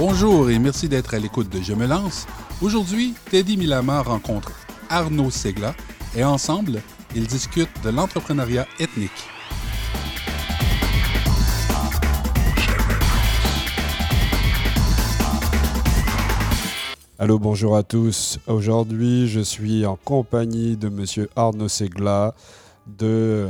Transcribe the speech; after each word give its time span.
Bonjour 0.00 0.48
et 0.48 0.58
merci 0.58 0.88
d'être 0.88 1.12
à 1.12 1.18
l'écoute 1.18 1.50
de 1.50 1.60
Je 1.60 1.74
me 1.74 1.86
lance. 1.86 2.26
Aujourd'hui, 2.62 3.12
Teddy 3.30 3.58
Milama 3.58 4.00
rencontre 4.00 4.50
Arnaud 4.88 5.30
Segla 5.30 5.74
et 6.16 6.24
ensemble, 6.24 6.80
ils 7.14 7.26
discutent 7.26 7.68
de 7.84 7.90
l'entrepreneuriat 7.90 8.66
ethnique. 8.78 9.10
Allô, 17.18 17.38
bonjour 17.38 17.76
à 17.76 17.82
tous. 17.82 18.38
Aujourd'hui, 18.46 19.28
je 19.28 19.40
suis 19.40 19.84
en 19.84 19.96
compagnie 19.96 20.78
de 20.78 20.88
Monsieur 20.88 21.28
Arnaud 21.36 21.68
Segla 21.68 22.34
de 22.86 23.48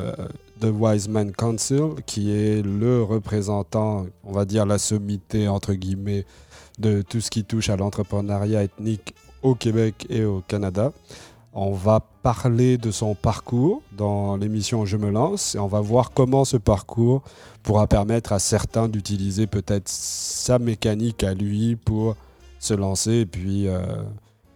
The 0.61 0.65
euh, 0.65 0.71
Wise 0.71 1.09
Man 1.09 1.33
Council, 1.33 1.95
qui 2.07 2.33
est 2.33 2.63
le 2.63 3.03
représentant, 3.03 4.07
on 4.25 4.33
va 4.33 4.45
dire 4.45 4.67
la 4.67 4.79
sommité 4.79 5.49
entre 5.49 5.75
guillemets, 5.75 6.27
de 6.81 7.03
tout 7.03 7.21
ce 7.21 7.31
qui 7.31 7.45
touche 7.45 7.69
à 7.69 7.77
l'entrepreneuriat 7.77 8.65
ethnique 8.65 9.15
au 9.43 9.55
Québec 9.55 10.07
et 10.09 10.25
au 10.25 10.43
Canada. 10.47 10.93
On 11.53 11.73
va 11.73 12.01
parler 12.23 12.79
de 12.79 12.91
son 12.91 13.15
parcours 13.15 13.83
dans 13.93 14.37
l'émission 14.37 14.87
Je 14.87 14.97
me 14.97 15.11
lance 15.11 15.57
et 15.57 15.59
on 15.59 15.67
va 15.67 15.81
voir 15.81 16.13
comment 16.13 16.45
ce 16.45 16.57
parcours 16.57 17.23
pourra 17.63 17.87
permettre 17.87 18.33
à 18.33 18.39
certains 18.39 18.89
d'utiliser 18.89 19.47
peut-être 19.47 19.89
sa 19.89 20.59
mécanique 20.59 21.25
à 21.25 21.35
lui 21.35 21.77
pour 21.77 22.17
se 22.61 22.75
lancer 22.75 23.13
et 23.13 23.27
puis 23.27 23.67
euh, 23.67 23.81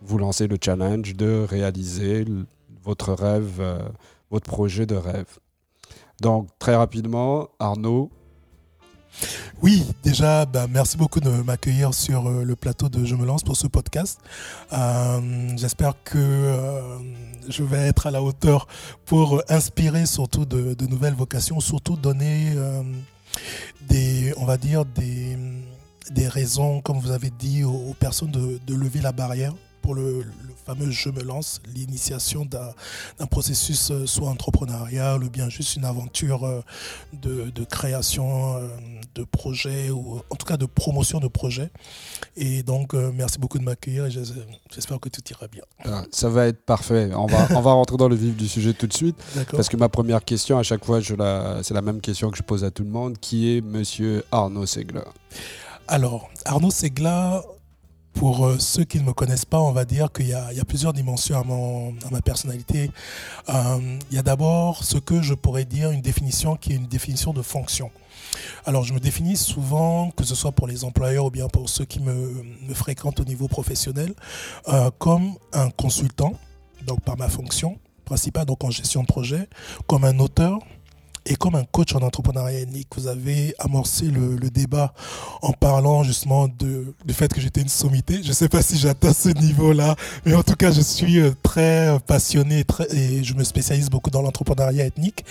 vous 0.03 0.19
lancer 0.19 0.47
le 0.47 0.57
challenge 0.63 1.17
de 1.17 1.45
réaliser 1.49 2.27
votre 2.85 3.13
rêve, 3.13 3.57
euh, 3.59 3.79
votre 4.31 4.49
projet 4.49 4.87
de 4.87 4.95
rêve. 4.95 5.39
Donc 6.21 6.49
très 6.61 6.77
rapidement, 6.77 7.49
Arnaud, 7.59 8.11
oui, 9.63 9.85
déjà, 10.03 10.45
bah, 10.45 10.67
merci 10.69 10.97
beaucoup 10.97 11.21
de 11.21 11.31
m'accueillir 11.31 11.95
sur 11.95 12.29
euh, 12.29 12.45
le 12.45 12.57
plateau 12.57 12.89
de 12.89 13.05
Je 13.05 13.15
me 13.15 13.25
lance 13.25 13.43
pour 13.43 13.57
ce 13.57 13.67
podcast. 13.67 14.21
Euh, 14.73 15.57
j'espère 15.57 15.95
que 16.05 16.19
euh, 16.19 16.99
je 17.49 17.63
vais 17.63 17.79
être 17.89 18.07
à 18.07 18.11
la 18.11 18.23
hauteur 18.23 18.67
pour 19.07 19.43
inspirer 19.49 20.07
surtout 20.07 20.45
de, 20.45 20.77
nouvelles 20.87 21.15
vocations, 21.15 21.61
surtout 21.61 21.97
donner 21.97 22.55
des, 23.89 24.35
on 24.37 24.45
va 24.45 24.57
dire, 24.57 24.85
des, 24.85 26.29
raisons, 26.29 26.81
comme 26.81 26.99
vous 26.99 27.11
avez 27.11 27.31
dit, 27.31 27.65
aux, 27.65 27.95
personnes 27.99 28.33
de 28.33 28.75
lever 28.75 29.01
la 29.01 29.13
barrière 29.13 29.55
pour 29.85 29.95
le, 29.95 30.25
fameux 30.65 30.91
Je 30.91 31.11
me 31.11 31.23
lance, 31.23 31.61
l'initiation 31.75 32.47
d'un 32.47 33.27
processus 33.27 33.91
euh, 33.91 34.07
soit 34.07 34.31
entrepreneurial 34.31 35.23
ou 35.23 35.29
bien 35.29 35.51
juste 35.51 35.77
une 35.77 35.85
aventure 35.85 36.45
euh, 36.45 36.63
de, 37.13 37.65
création 37.65 38.57
euh, 38.57 38.69
de 39.15 39.25
projet 39.25 39.91
ou 39.91 40.23
en 40.31 40.37
tout 40.37 40.47
cas 40.47 40.57
de 40.57 40.65
promotion 40.65 41.21
de 41.21 41.29
projet. 41.29 41.71
Et 42.35 42.63
donc, 42.63 42.95
merci 42.95 43.39
beaucoup 43.39 43.59
de 43.59 43.65
m'accueillir 43.65 44.07
et 44.07 44.11
j'espère 44.11 44.99
que 45.01 45.11
tout 45.11 45.21
ira 45.31 45.49
bien. 45.49 45.65
Ah, 45.85 46.05
ça 46.11 46.31
va 46.31 46.47
être 46.47 46.65
parfait. 46.65 47.11
On 47.15 47.27
va, 47.27 47.47
on 47.51 47.61
va 47.61 47.73
rentrer 47.73 47.99
dans 47.99 48.09
le 48.09 48.17
vif 48.17 48.35
du 48.35 48.49
sujet 48.49 48.73
tout 48.73 48.87
de 48.87 48.95
suite. 48.95 49.17
Parce 49.51 49.69
que 49.69 49.77
ma 49.77 49.91
première 49.91 50.25
question, 50.25 50.57
à 50.57 50.63
chaque 50.63 50.85
fois, 50.85 51.01
c'est 51.03 51.75
la 51.75 51.83
même 51.83 52.01
question 52.01 52.31
que 52.31 52.39
je 52.39 52.43
pose 52.43 52.65
à 52.65 52.71
tout 52.71 52.85
le 52.85 52.91
monde, 52.91 53.19
qui 53.19 53.55
est 53.55 53.61
Monsieur 53.61 54.25
Arnaud 54.33 54.65
Segla? 54.65 55.05
Alors, 55.87 56.31
Arnaud 56.47 56.71
Segla, 56.71 57.45
pour 58.15 58.47
euh, 58.47 58.59
ceux 58.59 58.85
qui 58.85 58.99
ne 58.99 59.05
me 59.05 59.13
connaissent 59.13 59.45
pas, 59.45 59.61
on 59.61 59.73
va 59.73 59.85
dire 59.85 60.11
qu'il 60.13 60.29
y, 60.29 60.35
a 60.35 60.65
plusieurs 60.67 60.93
dimensions 60.93 61.39
à, 61.41 62.11
ma 62.11 62.23
personnalité. 62.23 62.91
Euh, 63.49 63.99
il 64.11 64.17
y 64.17 64.19
a 64.19 64.23
d'abord 64.23 64.85
ce 64.85 64.99
que 64.99 65.21
je 65.21 65.35
pourrais 65.35 65.65
dire 65.65 65.91
une 65.91 66.01
définition 66.01 66.57
qui 66.57 66.73
est 66.73 66.77
une 66.77 66.87
définition 66.87 67.33
de 67.33 67.43
fonction. 67.43 67.91
Alors, 68.65 68.85
je 68.85 68.95
me 68.95 69.01
définis 69.01 69.37
souvent, 69.37 70.11
que 70.11 70.25
ce 70.25 70.35
soit 70.35 70.53
pour 70.53 70.67
les 70.67 70.85
employeurs 70.85 71.27
ou 71.27 71.31
bien 71.31 71.49
pour 71.49 71.69
ceux 71.69 71.85
qui 71.85 72.01
me, 72.01 72.45
fréquentent 72.73 73.21
au 73.21 73.25
niveau 73.25 73.49
professionnel, 73.49 74.15
euh, 74.69 74.91
comme 74.99 75.35
un 75.53 75.71
consultant, 75.71 76.35
donc 76.87 77.01
par 77.03 77.17
ma 77.17 77.29
fonction 77.29 77.79
principale, 78.05 78.45
donc 78.45 78.63
en 78.65 78.71
gestion 78.71 79.03
de 79.03 79.07
projet, 79.07 79.49
comme 79.87 80.05
un 80.05 80.19
auteur, 80.19 80.59
et 81.27 81.37
comme 81.37 81.55
un 81.55 81.65
coach 81.65 81.95
en 81.95 82.03
entrepreneuriat 82.03 82.61
ethnique, 82.61 82.89
vous 82.97 83.07
avez 83.07 83.55
amorcé 83.59 84.07
le, 84.07 84.35
débat 84.51 84.93
en 85.43 85.53
parlant 85.53 86.03
justement 86.05 86.49
de, 86.49 86.95
du 87.05 87.15
fait 87.15 87.33
que 87.33 87.41
j'étais 87.41 87.63
une 87.63 87.69
sommité. 87.69 88.23
Je 88.23 88.29
ne 88.29 88.35
sais 88.35 88.49
pas 88.49 88.63
si 88.63 88.79
j'atteins 88.79 89.13
ce 89.13 89.31
niveau-là, 89.31 89.97
mais 90.25 90.35
en 90.35 90.43
tout 90.43 90.55
cas, 90.55 90.71
je 90.71 90.83
suis 90.83 91.19
euh, 91.19 91.33
très 91.43 91.99
passionné 92.07 92.65
et 92.91 93.25
je 93.25 93.35
me 93.35 93.43
spécialise 93.43 93.89
beaucoup 93.89 94.11
dans 94.11 94.23
l'entrepreneuriat 94.23 94.85
ethnique. 94.85 95.25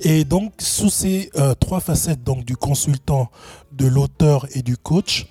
Et 0.00 0.24
donc, 0.24 0.52
sous 0.58 0.88
ces 0.88 1.30
euh, 1.36 1.54
trois 1.54 1.80
facettes, 1.80 2.24
donc 2.24 2.44
du 2.44 2.56
consultant, 2.56 3.30
de 3.76 3.86
l'auteur 3.86 4.46
et 4.54 4.62
du 4.62 4.76
coach, 4.76 5.26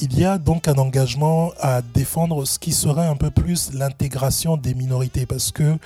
il 0.00 0.18
y 0.18 0.24
a 0.24 0.38
donc 0.38 0.68
un 0.68 0.74
engagement 0.74 1.52
à 1.60 1.82
défendre 1.82 2.44
ce 2.44 2.58
qui 2.58 2.72
serait 2.72 3.06
un 3.06 3.16
peu 3.16 3.30
plus 3.30 3.72
l'intégration 3.74 4.56
des 4.56 4.74
minorités 4.74 5.26
parce 5.26 5.52
que 5.52 5.76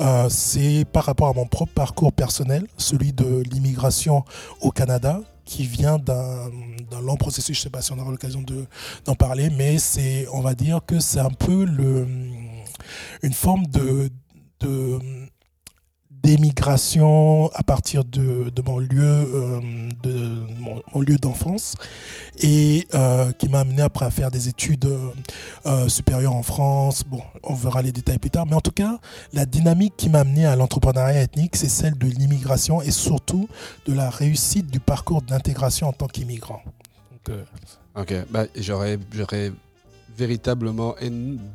euh, 0.00 0.28
c'est 0.28 0.84
par 0.92 1.04
rapport 1.04 1.28
à 1.28 1.32
mon 1.32 1.46
propre 1.46 1.72
parcours 1.72 2.12
personnel, 2.12 2.66
celui 2.76 3.12
de 3.12 3.42
l'immigration 3.50 4.24
au 4.60 4.70
Canada, 4.70 5.20
qui 5.44 5.64
vient 5.64 5.98
d'un 5.98 6.50
long 7.02 7.16
processus. 7.16 7.56
Je 7.56 7.60
ne 7.60 7.62
sais 7.64 7.70
pas 7.70 7.80
si 7.80 7.92
on 7.92 7.98
aura 7.98 8.10
l'occasion 8.10 8.44
d'en 9.04 9.14
parler, 9.14 9.48
mais 9.50 9.76
on 10.32 10.40
va 10.40 10.54
dire 10.54 10.80
que 10.84 10.98
c'est 10.98 11.20
un 11.20 11.30
peu 11.30 11.66
une 13.22 13.32
forme 13.32 13.66
de 13.66 14.10
d'émigration 16.22 17.50
à 17.54 17.62
partir 17.62 18.04
de, 18.04 18.50
mon 18.64 18.78
lieu 18.78 19.02
euh, 19.02 19.60
de 20.02 20.46
mon, 20.58 21.00
lieu 21.00 21.16
d'enfance 21.16 21.74
et 22.38 22.86
euh, 22.94 23.32
qui 23.32 23.48
m'a 23.48 23.60
amené 23.60 23.82
après 23.82 24.06
à 24.06 24.10
faire 24.10 24.30
des 24.30 24.48
études 24.48 24.88
euh, 25.66 25.88
supérieures 25.88 26.34
en 26.34 26.42
France. 26.42 27.04
Bon, 27.06 27.22
on 27.42 27.54
verra 27.54 27.82
les 27.82 27.92
détails 27.92 28.18
plus 28.18 28.30
tard, 28.30 28.46
mais 28.46 28.54
en 28.54 28.60
tout 28.60 28.72
cas, 28.72 28.98
la 29.32 29.46
dynamique 29.46 29.94
qui 29.96 30.08
m'a 30.08 30.20
amené 30.20 30.46
à 30.46 30.56
l'entrepreneuriat 30.56 31.22
ethnique, 31.22 31.56
c'est 31.56 31.68
celle 31.68 31.96
de 31.96 32.06
l'immigration 32.06 32.82
et 32.82 32.90
surtout 32.90 33.48
de 33.86 33.94
la 33.94 34.10
réussite 34.10 34.70
du 34.70 34.80
parcours 34.80 35.22
d'intégration 35.22 35.88
en 35.88 35.92
tant 35.92 36.06
qu'immigrant. 36.06 36.62
ok, 37.94 38.14
bah, 38.30 38.46
j'aurais 38.56 38.98
véritablement 40.16 40.94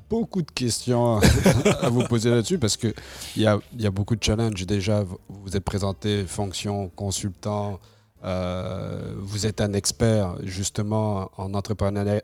beaucoup 0.10 0.42
de 0.42 0.52
questions 0.52 1.20
à 1.82 1.90
vous 1.90 2.04
poser 2.04 2.30
là-dessus 2.30 2.58
parce 2.58 2.78
qu'il 2.78 2.94
y 3.38 3.46
a, 3.46 3.60
y 3.78 3.86
a 3.86 3.92
beaucoup 3.92 4.16
de 4.16 4.24
challenges. 4.24 4.66
Déjà, 4.66 5.04
vous 5.30 5.56
êtes 5.58 5.64
présenté 5.64 6.26
fonction 6.26 6.90
consultant, 6.96 7.80
euh, 8.24 9.14
vous 9.18 9.46
êtes 9.46 9.62
un 9.62 9.74
expert 9.74 10.36
justement 10.44 11.32
en 11.38 11.54
entrepreneuriat, 11.54 12.22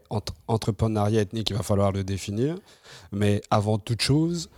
entrepreneuriat 0.48 1.22
ethnique, 1.22 1.50
il 1.50 1.56
va 1.56 1.64
falloir 1.64 1.92
le 1.92 2.04
définir. 2.04 2.56
Mais 3.12 3.42
avant 3.50 3.78
toute 3.80 4.02
chose, 4.02 4.50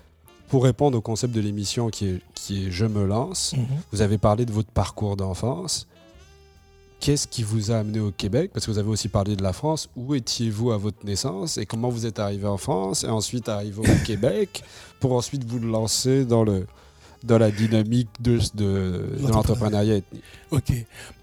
pour 0.50 0.64
répondre 0.64 0.98
au 0.98 1.02
concept 1.02 1.34
de 1.34 1.40
l'émission 1.40 1.90
qui 1.90 2.08
est, 2.08 2.22
qui 2.34 2.66
est 2.66 2.72
Je 2.72 2.86
me 2.86 3.06
lance, 3.06 3.54
mhm. 3.54 3.66
vous 3.92 4.02
avez 4.02 4.18
parlé 4.18 4.46
de 4.46 4.52
votre 4.52 4.72
parcours 4.72 5.16
d'enfance. 5.16 5.88
Qu'est-ce 7.00 7.28
qui 7.28 7.44
vous 7.44 7.72
a 7.72 7.78
amené 7.78 8.00
au 8.00 8.12
Québec? 8.12 8.52
Parce 8.54 8.66
que 8.66 8.72
vous 8.72 8.78
avez 8.78 8.90
aussi 8.90 9.08
parlé 9.08 9.36
de 9.36 9.44
la 9.44 9.54
France. 9.54 9.90
Où 9.96 10.16
étiez-vous 10.16 10.72
à 10.72 10.78
votre 10.78 11.06
naissance 11.06 11.58
et 11.58 11.66
comment 11.66 11.90
vous 11.90 12.06
êtes 12.06 12.20
arrivé 12.20 12.46
en 12.48 12.58
France 12.58 13.04
et 13.04 13.08
ensuite 13.08 13.48
arrivé 13.48 13.80
au 13.80 14.06
Québec 14.06 14.64
pour 15.00 15.14
ensuite 15.14 15.46
vous 15.46 15.60
lancer 15.60 16.26
dans, 16.26 16.44
le, 16.44 16.68
dans 17.24 17.38
la 17.38 17.52
dynamique 17.52 18.10
de, 18.20 18.40
de, 18.54 19.18
de 19.18 19.28
l'entrepreneuriat 19.32 19.96
ethnique? 19.98 20.24
Ok. 20.52 20.74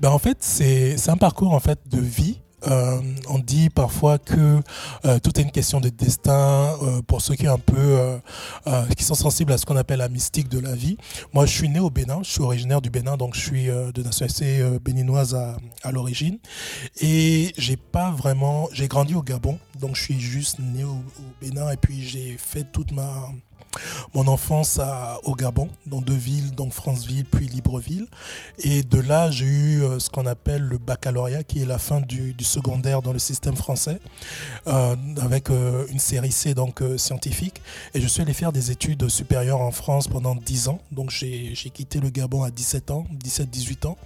Ben 0.00 0.10
en 0.10 0.18
fait, 0.18 0.38
c'est 0.40 0.96
un 1.08 1.16
parcours 1.16 1.52
en 1.52 1.60
fait 1.60 1.78
de 1.90 2.00
vie 2.00 2.40
euh, 2.66 3.00
on 3.28 3.38
dit 3.38 3.70
parfois 3.70 4.18
que 4.18 4.60
euh, 5.04 5.18
tout 5.18 5.38
est 5.38 5.42
une 5.42 5.50
question 5.50 5.80
de 5.80 5.88
destin 5.88 6.76
euh, 6.82 7.02
pour 7.02 7.20
ceux 7.20 7.34
qui 7.34 7.46
un 7.46 7.58
peu 7.58 8.20
qui 8.96 9.04
sont 9.04 9.14
sensibles 9.14 9.52
à 9.52 9.58
ce 9.58 9.64
qu'on 9.64 9.76
appelle 9.76 10.00
la 10.00 10.08
mystique 10.08 10.48
de 10.48 10.58
la 10.58 10.74
vie. 10.74 10.96
Moi, 11.32 11.46
je 11.46 11.52
suis 11.52 11.68
né 11.68 11.78
au 11.78 11.90
Bénin, 11.90 12.20
je 12.24 12.30
suis 12.30 12.42
originaire 12.42 12.80
du 12.80 12.90
Bénin, 12.90 13.16
donc 13.16 13.34
je 13.34 13.40
suis 13.40 13.66
de 13.66 14.02
nationalité 14.02 14.64
béninoise 14.82 15.34
à, 15.34 15.92
l'origine. 15.92 16.38
Et 17.00 17.52
j'ai 17.56 17.76
pas 17.76 18.10
vraiment, 18.10 18.68
j'ai 18.72 18.88
grandi 18.88 19.14
au 19.14 19.22
Gabon, 19.22 19.58
donc 19.80 19.94
je 19.94 20.02
suis 20.02 20.20
juste 20.20 20.58
né 20.58 20.82
au 20.82 20.98
Bénin 21.40 21.70
et 21.70 21.76
puis 21.76 22.02
j'ai 22.02 22.36
fait 22.36 22.64
toute 22.72 22.90
ma 22.90 23.28
mon 24.14 24.26
enfance 24.28 24.80
au 25.24 25.34
Gabon, 25.34 25.68
dans 25.86 26.00
deux 26.00 26.14
villes, 26.14 26.54
donc 26.54 26.72
Franceville 26.72 27.24
puis 27.24 27.46
Libreville. 27.46 28.06
Et 28.58 28.82
de 28.82 29.00
là, 29.00 29.30
j'ai 29.30 29.46
eu 29.46 29.82
euh, 29.82 29.98
ce 29.98 30.10
qu'on 30.10 30.26
appelle 30.26 30.62
le 30.62 30.78
baccalauréat, 30.78 31.44
qui 31.44 31.62
est 31.62 31.66
la 31.66 31.78
fin 31.78 32.00
du, 32.00 32.34
secondaire 32.40 33.02
dans 33.02 33.12
le 33.12 33.18
système 33.18 33.56
français, 33.56 33.98
euh, 34.66 34.94
avec 35.20 35.50
euh, 35.50 35.86
une 35.90 35.98
série 35.98 36.32
C 36.32 36.54
donc 36.54 36.82
scientifique. 36.96 37.60
Et 37.94 38.00
je 38.00 38.06
suis 38.06 38.22
allé 38.22 38.32
faire 38.32 38.52
des 38.52 38.70
études 38.70 39.08
supérieures 39.08 39.60
en 39.60 39.70
France 39.70 40.08
pendant 40.08 40.34
10 40.34 40.68
ans. 40.68 40.80
Donc 40.92 41.10
j'ai 41.10 41.54
quitté 41.72 42.00
le 42.00 42.10
Gabon 42.10 42.42
à 42.42 42.50
17 42.50 42.90
ans, 42.90 43.06
17-18 43.24 43.86
ans. 43.86 43.96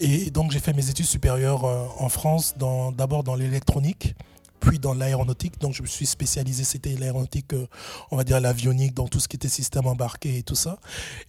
Et 0.00 0.30
donc 0.30 0.52
j'ai 0.52 0.60
fait 0.60 0.72
mes 0.72 0.88
études 0.88 1.06
supérieures 1.06 1.64
en 1.64 2.08
France, 2.08 2.54
d'abord 2.96 3.24
dans 3.24 3.34
l'électronique 3.34 4.14
puis 4.58 4.78
dans 4.78 4.94
l'aéronautique. 4.94 5.60
Donc 5.60 5.74
je 5.74 5.82
me 5.82 5.86
suis 5.86 6.06
spécialisé, 6.06 6.64
c'était 6.64 6.94
l'aéronautique, 6.94 7.52
euh, 7.52 7.66
on 8.10 8.16
va 8.16 8.24
dire 8.24 8.40
l'avionique, 8.40 8.94
dans 8.94 9.08
tout 9.08 9.20
ce 9.20 9.28
qui 9.28 9.36
était 9.36 9.48
système 9.48 9.86
embarqué 9.86 10.38
et 10.38 10.42
tout 10.42 10.54
ça. 10.54 10.78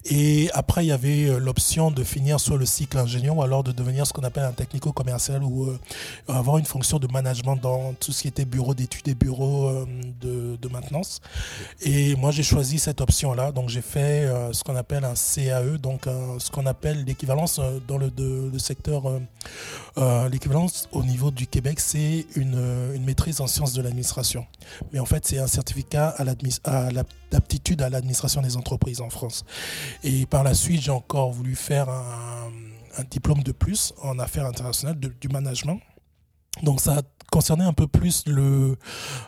Et 0.06 0.50
après, 0.54 0.86
il 0.86 0.88
y 0.88 0.92
avait 0.92 1.30
euh, 1.30 1.40
l'option 1.40 1.92
de 1.92 2.04
finir 2.04 2.40
sur 2.40 2.58
le 2.58 2.66
cycle 2.66 2.98
ingénieur 2.98 3.38
ou 3.38 3.44
alors 3.44 3.64
de 3.64 3.72
devenir 3.72 4.06
ce 4.08 4.14
qu'on 4.14 4.24
appelle 4.24 4.44
un 4.44 4.52
technico-commercial 4.52 5.44
ou 5.44 5.66
euh, 5.66 5.80
avoir 6.28 6.58
une 6.58 6.66
fonction 6.66 7.00
de 7.00 7.08
management 7.08 7.56
dans 7.56 7.94
tout 7.94 8.12
ce 8.12 8.24
qui 8.24 8.28
était 8.28 8.46
bureau 8.46 8.74
d'études 8.74 9.08
et 9.08 9.16
bureau 9.16 9.86
de, 10.22 10.58
maintenance. 10.70 11.20
Et 11.82 12.16
moi, 12.16 12.30
j'ai 12.30 12.44
choisi 12.44 12.78
cette 12.78 13.02
option-là. 13.02 13.52
Donc 13.52 13.70
j'ai 13.70 13.82
fait 13.82 14.32
ce 14.52 14.64
qu'on 14.64 14.76
appelle 14.76 15.04
un 15.04 15.16
CAE, 15.16 15.80
donc 15.80 16.02
ce 16.06 16.52
qu'on 16.52 16.68
appelle 16.68 17.04
l'équivalence 17.06 17.60
dans 17.88 17.98
le, 17.98 18.60
secteur, 18.60 19.04
l'équivalence 20.30 20.88
au 20.92 21.04
niveau 21.04 21.32
du 21.32 21.48
Québec, 21.48 21.80
c'est 21.80 22.28
une, 22.36 22.92
une 22.94 23.04
en 23.40 23.48
sciences 23.48 23.74
de 23.74 23.82
l'administration. 23.82 24.46
Mais 24.92 25.00
en 25.00 25.06
fait, 25.06 25.26
c'est 25.26 25.40
un 25.40 25.48
certificat 25.48 26.10
à 26.10 26.24
l'aptitude 27.32 27.82
à 27.82 27.90
l'administration 27.90 28.42
des 28.42 28.58
entreprises 28.58 29.02
en 29.02 29.10
France. 29.10 29.46
Et 30.04 30.26
par 30.26 30.44
la 30.44 30.54
suite, 30.54 30.82
j'ai 30.82 30.92
encore 30.92 31.32
voulu 31.32 31.56
faire 31.56 31.90
un, 31.90 32.52
diplôme 33.10 33.44
de 33.44 33.54
plus 33.54 33.94
en 34.02 34.20
affaires 34.20 34.46
internationales, 34.46 34.98
du 35.00 35.30
management. 35.30 35.80
Donc 36.64 36.82
ça 36.82 37.02
concernait 37.32 37.64
un 37.64 37.74
peu 37.74 37.88
plus 37.88 38.26
le, 38.28 38.76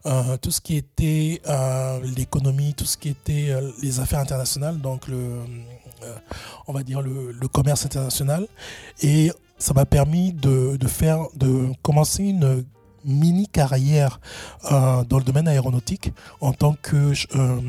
euh, 0.06 0.38
tout 0.38 0.52
ce 0.52 0.60
qui 0.60 0.76
était 0.76 1.42
euh, 1.48 2.00
l'économie, 2.18 2.74
tout 2.74 2.86
ce 2.86 2.98
qui 2.98 3.10
était 3.10 3.52
euh, 3.52 3.72
les 3.82 4.00
affaires 4.00 4.20
internationales, 4.20 4.80
donc 4.82 5.08
le, 5.08 5.40
on 6.68 6.74
va 6.74 6.84
dire 6.84 7.02
le, 7.02 7.48
commerce 7.48 7.86
international. 7.86 8.48
Et 9.02 9.32
ça 9.58 9.74
m'a 9.74 9.86
permis 9.86 10.34
de, 10.34 10.78
faire, 10.88 11.28
de 11.36 11.72
commencer 11.84 12.24
une 12.24 12.66
mini 13.06 13.48
carrière 13.48 14.20
euh, 14.72 15.04
dans 15.04 15.18
le 15.18 15.24
domaine 15.24 15.48
aéronautique 15.48 16.12
en 16.40 16.54
tant 16.54 16.76
que 16.82 17.14
euh, 17.36 17.60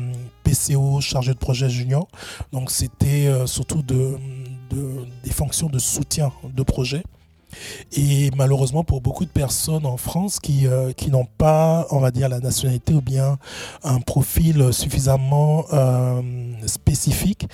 PCO 0.43 1.01
chargé 1.01 1.33
de 1.33 1.39
projet 1.39 1.69
junior. 1.69 2.07
Donc 2.51 2.71
c'était 2.71 3.27
euh, 3.27 3.45
surtout 3.45 3.81
de, 3.81 4.17
des 5.23 5.31
fonctions 5.31 5.67
de 5.67 5.79
soutien 5.79 6.31
de 6.43 6.63
projet. 6.63 7.03
Et 7.91 8.31
malheureusement 8.35 8.83
pour 8.83 9.01
beaucoup 9.01 9.25
de 9.25 9.29
personnes 9.29 9.85
en 9.85 9.97
France 9.97 10.39
qui, 10.39 10.65
qui 10.97 11.11
n'ont 11.11 11.27
pas, 11.37 11.85
on 11.91 11.99
va 11.99 12.09
dire, 12.09 12.27
la 12.27 12.39
nationalité 12.39 12.95
ou 12.95 13.01
bien 13.01 13.37
un 13.83 13.99
profil 13.99 14.73
suffisamment 14.73 15.63
spécifique, 16.65 17.45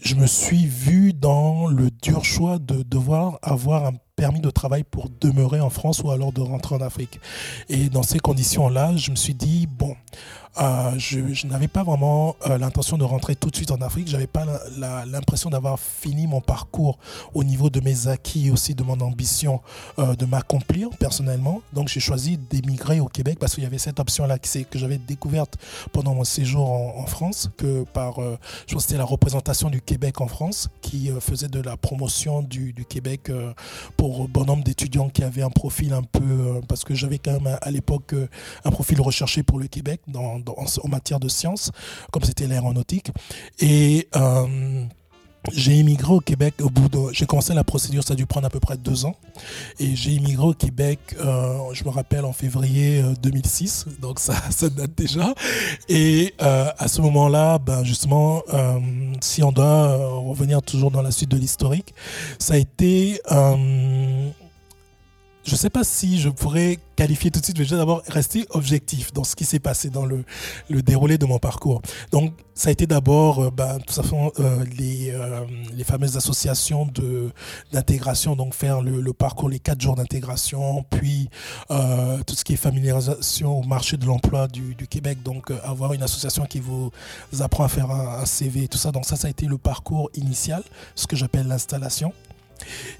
je 0.00 0.16
me 0.16 0.26
suis 0.26 0.66
vu 0.66 1.12
dans 1.12 1.68
le 1.68 1.88
dur 1.90 2.24
choix 2.24 2.58
de 2.58 2.82
devoir 2.82 3.38
avoir 3.42 3.86
un 3.86 3.92
permis 4.18 4.40
de 4.40 4.50
travail 4.50 4.82
pour 4.82 5.08
demeurer 5.20 5.60
en 5.60 5.70
France 5.70 6.02
ou 6.02 6.10
alors 6.10 6.32
de 6.32 6.40
rentrer 6.40 6.74
en 6.74 6.80
Afrique. 6.80 7.20
Et 7.68 7.88
dans 7.88 8.02
ces 8.02 8.18
conditions-là, 8.18 8.96
je 8.96 9.12
me 9.12 9.16
suis 9.16 9.32
dit, 9.32 9.68
bon, 9.68 9.94
euh, 10.60 10.98
je, 10.98 11.46
n'avais 11.46 11.68
pas 11.68 11.84
vraiment 11.84 12.34
euh, 12.46 12.58
l'intention 12.58 12.98
de 12.98 13.04
rentrer 13.04 13.36
tout 13.36 13.50
de 13.50 13.56
suite 13.56 13.70
en 13.70 13.80
Afrique. 13.80 14.08
J'avais 14.08 14.26
pas 14.26 14.44
l'impression 15.06 15.50
d'avoir 15.50 15.78
fini 15.78 16.26
mon 16.26 16.40
parcours 16.40 16.98
au 17.34 17.44
niveau 17.44 17.70
de 17.70 17.80
mes 17.80 18.08
acquis 18.08 18.48
et 18.48 18.50
aussi 18.50 18.74
de 18.74 18.82
mon 18.82 19.00
ambition 19.00 19.60
euh, 19.98 20.16
de 20.16 20.26
m'accomplir 20.26 20.88
personnellement. 20.98 21.62
Donc 21.72 21.88
j'ai 21.88 22.00
choisi 22.00 22.38
d'émigrer 22.38 22.98
au 23.00 23.06
Québec 23.06 23.38
parce 23.38 23.54
qu'il 23.54 23.62
y 23.62 23.66
avait 23.66 23.78
cette 23.78 24.00
option-là 24.00 24.38
que 24.38 24.78
j'avais 24.78 24.98
découverte 24.98 25.56
pendant 25.92 26.14
mon 26.14 26.24
séjour 26.24 26.68
en, 26.70 27.06
France, 27.06 27.50
que 27.56 27.84
par, 27.84 28.20
je 28.20 28.74
pense 28.74 28.82
que 28.84 28.88
c'était 28.88 28.98
la 28.98 29.04
représentation 29.04 29.70
du 29.70 29.80
Québec 29.80 30.20
en 30.20 30.26
France 30.26 30.68
qui 30.82 31.10
faisait 31.20 31.48
de 31.48 31.60
la 31.60 31.76
promotion 31.76 32.42
du, 32.42 32.74
Québec 32.88 33.30
pour 33.96 34.28
bon 34.28 34.44
nombre 34.44 34.64
d'étudiants 34.64 35.08
qui 35.08 35.22
avaient 35.22 35.42
un 35.42 35.50
profil 35.50 35.92
un 35.92 36.02
peu, 36.02 36.60
parce 36.68 36.84
que 36.84 36.94
j'avais 36.94 37.18
quand 37.18 37.32
même 37.32 37.58
à, 37.60 37.70
l'époque 37.70 38.14
un 38.64 38.70
profil 38.70 39.00
recherché 39.00 39.42
pour 39.42 39.58
le 39.58 39.66
Québec 39.66 40.00
en, 40.56 40.88
matière 40.88 41.20
de 41.20 41.28
sciences, 41.28 41.70
comme 42.12 42.24
c'était 42.24 42.46
l'aéronautique. 42.46 43.10
Et 43.60 44.08
euh, 44.16 44.84
j'ai 45.52 45.74
immigré 45.74 46.12
au 46.12 46.20
Québec 46.20 46.54
au 46.60 46.68
bout 46.68 46.88
de. 46.88 47.12
J'ai 47.12 47.26
commencé 47.26 47.54
la 47.54 47.64
procédure, 47.64 48.02
ça 48.02 48.14
a 48.14 48.16
dû 48.16 48.26
prendre 48.26 48.46
à 48.46 48.50
peu 48.50 48.60
près 48.60 48.76
deux 48.76 49.04
ans. 49.04 49.14
Et 49.78 49.94
j'ai 49.96 50.12
immigré 50.12 50.46
au 50.46 50.52
Québec, 50.52 50.98
euh, 51.20 51.58
je 51.72 51.84
me 51.84 51.90
rappelle, 51.90 52.24
en 52.24 52.32
février 52.32 53.02
2006. 53.22 53.86
Euh, 53.86 53.92
donc 54.00 54.18
ça, 54.20 54.34
date 54.68 54.92
déjà. 54.96 55.34
Et 55.88 56.34
à 56.38 56.88
ce 56.88 57.00
moment-là, 57.02 57.58
ben 57.58 57.84
justement, 57.84 58.42
si 59.20 59.42
on 59.42 59.52
doit 59.52 59.96
revenir 60.18 60.62
toujours 60.62 60.90
dans 60.90 61.02
la 61.02 61.10
suite 61.10 61.30
de 61.30 61.36
l'historique, 61.36 61.94
ça 62.38 62.54
a 62.54 62.56
été 62.56 63.20
je 65.48 65.54
ne 65.54 65.58
sais 65.58 65.70
pas 65.70 65.82
si 65.82 66.20
je 66.20 66.28
pourrais 66.28 66.78
qualifier 66.94 67.30
tout 67.30 67.40
de 67.40 67.44
suite, 67.44 67.58
mais 67.58 67.64
je 67.64 67.70
vais 67.70 67.78
d'abord 67.78 68.02
rester 68.06 68.44
objectif 68.50 69.14
dans 69.14 69.24
ce 69.24 69.34
qui 69.34 69.46
s'est 69.46 69.58
passé 69.58 69.88
dans 69.88 70.04
le, 70.04 70.24
déroulé 70.68 71.16
de 71.16 71.24
mon 71.24 71.38
parcours. 71.38 71.80
Donc, 72.12 72.34
ça 72.54 72.68
a 72.68 72.72
été 72.72 72.86
d'abord 72.86 73.44
euh, 73.44 73.50
bah, 73.50 73.78
tout 73.86 73.94
simplement 73.94 74.30
euh, 74.40 74.62
les, 74.76 75.10
euh, 75.10 75.46
les 75.72 75.84
fameuses 75.84 76.18
associations 76.18 76.86
d'intégration, 77.72 78.36
donc 78.36 78.52
faire 78.52 78.82
le, 78.82 79.12
parcours, 79.14 79.48
les 79.48 79.58
quatre 79.58 79.80
jours 79.80 79.96
d'intégration, 79.96 80.84
puis 80.90 81.30
tout 81.68 82.34
ce 82.34 82.44
qui 82.44 82.52
est 82.52 82.56
familiarisation 82.56 83.60
au 83.60 83.62
marché 83.62 83.96
de 83.96 84.04
l'emploi 84.04 84.48
du, 84.48 84.74
Québec, 84.90 85.22
donc 85.22 85.50
avoir 85.64 85.94
une 85.94 86.02
association 86.02 86.44
qui 86.44 86.60
vous 86.60 86.90
apprend 87.40 87.64
à 87.64 87.68
faire 87.68 87.90
un, 87.90 88.20
un 88.20 88.26
CV 88.26 88.64
et 88.64 88.68
tout 88.68 88.78
ça. 88.78 88.92
Donc 88.92 89.06
ça, 89.06 89.16
ça 89.16 89.28
a 89.28 89.30
été 89.30 89.46
le 89.46 89.56
parcours 89.56 90.10
initial, 90.14 90.62
ce 90.94 91.06
que 91.06 91.16
j'appelle 91.16 91.46
l'installation. 91.46 92.12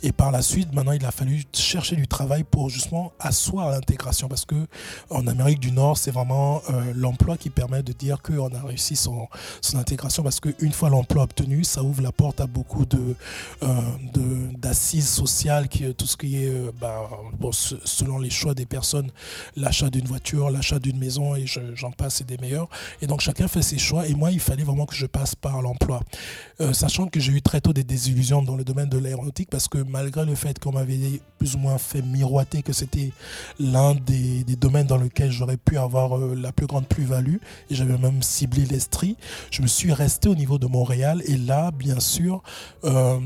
Et 0.02 0.12
par 0.12 0.30
la 0.30 0.42
suite, 0.42 0.72
maintenant, 0.72 0.92
il 0.92 1.04
a 1.04 1.10
fallu 1.10 1.42
chercher 1.52 1.96
du 1.96 2.06
travail 2.06 2.44
pour 2.44 2.70
justement 2.70 3.12
asseoir 3.18 3.70
l'intégration. 3.70 4.28
Parce 4.28 4.44
que 4.44 4.66
en 5.10 5.26
Amérique 5.26 5.60
du 5.60 5.72
Nord, 5.72 5.98
c'est 5.98 6.10
vraiment 6.10 6.62
euh, 6.70 6.92
l'emploi 6.94 7.36
qui 7.36 7.50
permet 7.50 7.82
de 7.82 7.92
dire 7.92 8.22
qu'on 8.22 8.52
a 8.54 8.62
réussi 8.62 8.96
son, 8.96 9.28
son 9.60 9.78
intégration. 9.78 10.22
Parce 10.22 10.40
qu'une 10.40 10.72
fois 10.72 10.90
l'emploi 10.90 11.24
obtenu, 11.24 11.64
ça 11.64 11.82
ouvre 11.82 12.02
la 12.02 12.12
porte 12.12 12.40
à 12.40 12.46
beaucoup 12.46 12.86
de, 12.86 13.14
euh, 13.62 13.80
d'assises 14.56 15.08
sociales, 15.08 15.68
qui, 15.68 15.92
tout 15.94 16.06
ce 16.06 16.16
qui 16.16 16.44
est, 16.44 16.48
euh, 16.48 16.70
bah, 16.80 17.08
selon 17.84 18.18
les 18.18 18.30
choix 18.30 18.54
des 18.54 18.66
personnes, 18.66 19.10
l'achat 19.56 19.90
d'une 19.90 20.06
voiture, 20.06 20.50
l'achat 20.50 20.78
d'une 20.78 20.98
maison, 20.98 21.34
et 21.34 21.46
j'en 21.46 21.90
passe, 21.90 22.20
et 22.20 22.24
des 22.24 22.38
meilleurs. 22.38 22.68
Et 23.02 23.06
donc, 23.06 23.20
chacun 23.20 23.48
fait 23.48 23.62
ses 23.62 23.78
choix. 23.78 24.06
Et 24.06 24.14
moi, 24.14 24.30
il 24.30 24.40
fallait 24.40 24.64
vraiment 24.64 24.86
que 24.86 24.94
je 24.94 25.06
passe 25.06 25.34
par 25.34 25.62
l'emploi. 25.62 26.00
sachant 26.72 27.06
que 27.06 27.20
j'ai 27.20 27.32
eu 27.32 27.42
très 27.42 27.60
tôt 27.60 27.72
des 27.72 27.84
désillusions 27.84 28.42
dans 28.42 28.56
le 28.56 28.64
domaine 28.64 28.88
de 28.88 28.98
l'aéronautique 28.98 29.47
parce 29.50 29.68
que 29.68 29.78
malgré 29.78 30.24
le 30.24 30.34
fait 30.34 30.58
qu'on 30.58 30.72
m'avait 30.72 31.20
plus 31.38 31.54
ou 31.54 31.58
moins 31.58 31.78
fait 31.78 32.02
miroiter 32.02 32.62
que 32.62 32.72
c'était 32.72 33.12
l'un 33.58 33.94
des, 33.94 34.44
domaines 34.56 34.86
dans 34.86 34.96
lesquels 34.96 35.30
j'aurais 35.30 35.56
pu 35.56 35.78
avoir 35.78 36.18
euh, 36.18 36.34
la 36.34 36.52
plus 36.52 36.66
grande 36.66 36.86
plus-value, 36.86 37.36
et 37.70 37.74
j'avais 37.74 37.96
même 37.98 38.22
ciblé 38.22 38.64
l'Estrie, 38.64 39.16
je 39.50 39.62
me 39.62 39.66
suis 39.66 39.92
resté 39.92 40.28
au 40.28 40.34
niveau 40.34 40.58
de 40.58 40.66
Montréal, 40.66 41.22
et 41.26 41.36
là, 41.36 41.70
bien 41.70 42.00
sûr, 42.00 42.42
euh, 42.84 43.18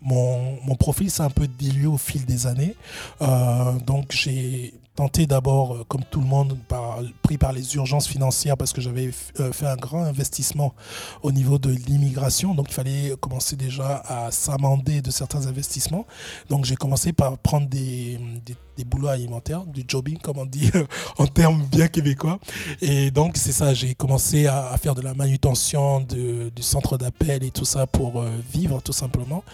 mon, 0.00 0.76
profil 0.78 1.10
s'est 1.10 1.22
un 1.22 1.30
peu 1.30 1.46
dilué 1.46 1.86
au 1.86 1.98
fil 1.98 2.24
des 2.24 2.46
années. 2.46 2.74
Euh, 3.20 3.72
donc 3.86 4.10
j'ai 4.10 4.74
tenté 4.94 5.26
d'abord, 5.26 5.74
euh, 5.74 5.84
comme 5.88 6.04
tout 6.10 6.20
le 6.20 6.26
monde, 6.26 6.56
par, 6.68 7.00
pris 7.22 7.38
par 7.38 7.52
les 7.52 7.74
urgences 7.76 8.06
financières 8.06 8.56
parce 8.56 8.72
que 8.72 8.80
j'avais 8.80 9.10
euh, 9.40 9.52
fait 9.52 9.66
un 9.66 9.76
grand 9.76 10.02
investissement 10.02 10.74
au 11.22 11.32
niveau 11.32 11.58
de 11.58 11.70
l'immigration. 11.70 12.54
Donc 12.54 12.66
il 12.70 12.74
fallait 12.74 13.14
commencer 13.20 13.56
déjà 13.56 14.02
à 14.06 14.30
s'amender 14.30 15.00
de 15.00 15.10
certains 15.10 15.46
investissements. 15.46 16.06
Donc 16.48 16.64
j'ai 16.64 16.76
commencé 16.76 17.12
par 17.12 17.38
prendre 17.38 17.68
des, 17.68 18.18
des, 18.46 18.84
boulots 18.84 19.08
alimentaires, 19.08 19.64
du 19.64 19.84
jobbing 19.86 20.18
comme 20.18 20.38
on 20.38 20.46
dit 20.46 20.70
en 21.18 21.26
termes 21.26 21.64
bien 21.70 21.88
québécois. 21.88 22.38
Et 22.80 23.10
donc 23.10 23.36
c'est 23.36 23.52
ça, 23.52 23.74
j'ai 23.74 23.94
commencé 23.94 24.46
à, 24.46 24.76
faire 24.78 24.94
de 24.94 25.02
la 25.02 25.14
manutention 25.14 26.00
de, 26.00 26.50
du 26.50 26.62
centre 26.62 26.98
d'appel 26.98 27.44
et 27.44 27.50
tout 27.50 27.64
ça 27.64 27.86
pour 27.86 28.20
euh, 28.20 28.30
vivre 28.52 28.82
tout 28.82 28.92
simplement. 28.92 29.44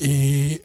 Et 0.00 0.62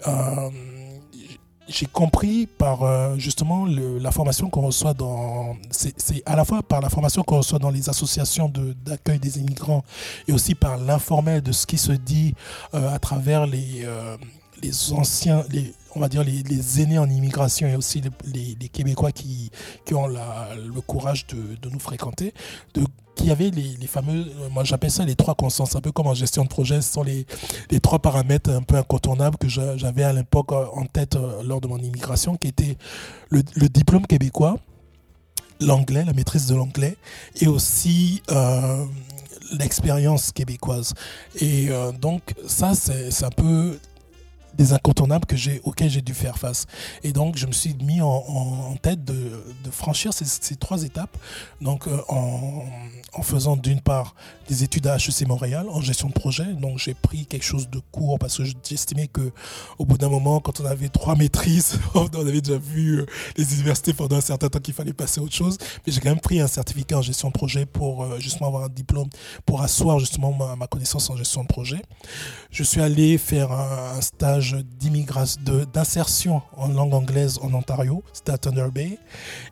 j'ai 1.67 1.85
compris 1.85 2.45
par 2.45 2.83
euh, 2.83 3.17
justement 3.17 3.65
la 3.65 4.11
formation 4.11 4.49
qu'on 4.49 4.61
reçoit 4.61 4.93
dans. 4.93 5.55
C'est 5.71 6.21
à 6.25 6.35
la 6.35 6.45
fois 6.45 6.61
par 6.61 6.81
la 6.81 6.89
formation 6.89 7.23
qu'on 7.23 7.37
reçoit 7.37 7.59
dans 7.59 7.69
les 7.69 7.89
associations 7.89 8.51
d'accueil 8.85 9.19
des 9.19 9.39
immigrants 9.39 9.83
et 10.27 10.33
aussi 10.33 10.55
par 10.55 10.77
l'informel 10.77 11.41
de 11.41 11.51
ce 11.51 11.65
qui 11.65 11.77
se 11.77 11.93
dit 11.93 12.35
euh, 12.73 12.93
à 12.93 12.99
travers 12.99 13.47
les, 13.47 13.83
euh, 13.85 14.17
les 14.61 14.93
anciens, 14.93 15.43
les, 15.49 15.73
on 15.95 15.99
va 15.99 16.09
dire 16.09 16.23
les, 16.23 16.81
aînés 16.81 16.97
en 16.97 17.09
immigration 17.09 17.67
et 17.67 17.75
aussi 17.75 18.01
les, 18.25 18.69
Québécois 18.69 19.11
qui, 19.11 19.51
qui 19.85 19.93
ont 19.93 20.07
le 20.07 20.81
courage 20.81 21.27
de, 21.27 21.69
nous 21.69 21.79
fréquenter, 21.79 22.33
de 22.73 22.83
qu'il 23.15 23.27
y 23.27 23.31
avait 23.31 23.51
les, 23.51 23.87
fameux, 23.87 24.25
moi 24.51 24.63
j'appelle 24.63 24.89
ça 24.89 25.05
les 25.05 25.15
trois 25.15 25.35
constances, 25.35 25.75
un 25.75 25.81
peu 25.81 25.91
comme 25.91 26.07
en 26.07 26.15
gestion 26.15 26.43
de 26.43 26.49
projet, 26.49 26.81
ce 26.81 26.93
sont 26.93 27.03
les, 27.03 27.27
les 27.69 27.79
trois 27.79 27.99
paramètres 27.99 28.49
un 28.49 28.63
peu 28.63 28.75
incontournables 28.75 29.37
que 29.37 29.47
j'avais 29.47 30.03
à 30.03 30.13
l'époque 30.13 30.51
euh, 30.51 30.65
en 30.73 30.85
tête 30.85 31.15
euh, 31.15 31.43
lors 31.43 31.61
de 31.61 31.67
mon 31.67 31.77
immigration, 31.77 32.35
qui 32.37 32.47
était 32.47 32.75
le, 33.29 33.43
diplôme 33.69 34.07
québécois, 34.07 34.57
l'anglais, 35.59 36.03
la 36.05 36.13
maîtrise 36.13 36.47
de 36.47 36.55
l'anglais, 36.55 36.97
et 37.39 37.47
aussi 37.47 38.23
euh, 38.31 38.85
l'expérience 39.57 40.31
québécoise. 40.31 40.93
Et 41.39 41.67
euh, 41.69 41.91
donc 41.91 42.21
ça, 42.47 42.73
c'est 42.75 43.23
un 43.23 43.29
peu 43.29 43.77
des 44.57 44.73
incontournables 44.73 45.27
auxquels 45.63 45.89
j'ai 45.89 46.01
dû 46.01 46.13
faire 46.13 46.37
face. 46.37 46.65
Et 47.03 47.11
donc, 47.11 47.37
je 47.37 47.47
me 47.47 47.51
suis 47.51 47.75
mis 47.83 48.01
en, 48.01 48.75
tête 48.81 49.03
de, 49.03 49.43
franchir 49.71 50.13
ces, 50.13 50.55
trois 50.55 50.83
étapes. 50.83 51.17
Donc, 51.61 51.87
euh, 51.87 51.97
en, 52.09 53.21
faisant 53.21 53.55
d'une 53.55 53.79
part 53.79 54.15
des 54.49 54.63
études 54.63 54.87
à 54.87 54.97
HEC 54.97 55.27
Montréal 55.27 55.67
en 55.69 55.81
gestion 55.81 56.09
de 56.09 56.13
projet. 56.13 56.45
Donc, 56.53 56.77
j'ai 56.77 56.93
pris 56.93 57.25
quelque 57.25 57.45
chose 57.45 57.69
de 57.69 57.79
court 57.91 58.19
parce 58.19 58.37
que 58.37 58.43
j'estimais 58.43 59.07
que 59.07 59.31
au 59.79 59.85
bout 59.85 59.97
d'un 59.97 60.09
moment, 60.09 60.39
quand 60.39 60.59
on 60.59 60.65
avait 60.65 60.89
trois 60.89 61.15
maîtrises, 61.15 61.79
on 61.93 62.07
avait 62.07 62.41
déjà 62.41 62.57
vu 62.57 62.99
euh, 62.99 63.05
les 63.37 63.53
universités 63.53 63.93
pendant 63.93 64.17
un 64.17 64.21
certain 64.21 64.49
temps 64.49 64.59
qu'il 64.59 64.73
fallait 64.73 64.93
passer 64.93 65.21
à 65.21 65.23
autre 65.23 65.35
chose. 65.35 65.57
Mais 65.85 65.93
j'ai 65.93 66.01
quand 66.01 66.09
même 66.09 66.19
pris 66.19 66.41
un 66.41 66.47
certificat 66.47 66.97
en 66.97 67.01
gestion 67.01 67.29
de 67.29 67.33
projet 67.33 67.65
pour 67.65 68.03
euh, 68.03 68.19
justement 68.19 68.47
avoir 68.47 68.63
un 68.65 68.69
diplôme 68.69 69.09
pour 69.45 69.61
asseoir 69.61 69.99
justement 69.99 70.33
ma, 70.55 70.67
connaissance 70.67 71.09
en 71.09 71.15
gestion 71.15 71.43
de 71.43 71.47
projet. 71.47 71.81
Je 72.51 72.63
suis 72.63 72.81
allé 72.81 73.17
faire 73.17 73.51
un 73.51 74.01
stage 74.01 74.42
d'insertion 75.73 76.41
en 76.57 76.67
langue 76.67 76.93
anglaise 76.93 77.39
en 77.41 77.53
Ontario, 77.53 78.03
c'était 78.13 78.31
à 78.31 78.67
Bay. 78.69 78.97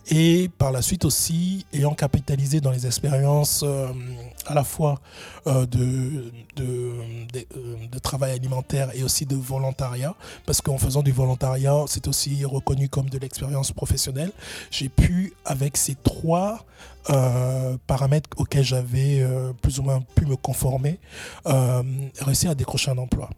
Et 0.09 0.49
par 0.57 0.71
la 0.71 0.81
suite 0.81 1.05
aussi, 1.05 1.65
ayant 1.73 1.93
capitalisé 1.93 2.61
dans 2.61 2.71
les 2.71 2.85
expériences 2.85 3.61
euh, 3.63 3.87
à 4.45 4.53
la 4.53 4.63
fois 4.63 4.99
euh, 5.47 5.65
euh, 5.77 6.31
de, 6.55 7.99
travail 7.99 8.31
alimentaire 8.31 8.89
et 8.95 9.03
aussi 9.03 9.25
de 9.25 9.35
volontariat, 9.35 10.15
parce 10.45 10.61
qu'en 10.61 10.77
faisant 10.77 11.03
du 11.03 11.11
volontariat, 11.11 11.85
c'est 11.87 12.07
aussi 12.07 12.43
reconnu 12.45 12.89
comme 12.89 13.09
de 13.09 13.17
l'expérience 13.17 13.71
professionnelle. 13.71 14.31
J'ai 14.71 14.89
pu, 14.89 15.33
avec 15.45 15.77
ces 15.77 15.95
trois 15.95 16.65
paramètres 17.87 18.29
auxquels 18.37 18.63
j'avais 18.63 19.25
plus 19.61 19.79
ou 19.79 19.83
moins 19.83 20.01
pu 20.15 20.25
me 20.25 20.35
conformer, 20.35 20.99
réussir 22.19 22.51
à 22.51 22.55
décrocher 22.55 22.91
un 22.91 22.97
emploi. 22.97 23.29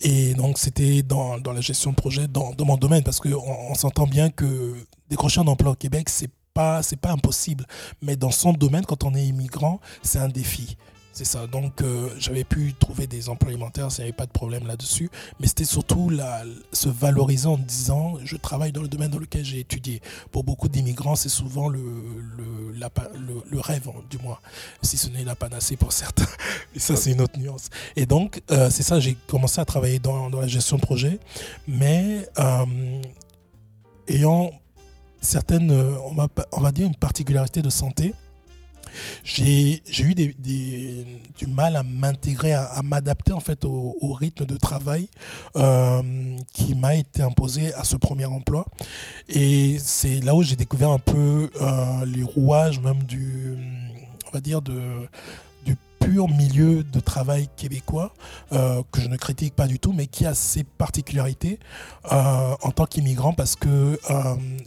Et 0.00 0.34
donc, 0.34 0.58
c'était 0.58 1.02
dans, 1.02 1.36
la 1.36 1.60
gestion 1.60 1.90
de 1.90 1.96
projet, 1.96 2.28
dans, 2.28 2.52
dans 2.52 2.64
mon 2.64 2.76
domaine, 2.76 3.02
parce 3.02 3.20
qu'on 3.20 3.32
on, 3.34 3.74
s'entend 3.74 4.06
bien 4.06 4.30
que 4.30 4.74
décrocher 5.08 5.40
un 5.40 5.46
emploi 5.46 5.72
au 5.72 5.76
Québec, 5.76 6.08
c'est 6.08 6.30
pas, 6.52 6.82
c'est 6.82 6.96
pas 6.96 7.10
impossible. 7.10 7.66
Mais 8.02 8.16
dans 8.16 8.30
son 8.30 8.52
domaine, 8.52 8.84
quand 8.84 9.04
on 9.04 9.14
est 9.14 9.24
immigrant, 9.24 9.80
c'est 10.02 10.18
un 10.18 10.28
défi. 10.28 10.76
C'est 11.14 11.24
ça. 11.24 11.46
Donc, 11.46 11.80
euh, 11.80 12.10
j'avais 12.18 12.42
pu 12.42 12.74
trouver 12.74 13.06
des 13.06 13.28
emplois 13.28 13.50
alimentaires, 13.50 13.86
il 13.92 14.00
n'y 14.00 14.02
avait 14.02 14.12
pas 14.12 14.26
de 14.26 14.32
problème 14.32 14.66
là-dessus. 14.66 15.10
Mais 15.38 15.46
c'était 15.46 15.64
surtout 15.64 16.10
se 16.72 16.88
valoriser 16.88 17.46
en 17.46 17.56
disant 17.56 18.16
je 18.24 18.36
travaille 18.36 18.72
dans 18.72 18.82
le 18.82 18.88
domaine 18.88 19.12
dans 19.12 19.20
lequel 19.20 19.44
j'ai 19.44 19.60
étudié. 19.60 20.02
Pour 20.32 20.42
beaucoup 20.42 20.68
d'immigrants, 20.68 21.14
c'est 21.14 21.28
souvent 21.28 21.68
le, 21.68 21.80
rêve, 23.60 23.88
du 24.10 24.18
moins, 24.18 24.38
si 24.82 24.96
ce 24.96 25.08
n'est 25.08 25.22
la 25.22 25.36
panacée 25.36 25.76
pour 25.76 25.92
certains. 25.92 26.26
Et 26.74 26.80
ça, 26.80 26.96
c'est 26.96 27.12
une 27.12 27.20
autre 27.20 27.38
nuance. 27.38 27.68
Et 27.94 28.06
donc, 28.06 28.42
euh, 28.50 28.68
c'est 28.68 28.82
ça, 28.82 28.98
j'ai 28.98 29.16
commencé 29.28 29.60
à 29.60 29.64
travailler 29.64 30.00
dans, 30.00 30.28
la 30.30 30.48
gestion 30.48 30.78
de 30.78 30.82
projet, 30.82 31.20
mais 31.68 32.28
euh, 32.40 33.02
ayant 34.08 34.50
certaines, 35.20 35.70
on 35.70 36.60
va 36.60 36.72
dire, 36.72 36.88
une 36.88 36.96
particularité 36.96 37.62
de 37.62 37.70
santé 37.70 38.14
j'ai 39.24 39.82
eu 40.00 40.14
du 40.14 41.46
mal 41.46 41.76
à 41.76 41.82
m'intégrer, 41.82 42.52
à, 42.52 42.80
m'adapter 42.82 43.32
en 43.32 43.40
fait 43.40 43.64
au, 43.64 44.12
rythme 44.12 44.44
de 44.46 44.56
travail 44.56 45.08
euh, 45.56 46.02
qui 46.52 46.74
m'a 46.74 46.94
été 46.94 47.22
imposé 47.22 47.74
à 47.74 47.84
ce 47.84 47.96
premier 47.96 48.26
emploi. 48.26 48.66
Et 49.28 49.76
c'est 49.78 50.20
là 50.20 50.34
où 50.34 50.42
j'ai 50.42 50.56
découvert 50.56 50.90
un 50.90 50.98
peu 50.98 51.50
euh, 51.60 52.06
les 52.06 52.22
rouages 52.22 52.80
même 52.80 53.02
du, 53.02 53.56
on 54.28 54.30
va 54.32 54.40
dire 54.40 54.62
de 54.62 55.08
pur 56.00 56.28
milieu 56.28 56.84
de 56.84 57.00
travail 57.00 57.48
québécois 57.56 58.12
euh, 58.52 58.82
que 58.92 59.00
je 59.00 59.08
ne 59.08 59.16
critique 59.16 59.54
pas 59.54 59.66
du 59.66 59.78
tout, 59.78 59.94
mais 59.94 60.06
qui 60.06 60.26
a 60.26 60.34
ses 60.34 60.62
particularités 60.62 61.58
en 62.10 62.70
tant 62.74 62.84
qu'immigrant 62.84 63.32
parce 63.32 63.56
que 63.56 63.98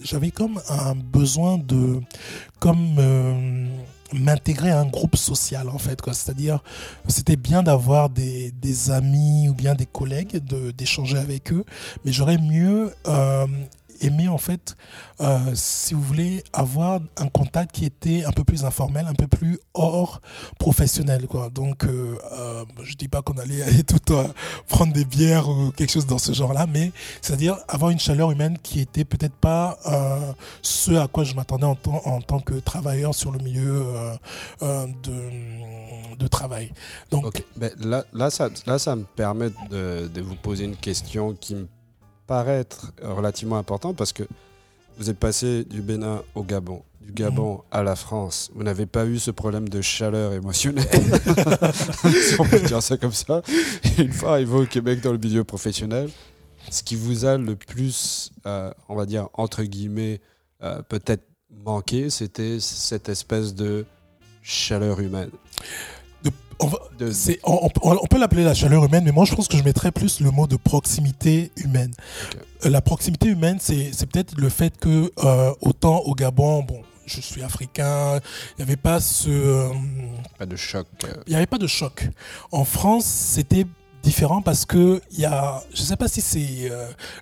j'avais 0.03 0.31
comme 0.31 0.59
un 0.67 0.95
besoin 0.95 1.59
de 1.59 2.01
comme 2.59 2.99
m'intégrer 4.13 4.71
à 4.71 4.79
un 4.79 4.85
groupe 4.85 5.15
social 5.15 5.69
en 5.69 5.77
fait 5.77 5.99
c'est-à-dire 6.05 6.63
c'était 7.07 7.35
bien 7.35 7.63
d'avoir 7.63 8.09
des, 8.09 8.51
des, 8.51 8.91
amis 8.91 9.49
ou 9.49 9.53
bien 9.53 9.75
des 9.75 9.85
collègues 9.85 10.37
d'échanger 10.77 11.17
avec 11.17 11.51
eux 11.51 11.65
mais 12.05 12.11
j'aurais 12.11 12.37
mieux 12.37 12.93
euh, 13.07 13.45
aimé 14.01 14.27
en 14.27 14.37
fait, 14.37 14.75
euh, 15.21 15.37
si 15.53 15.93
vous 15.93 16.01
voulez, 16.01 16.43
avoir 16.53 16.99
un 17.17 17.27
contact 17.27 17.73
qui 17.73 17.85
était 17.85 18.23
un 18.25 18.31
peu 18.31 18.43
plus 18.43 18.65
informel, 18.65 19.07
un 19.07 19.13
peu 19.13 19.27
plus 19.27 19.59
hors 19.73 20.21
professionnel. 20.59 21.27
Quoi. 21.27 21.49
Donc, 21.49 21.85
euh, 21.85 22.17
euh 22.33 22.65
je 22.83 22.95
dis 22.95 23.07
pas 23.07 23.21
qu'on 23.21 23.37
allait 23.37 23.61
aller 23.61 23.83
tout 23.85 23.97
prendre 24.67 24.93
des 24.93 25.05
bières 25.05 25.49
ou 25.49 25.71
quelque 25.71 25.91
chose 25.91 26.05
dans 26.05 26.17
ce 26.17 26.31
genre-là, 26.31 26.67
mais 26.67 26.91
c'est-à-dire 27.21 27.57
avoir 27.67 27.91
une 27.91 27.99
chaleur 27.99 28.31
humaine 28.31 28.57
qui 28.61 28.79
était 28.79 29.05
peut-être 29.05 29.35
pas 29.35 29.77
ce 30.61 30.91
à 30.91 31.07
quoi 31.07 31.23
je 31.23 31.33
m'attendais 31.35 31.65
en, 31.65 31.77
en, 32.05 32.21
tant 32.21 32.39
que 32.39 32.55
travailleur 32.55 33.13
sur 33.15 33.31
le 33.31 33.39
milieu 33.39 33.85
de, 34.61 36.15
de, 36.17 36.27
travail. 36.27 36.71
Donc, 37.11 37.43
là, 37.79 38.03
là, 38.13 38.29
ça, 38.29 38.49
là, 38.65 38.79
ça 38.79 38.95
me 38.95 39.03
permet 39.03 39.49
de, 39.69 40.07
de 40.07 40.21
vous 40.21 40.35
poser 40.35 40.65
une 40.65 40.75
question 40.75 41.33
qui 41.33 41.55
me 41.55 41.67
paraître 42.27 42.91
relativement 43.01 43.57
important 43.57 43.93
parce 43.93 44.13
que 44.13 44.23
vous 44.97 45.09
êtes 45.09 45.17
passé 45.17 45.63
du 45.63 45.81
Bénin 45.81 46.21
au 46.35 46.43
Gabon, 46.43 46.83
du 47.01 47.11
Gabon 47.11 47.63
à 47.71 47.83
la 47.83 47.95
France. 47.95 48.51
Vous 48.53 48.63
n'avez 48.63 48.85
pas 48.85 49.05
eu 49.05 49.19
ce 49.19 49.31
problème 49.31 49.69
de 49.69 49.81
chaleur 49.81 50.33
émotionnelle, 50.33 50.87
si 50.91 52.39
on 52.39 52.45
peut 52.45 52.59
dire 52.59 52.81
ça 52.81 52.97
comme 52.97 53.13
ça. 53.13 53.41
une 53.97 54.11
fois 54.11 54.33
arrivé 54.33 54.53
au 54.53 54.65
Québec 54.65 55.01
dans 55.01 55.11
le 55.11 55.17
milieu 55.17 55.43
professionnel, 55.43 56.09
ce 56.69 56.83
qui 56.83 56.95
vous 56.95 57.25
a 57.25 57.37
le 57.37 57.55
plus, 57.55 58.31
euh, 58.45 58.71
on 58.89 58.95
va 58.95 59.05
dire, 59.05 59.29
entre 59.33 59.63
guillemets, 59.63 60.19
euh, 60.63 60.81
peut-être 60.81 61.23
manqué, 61.63 62.09
c'était 62.09 62.59
cette 62.59 63.09
espèce 63.09 63.53
de 63.55 63.85
chaleur 64.41 64.99
humaine. 64.99 65.29
On, 66.59 67.69
on, 67.83 68.07
peut 68.07 68.17
l'appeler 68.17 68.43
la 68.43 68.53
chaleur 68.53 68.83
humaine, 68.83 69.03
mais 69.05 69.11
moi 69.11 69.25
je 69.25 69.35
pense 69.35 69.47
que 69.47 69.57
je 69.57 69.63
mettrais 69.63 69.91
plus 69.91 70.21
le 70.21 70.31
mot 70.31 70.47
de 70.47 70.55
proximité 70.55 71.51
humaine. 71.57 71.93
Euh, 72.65 72.69
la 72.69 72.81
proximité 72.81 73.27
humaine, 73.27 73.57
c'est 73.59 74.05
peut-être 74.07 74.35
le 74.37 74.49
fait 74.49 74.77
que 74.77 75.11
euh, 75.23 75.53
autant 75.61 75.99
au 75.99 76.15
Gabon, 76.15 76.63
bon, 76.63 76.81
je 77.05 77.21
suis 77.21 77.43
africain, 77.43 78.19
il 78.51 78.57
n'y 78.57 78.63
avait 78.63 78.75
pas 78.75 78.99
ce... 78.99 79.29
Euh, 79.29 79.69
pas 80.37 80.45
de 80.45 80.55
choc. 80.55 80.87
Il 81.27 81.31
n'y 81.31 81.35
avait 81.35 81.45
pas 81.45 81.59
de 81.59 81.67
choc. 81.67 82.09
En 82.51 82.65
France, 82.65 83.05
c'était 83.05 83.65
différent 84.01 84.41
parce 84.41 84.65
que 84.65 85.01
il 85.11 85.19
y 85.19 85.25
a, 85.25 85.63
je 85.73 85.81
ne 85.81 85.85
sais 85.85 85.97
pas 85.97 86.07
si 86.07 86.21
c'est 86.21 86.71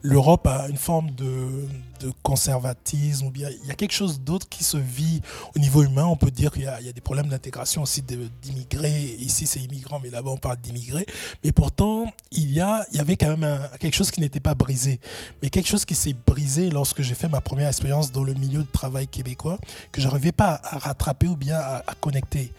l'Europe 0.01 0.48
a 0.48 0.68
une 0.70 0.77
forme 0.77 1.12
de, 1.12 1.68
de 1.99 2.11
conservatisme, 2.23 3.27
ou 3.27 3.31
bien 3.31 3.49
il 3.63 3.67
y 3.67 3.71
a 3.71 3.75
quelque 3.75 3.93
chose 3.93 4.19
d'autre 4.19 4.47
qui 4.49 4.63
se 4.63 4.77
vit 4.77 5.21
au 5.55 5.59
niveau 5.59 5.83
humain. 5.83 6.05
On 6.05 6.15
peut 6.15 6.31
dire 6.31 6.51
qu'il 6.51 6.63
y, 6.63 6.67
a 6.67 6.79
des 6.79 7.01
problèmes 7.01 7.27
d'intégration 7.27 7.83
aussi 7.83 8.01
d'immigrés. 8.01 9.15
Ici, 9.19 9.47
c'est 9.47 9.59
immigrants, 9.59 9.99
mais 10.01 10.09
là-bas, 10.09 10.31
on 10.31 10.37
parle 10.37 10.57
d'immigrés. 10.57 11.05
Mais 11.43 11.51
pourtant, 11.51 12.11
il 12.31 12.51
y, 12.51 12.61
a, 12.61 12.85
il 12.91 12.97
y 12.97 12.99
avait 12.99 13.17
quand 13.17 13.35
même 13.35 13.59
quelque 13.79 13.95
chose 13.95 14.11
qui 14.11 14.21
n'était 14.21 14.39
pas 14.39 14.55
brisé. 14.55 14.99
Mais 15.41 15.49
quelque 15.49 15.67
chose 15.67 15.85
qui 15.85 15.95
s'est 15.95 16.15
brisé 16.25 16.69
lorsque 16.69 17.01
j'ai 17.01 17.15
fait 17.15 17.29
ma 17.29 17.41
première 17.41 17.67
expérience 17.67 18.11
dans 18.11 18.23
le 18.23 18.33
milieu 18.33 18.59
de 18.59 18.71
travail 18.71 19.07
québécois, 19.07 19.57
que 19.91 20.01
je 20.01 20.07
n'arrivais 20.07 20.31
pas 20.31 20.59
à 20.63 20.77
rattraper 20.79 21.27
ou 21.27 21.35
bien 21.35 21.57
à, 21.57 21.83
connecter. 21.99 22.51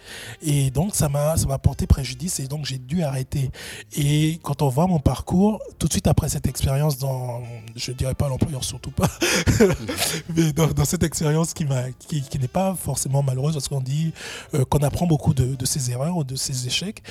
Et 0.43 0.71
donc, 0.71 0.95
ça 0.95 1.09
m'a 1.09 1.37
porté 1.59 1.87
préjudice 1.87 2.41
et 2.41 2.49
donc 2.49 2.65
j'ai 2.65 2.79
dû 2.79 3.03
arrêter. 3.03 3.51
Et 3.97 4.39
quand 4.43 4.63
on 4.63 4.69
voit 4.69 4.87
mon 4.87 4.99
parcours, 4.99 5.61
tout 5.79 5.87
de 5.87 5.93
suite 5.93 6.07
après 6.07 6.29
cette 6.29 6.47
expérience 6.47 6.99
dans, 6.99 7.43
je 7.75 7.93
dirais 7.93 8.15
pas 8.15 8.29
l'employeur 8.29 8.65
surtout 8.65 8.91
pas, 8.91 9.09
mais 10.37 10.53
dans, 10.53 10.85
cette 10.85 11.03
expérience 11.03 11.55
qui, 11.55 11.65
n'est 11.65 12.49
pas 12.49 12.75
forcément 12.75 13.23
malheureuse, 13.23 13.55
parce 13.55 13.69
qu'on 13.69 13.81
dit 13.81 14.13
euh, 14.55 14.65
qu'on 14.65 14.79
apprend 14.79 15.07
beaucoup 15.07 15.35
de, 15.35 15.65
ses 15.65 15.91
erreurs 15.91 16.17
ou 16.17 16.25
de 16.25 16.37
ses 16.37 16.67
échecs. 16.67 17.03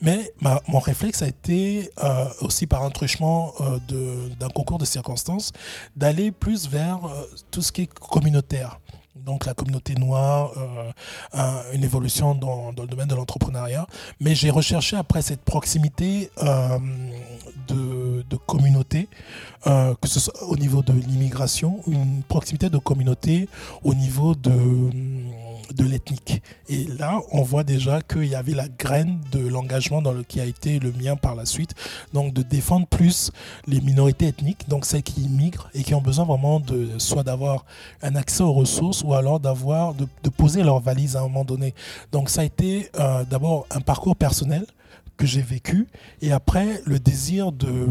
Mais 0.00 0.32
mon 0.66 0.80
réflexe 0.80 1.22
a 1.22 1.28
été 1.28 1.90
euh, 2.02 2.24
aussi 2.40 2.66
par 2.66 2.82
un 2.82 2.90
truchement 2.90 3.52
euh, 3.60 4.28
d'un 4.40 4.48
concours 4.48 4.78
de 4.78 4.84
circonstances 4.84 5.52
d'aller 5.94 6.32
plus 6.32 6.68
vers 6.68 6.98
tout 7.52 7.62
ce 7.62 7.70
qui 7.70 7.82
est 7.82 7.94
communautaire 7.98 8.80
donc 9.14 9.46
la 9.46 9.54
communauté 9.54 9.94
noire, 9.94 10.50
une 11.72 11.84
évolution 11.84 12.34
dans, 12.34 12.72
le 12.76 12.88
domaine 12.88 13.06
de 13.06 13.14
l'entrepreneuriat. 13.14 13.86
Mais 14.18 14.34
j'ai 14.34 14.50
recherché 14.50 14.96
après 14.96 15.22
cette 15.22 15.42
proximité 15.42 16.32
de, 17.68 18.01
de 18.32 18.36
communauté, 18.36 19.08
euh, 19.66 19.94
que 20.00 20.08
ce 20.08 20.18
soit 20.18 20.42
au 20.48 20.56
niveau 20.56 20.82
de 20.82 20.92
l'immigration, 20.92 21.80
une 21.86 22.22
proximité 22.22 22.70
de 22.70 22.78
communauté 22.78 23.48
au 23.84 23.94
niveau 23.94 24.34
de, 24.34 24.50
de 25.74 25.84
l'ethnique. 25.84 26.42
Et 26.68 26.84
là, 26.98 27.20
on 27.30 27.42
voit 27.42 27.64
déjà 27.64 28.00
qu'il 28.00 28.26
y 28.26 28.34
avait 28.34 28.54
la 28.54 28.68
graine 28.68 29.18
de 29.32 29.46
l'engagement 29.46 30.02
qui 30.26 30.40
a 30.40 30.44
été 30.44 30.78
le 30.78 30.92
mien 30.92 31.16
par 31.16 31.34
la 31.34 31.44
suite, 31.44 31.74
donc 32.12 32.32
de 32.32 32.42
défendre 32.42 32.86
plus 32.86 33.30
les 33.66 33.80
minorités 33.80 34.28
ethniques, 34.28 34.68
donc 34.68 34.84
celles 34.84 35.02
qui 35.02 35.22
immigrent 35.22 35.68
et 35.74 35.82
qui 35.82 35.94
ont 35.94 36.00
besoin 36.00 36.24
vraiment 36.24 36.60
de 36.60 36.98
soit 36.98 37.22
d'avoir 37.22 37.64
un 38.02 38.16
accès 38.16 38.42
aux 38.42 38.52
ressources 38.52 39.02
ou 39.04 39.14
alors 39.14 39.40
d'avoir 39.40 39.94
de, 39.94 40.06
poser 40.30 40.62
leur 40.62 40.80
valise 40.80 41.16
à 41.16 41.20
un 41.20 41.24
moment 41.24 41.44
donné. 41.44 41.74
Donc 42.10 42.30
ça 42.30 42.40
a 42.40 42.44
été 42.44 42.90
euh, 42.98 43.24
d'abord 43.24 43.66
un 43.70 43.80
parcours 43.80 44.16
personnel 44.16 44.64
que 45.16 45.26
j'ai 45.26 45.42
vécu, 45.42 45.86
et 46.20 46.32
après 46.32 46.80
le 46.86 46.98
désir 46.98 47.52
de 47.52 47.86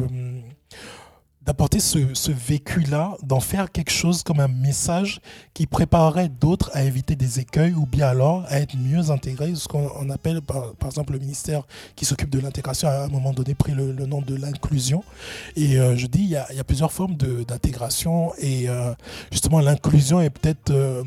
d'apporter 1.46 1.80
ce, 1.80 2.32
vécu-là, 2.32 3.18
d'en 3.24 3.40
faire 3.40 3.72
quelque 3.72 3.92
chose 3.92 4.22
comme 4.22 4.40
un 4.40 4.48
message 4.48 5.22
qui 5.54 5.66
préparerait 5.66 6.30
d'autres 6.30 6.70
à 6.74 6.84
éviter 6.84 7.16
des 7.16 7.40
écueils 7.40 7.74
ou 7.74 7.88
bien 7.88 8.08
alors 8.08 8.46
à 8.48 8.60
être 8.60 8.78
mieux 8.78 9.10
intégrés, 9.10 9.56
ce 9.56 9.68
qu'on 9.68 10.10
appelle 10.12 10.42
par, 10.42 10.74
exemple 10.86 11.14
le 11.14 11.20
ministère 11.20 11.64
qui 11.96 12.06
s'occupe 12.06 12.30
de 12.30 12.40
l'intégration 12.40 12.88
a 12.88 12.92
à 12.92 13.04
un 13.06 13.08
moment 13.08 13.34
donné 13.34 13.56
pris 13.56 13.72
le, 13.72 13.94
nom 13.94 14.22
de 14.22 14.36
l'inclusion. 14.36 15.04
Et 15.56 15.80
euh, 15.80 15.96
je 15.96 16.06
dis, 16.08 16.24
il 16.24 16.30
y, 16.30 16.36
a, 16.36 16.64
plusieurs 16.64 16.92
formes 16.92 17.16
d'intégration 17.16 18.34
et 18.38 18.70
euh, 18.70 18.94
justement 19.32 19.60
l'inclusion 19.60 20.22
est 20.22 20.30
peut-être 20.30 20.72
euh, 20.72 21.04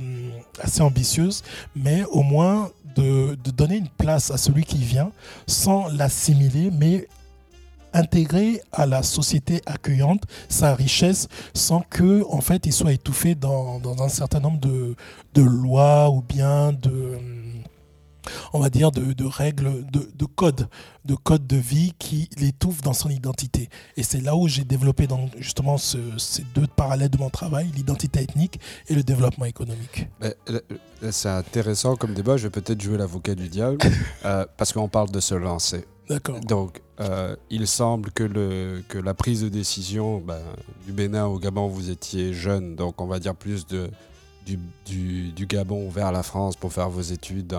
assez 0.60 0.82
ambitieuse, 0.82 1.42
mais 1.76 2.04
au 2.10 2.22
moins 2.22 2.70
de, 2.96 3.36
de, 3.42 3.50
donner 3.50 3.76
une 3.76 3.88
place 3.88 4.30
à 4.30 4.36
celui 4.36 4.64
qui 4.64 4.78
vient 4.78 5.10
sans 5.46 5.88
l'assimiler, 5.88 6.70
mais 6.72 7.08
intégrer 7.94 8.60
à 8.72 8.86
la 8.86 9.02
société 9.02 9.62
accueillante 9.66 10.22
sa 10.48 10.74
richesse 10.74 11.28
sans 11.54 11.80
que 11.80 12.24
en 12.28 12.40
fait 12.40 12.66
il 12.66 12.72
soit 12.72 12.92
étouffé 12.92 13.34
dans, 13.34 13.78
dans 13.78 14.02
un 14.02 14.08
certain 14.08 14.40
nombre 14.40 14.60
de, 14.60 14.96
de, 15.34 15.42
lois 15.42 16.10
ou 16.10 16.20
bien 16.20 16.72
de 16.72 17.18
on 18.52 18.58
va 18.58 18.70
dire 18.70 18.90
de, 18.90 19.12
de 19.12 19.24
règles 19.24 19.86
de, 19.90 20.10
de 20.14 20.24
codes 20.24 20.68
de 21.04 21.14
codes 21.14 21.46
de 21.46 21.56
vie 21.56 21.92
qui 21.98 22.30
l'étouffent 22.38 22.80
dans 22.80 22.94
son 22.94 23.10
identité. 23.10 23.68
Et 23.98 24.02
c'est 24.02 24.22
là 24.22 24.34
où 24.34 24.48
j'ai 24.48 24.64
développé 24.64 25.06
justement 25.38 25.76
ce, 25.76 25.98
ces 26.16 26.42
deux 26.54 26.66
parallèles 26.66 27.10
de 27.10 27.18
mon 27.18 27.28
travail 27.28 27.70
l'identité 27.74 28.22
ethnique 28.22 28.58
et 28.88 28.94
le 28.94 29.02
développement 29.02 29.44
économique. 29.44 30.08
C'est 31.10 31.28
intéressant 31.28 31.96
comme 31.96 32.14
débat 32.14 32.36
je 32.38 32.44
vais 32.44 32.50
peut-être 32.50 32.80
jouer 32.80 32.96
l'avocat 32.96 33.34
du 33.34 33.48
diable 33.48 33.78
euh, 34.24 34.46
parce 34.56 34.72
qu'on 34.72 34.88
parle 34.88 35.10
de 35.10 35.20
se 35.20 35.34
lancer 35.34 35.84
D'accord. 36.08 36.40
Donc, 36.40 36.82
euh, 37.00 37.34
il 37.50 37.66
semble 37.66 38.10
que, 38.10 38.22
le, 38.22 38.82
que 38.88 38.98
la 38.98 39.14
prise 39.14 39.42
de 39.42 39.48
décision 39.48 40.18
ben, 40.18 40.40
du 40.86 40.92
Bénin 40.92 41.26
au 41.26 41.38
Gabon, 41.38 41.66
vous 41.66 41.90
étiez 41.90 42.32
jeune, 42.32 42.76
donc 42.76 43.00
on 43.00 43.06
va 43.06 43.18
dire 43.18 43.34
plus 43.34 43.66
de, 43.66 43.90
du, 44.44 44.58
du, 45.32 45.46
Gabon 45.46 45.88
vers 45.88 46.12
la 46.12 46.22
France 46.22 46.56
pour 46.56 46.72
faire 46.72 46.90
vos 46.90 47.00
études 47.00 47.54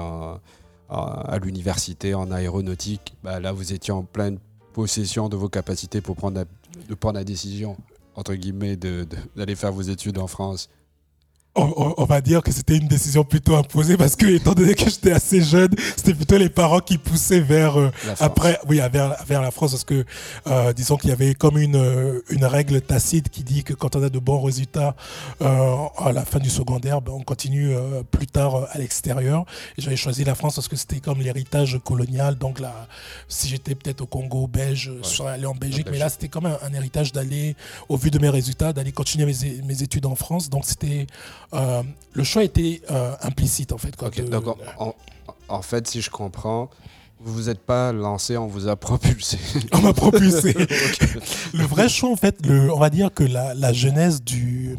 à 0.89 1.37
l'université 1.41 2.13
en 2.13 2.31
aéronautique. 2.31 3.15
Ben, 3.23 3.39
là, 3.39 3.51
vous 3.51 3.73
étiez 3.73 3.93
en 3.93 4.03
pleine 4.03 4.37
possession 4.73 5.27
de 5.29 5.35
vos 5.35 5.49
capacités 5.49 6.01
pour 6.01 6.15
prendre 6.15 6.37
la, 6.37 6.45
de 6.87 6.93
prendre 6.93 7.17
la 7.17 7.23
décision, 7.23 7.77
entre 8.15 8.35
guillemets, 8.35 8.75
d'aller 8.75 9.55
faire 9.55 9.71
vos 9.71 9.81
études 9.81 10.19
en 10.19 10.27
France 10.27 10.69
on, 11.55 12.03
va 12.05 12.21
dire 12.21 12.41
que 12.43 12.51
c'était 12.51 12.77
une 12.77 12.87
décision 12.87 13.23
plutôt 13.23 13.55
imposée 13.55 13.95
parce 13.97 14.15
que 14.15 14.25
étant 14.25 14.53
donné 14.53 14.73
que 14.73 14.89
j'étais 14.89 15.11
assez 15.11 15.41
jeune, 15.41 15.69
c'était 15.95 16.13
plutôt 16.13 16.37
les 16.37 16.49
parents 16.49 16.79
qui 16.79 16.97
poussaient 16.97 17.39
vers 17.39 17.79
euh, 17.79 17.91
après 18.19 18.59
oui 18.67 18.81
vers, 18.91 19.15
vers 19.25 19.41
la 19.41 19.51
France 19.51 19.71
parce 19.71 19.83
que 19.83 20.05
euh, 20.47 20.73
disons 20.73 20.97
qu'il 20.97 21.09
y 21.09 21.13
avait 21.13 21.33
comme 21.33 21.57
une 21.57 21.77
euh, 21.77 22.21
une 22.29 22.45
règle 22.45 22.81
tacite 22.81 23.29
qui 23.29 23.43
dit 23.43 23.63
que 23.63 23.73
quand 23.73 23.95
on 23.95 24.03
a 24.03 24.09
de 24.09 24.19
bons 24.19 24.41
résultats 24.41 24.95
à 25.39 26.11
la 26.11 26.25
fin 26.25 26.39
du 26.39 26.49
secondaire, 26.49 27.01
ben, 27.01 27.13
on 27.13 27.21
continue 27.21 27.73
plus 28.11 28.27
tard 28.27 28.67
à 28.71 28.77
l'extérieur. 28.77 29.45
Et 29.77 29.81
j'avais 29.81 29.95
choisi 29.95 30.23
la 30.23 30.35
France 30.35 30.55
parce 30.55 30.67
que 30.67 30.75
c'était 30.75 30.99
comme 30.99 31.19
l'héritage 31.19 31.79
colonial. 31.83 32.35
Donc 32.35 32.59
là, 32.59 32.87
si 33.27 33.47
j'étais 33.47 33.75
peut-être 33.75 34.01
au 34.01 34.05
Congo 34.05 34.47
belge, 34.47 34.91
je 35.03 35.07
serais 35.07 35.33
allé 35.33 35.45
en 35.45 35.55
Belgique, 35.55 35.87
mais 35.91 35.97
là 35.97 36.09
c'était 36.09 36.27
comme 36.27 36.45
un, 36.45 36.57
un 36.61 36.73
héritage 36.73 37.11
d'aller 37.13 37.55
au 37.89 37.97
vu 37.97 38.11
de 38.11 38.19
mes 38.19 38.29
résultats, 38.29 38.73
d'aller 38.73 38.91
continuer 38.91 39.25
mes, 39.25 39.61
mes 39.63 39.83
études 39.83 40.05
en 40.05 40.15
France. 40.15 40.49
Donc 40.49 40.65
c'était 40.65 41.07
euh, 41.53 41.83
le 42.13 42.23
choix 42.23 42.43
était 42.43 42.81
euh, 42.91 43.15
implicite 43.21 43.71
en 43.71 43.77
fait. 43.77 43.95
donc 44.29 44.45
en, 45.47 45.61
fait, 45.61 45.87
si 45.87 46.01
je 46.01 46.09
comprends, 46.09 46.69
vous 47.19 47.33
vous 47.33 47.49
êtes 47.49 47.59
pas 47.59 47.91
lancé, 47.91 48.37
on 48.37 48.47
vous 48.47 48.67
a 48.67 48.75
propulsé. 48.87 49.37
on 49.73 49.81
m'a 49.81 49.93
propulsé. 49.93 50.53
le 51.53 51.63
vrai 51.65 51.89
choix, 51.89 52.09
en 52.09 52.15
fait, 52.15 52.45
le, 52.45 52.73
on 52.73 52.79
va 52.79 52.89
dire 52.89 53.13
que 53.13 53.23
la, 53.23 53.53
la 53.53 53.73
genèse 53.73 54.23
du, 54.23 54.77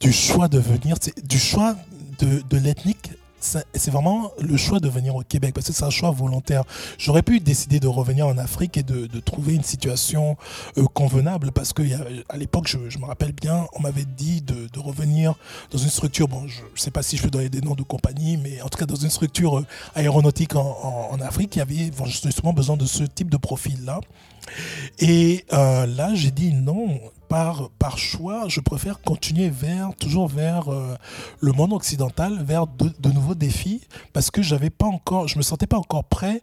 du 0.00 0.12
choix 0.12 0.48
de 0.48 0.58
venir, 0.58 0.96
du 1.22 1.38
choix 1.38 1.76
de, 2.18 2.42
de 2.48 2.56
l'ethnique 2.58 3.10
c'est 3.44 3.90
vraiment 3.90 4.32
le 4.40 4.56
choix 4.56 4.80
de 4.80 4.88
venir 4.88 5.14
au 5.14 5.22
Québec 5.22 5.54
parce 5.54 5.66
que 5.66 5.72
c'est 5.72 5.84
un 5.84 5.90
choix 5.90 6.10
volontaire. 6.10 6.64
J'aurais 6.98 7.22
pu 7.22 7.40
décider 7.40 7.80
de 7.80 7.88
revenir 7.88 8.26
en 8.26 8.38
Afrique 8.38 8.76
et 8.76 8.82
de, 8.82 9.06
trouver 9.20 9.54
une 9.54 9.62
situation 9.62 10.36
euh, 10.76 10.84
convenable 10.92 11.52
parce 11.52 11.72
que 11.72 11.82
à 12.28 12.36
l'époque, 12.36 12.66
je, 12.68 12.98
me 12.98 13.04
rappelle 13.04 13.32
bien, 13.32 13.66
on 13.74 13.80
m'avait 13.80 14.04
dit 14.04 14.42
de, 14.42 14.68
revenir 14.78 15.34
dans 15.70 15.78
une 15.78 15.88
structure, 15.88 16.28
bon, 16.28 16.46
je 16.46 16.60
ne 16.60 16.76
sais 16.76 16.90
pas 16.90 17.02
si 17.02 17.16
je 17.16 17.22
peux 17.22 17.30
donner 17.30 17.48
des 17.48 17.60
noms 17.60 17.74
de 17.74 17.82
compagnie, 17.82 18.36
mais 18.36 18.60
en 18.60 18.68
tout 18.68 18.78
cas 18.78 18.86
dans 18.86 18.96
une 18.96 19.10
structure 19.10 19.58
euh, 19.58 19.66
aéronautique 19.94 20.54
en, 20.56 21.18
Afrique 21.20 21.50
qui 21.50 21.60
avait 21.60 21.90
justement 22.06 22.52
besoin 22.52 22.76
de 22.76 22.84
ce 22.84 23.04
type 23.04 23.30
de 23.30 23.36
profil-là. 23.36 24.00
Et 24.98 25.44
euh, 25.52 25.86
là, 25.86 26.14
j'ai 26.14 26.30
dit 26.30 26.52
non, 26.52 27.00
par, 27.78 27.98
choix, 27.98 28.44
je 28.46 28.60
préfère 28.60 29.00
continuer 29.00 29.50
vers, 29.50 29.90
toujours 29.98 30.28
vers 30.28 30.72
euh, 30.72 30.94
le 31.40 31.52
monde 31.52 31.72
occidental, 31.72 32.40
vers 32.44 32.66
de, 32.68 33.10
nouveaux 33.10 33.34
défis, 33.34 33.82
parce 34.12 34.30
que 34.30 34.40
j'avais 34.40 34.70
pas 34.70 34.86
encore, 34.86 35.26
je 35.26 35.36
me 35.38 35.42
sentais 35.42 35.66
pas 35.66 35.78
encore 35.78 36.04
prêt 36.04 36.42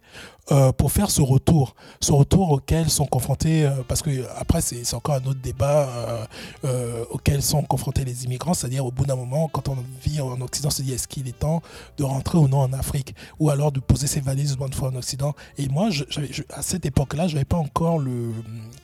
euh, 0.50 0.72
pour 0.72 0.92
faire 0.92 1.10
ce 1.10 1.22
retour, 1.22 1.74
ce 2.00 2.12
retour 2.12 2.50
auquel 2.50 2.90
sont 2.90 3.06
confrontés, 3.06 3.64
euh, 3.64 3.70
parce 3.88 4.02
que 4.02 4.10
après 4.36 4.60
c'est 4.60 4.94
encore 4.94 5.14
un 5.14 5.24
autre 5.24 5.40
débat 5.40 5.88
auquel 7.10 7.42
sont 7.42 7.62
confrontés 7.62 8.04
les 8.04 8.24
immigrants, 8.24 8.54
c'est-à-dire 8.54 8.84
au 8.84 8.90
bout 8.90 9.06
d'un 9.06 9.16
moment, 9.16 9.48
quand 9.48 9.68
on 9.68 9.76
vit 10.04 10.20
en 10.20 10.40
Occident, 10.40 10.68
on 10.68 10.70
se 10.70 10.82
dit 10.82 10.92
est-ce 10.92 11.08
qu'il 11.08 11.26
est 11.26 11.38
temps 11.38 11.62
de 11.96 12.04
rentrer 12.04 12.38
ou 12.38 12.48
non 12.48 12.60
en 12.60 12.72
Afrique, 12.72 13.14
ou 13.38 13.50
alors 13.50 13.72
de 13.72 13.80
poser 13.80 14.06
ses 14.06 14.20
valises 14.20 14.56
une 14.60 14.72
fois 14.72 14.88
en 14.88 14.96
Occident. 14.96 15.34
Et 15.58 15.68
moi, 15.68 15.88
à 16.50 16.62
cette 16.62 16.84
époque-là, 16.84 17.28
je 17.28 17.34
n'avais 17.34 17.44
pas 17.44 17.56
encore 17.56 17.98
le, 17.98 18.32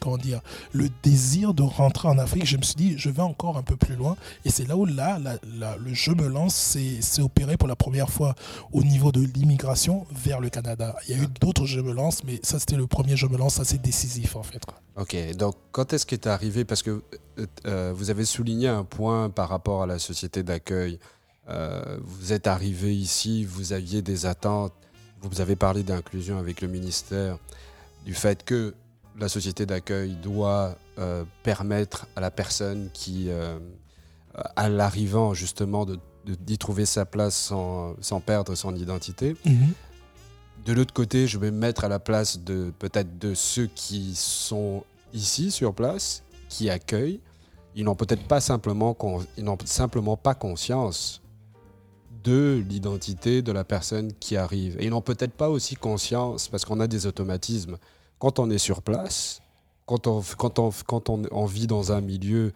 comment 0.00 0.16
dire, 0.16 0.40
le 0.72 0.88
désir 1.02 1.54
de 1.54 1.62
rentrer 1.62 1.97
en 2.06 2.18
Afrique. 2.18 2.46
Je 2.46 2.56
me 2.56 2.62
suis 2.62 2.74
dit, 2.74 2.94
je 2.98 3.10
vais 3.10 3.22
encore 3.22 3.56
un 3.56 3.62
peu 3.62 3.76
plus 3.76 3.96
loin, 3.96 4.16
et 4.44 4.50
c'est 4.50 4.66
là 4.66 4.76
où 4.76 4.84
là, 4.84 5.18
le 5.78 5.94
jeu 5.94 6.14
me 6.14 6.28
lance, 6.28 6.54
c'est 7.00 7.22
opéré 7.22 7.56
pour 7.56 7.68
la 7.68 7.76
première 7.76 8.10
fois 8.10 8.34
au 8.72 8.82
niveau 8.82 9.12
de 9.12 9.20
l'immigration 9.20 10.06
vers 10.12 10.40
le 10.40 10.48
Canada. 10.50 10.96
Il 11.08 11.16
y 11.16 11.20
a 11.20 11.22
eu 11.22 11.28
d'autres 11.40 11.66
je 11.66 11.80
me 11.80 11.92
lance, 11.92 12.24
mais 12.24 12.40
ça 12.42 12.58
c'était 12.58 12.76
le 12.76 12.86
premier 12.86 13.16
je 13.16 13.26
me 13.26 13.36
lance 13.36 13.60
assez 13.60 13.78
décisif 13.78 14.36
en 14.36 14.42
fait. 14.42 14.62
Ok, 14.96 15.16
donc 15.36 15.54
quand 15.70 15.92
est-ce 15.92 16.06
que 16.06 16.16
tu 16.16 16.28
es 16.28 16.30
arrivé? 16.30 16.64
Parce 16.64 16.82
que 16.82 17.02
euh, 17.38 17.46
euh, 17.66 17.92
vous 17.94 18.10
avez 18.10 18.24
souligné 18.24 18.68
un 18.68 18.84
point 18.84 19.30
par 19.30 19.48
rapport 19.48 19.82
à 19.82 19.86
la 19.86 19.98
société 19.98 20.42
d'accueil. 20.42 20.98
Euh, 21.48 21.98
vous 22.02 22.32
êtes 22.32 22.46
arrivé 22.46 22.94
ici, 22.94 23.44
vous 23.44 23.72
aviez 23.72 24.02
des 24.02 24.26
attentes, 24.26 24.74
vous 25.22 25.40
avez 25.40 25.56
parlé 25.56 25.82
d'inclusion 25.82 26.38
avec 26.38 26.60
le 26.60 26.68
ministère, 26.68 27.38
du 28.04 28.14
fait 28.14 28.44
que 28.44 28.74
la 29.18 29.28
société 29.28 29.66
d'accueil 29.66 30.14
doit 30.14 30.76
permettre 31.42 32.06
à 32.16 32.20
la 32.20 32.30
personne 32.30 32.90
qui, 32.92 33.28
à 34.56 34.68
l'arrivant 34.68 35.34
justement, 35.34 35.86
d'y 36.24 36.58
trouver 36.58 36.86
sa 36.86 37.04
place 37.06 37.36
sans, 37.36 37.94
sans 38.00 38.20
perdre 38.20 38.54
son 38.54 38.74
identité. 38.74 39.36
Mhm. 39.44 39.72
De 40.64 40.72
l'autre 40.72 40.92
côté, 40.92 41.26
je 41.26 41.38
vais 41.38 41.50
me 41.50 41.58
mettre 41.58 41.84
à 41.84 41.88
la 41.88 41.98
place 41.98 42.40
de 42.40 42.72
peut-être 42.78 43.18
de 43.18 43.32
ceux 43.34 43.66
qui 43.66 44.14
sont 44.14 44.84
ici 45.14 45.50
sur 45.50 45.72
place, 45.74 46.22
qui 46.48 46.68
accueillent. 46.68 47.20
Ils 47.74 47.84
n'ont 47.84 47.94
peut-être 47.94 48.24
pas 48.24 48.40
simplement, 48.40 48.96
ils 49.36 49.44
n'ont 49.44 49.56
simplement 49.64 50.16
pas 50.16 50.34
conscience 50.34 51.22
de 52.24 52.62
l'identité 52.68 53.40
de 53.40 53.52
la 53.52 53.64
personne 53.64 54.12
qui 54.12 54.36
arrive. 54.36 54.76
Et 54.80 54.86
ils 54.86 54.90
n'ont 54.90 55.00
peut-être 55.00 55.32
pas 55.32 55.48
aussi 55.48 55.76
conscience, 55.76 56.48
parce 56.48 56.64
qu'on 56.64 56.80
a 56.80 56.86
des 56.86 57.06
automatismes. 57.06 57.78
Quand 58.18 58.38
on 58.38 58.50
est 58.50 58.58
sur 58.58 58.82
place, 58.82 59.42
quand 59.86 60.06
on, 60.06 60.22
quand 60.36 60.58
on, 60.58 60.70
quand 60.86 61.08
on, 61.08 61.22
on 61.30 61.46
vit 61.46 61.66
dans 61.66 61.92
un 61.92 62.00
milieu 62.00 62.52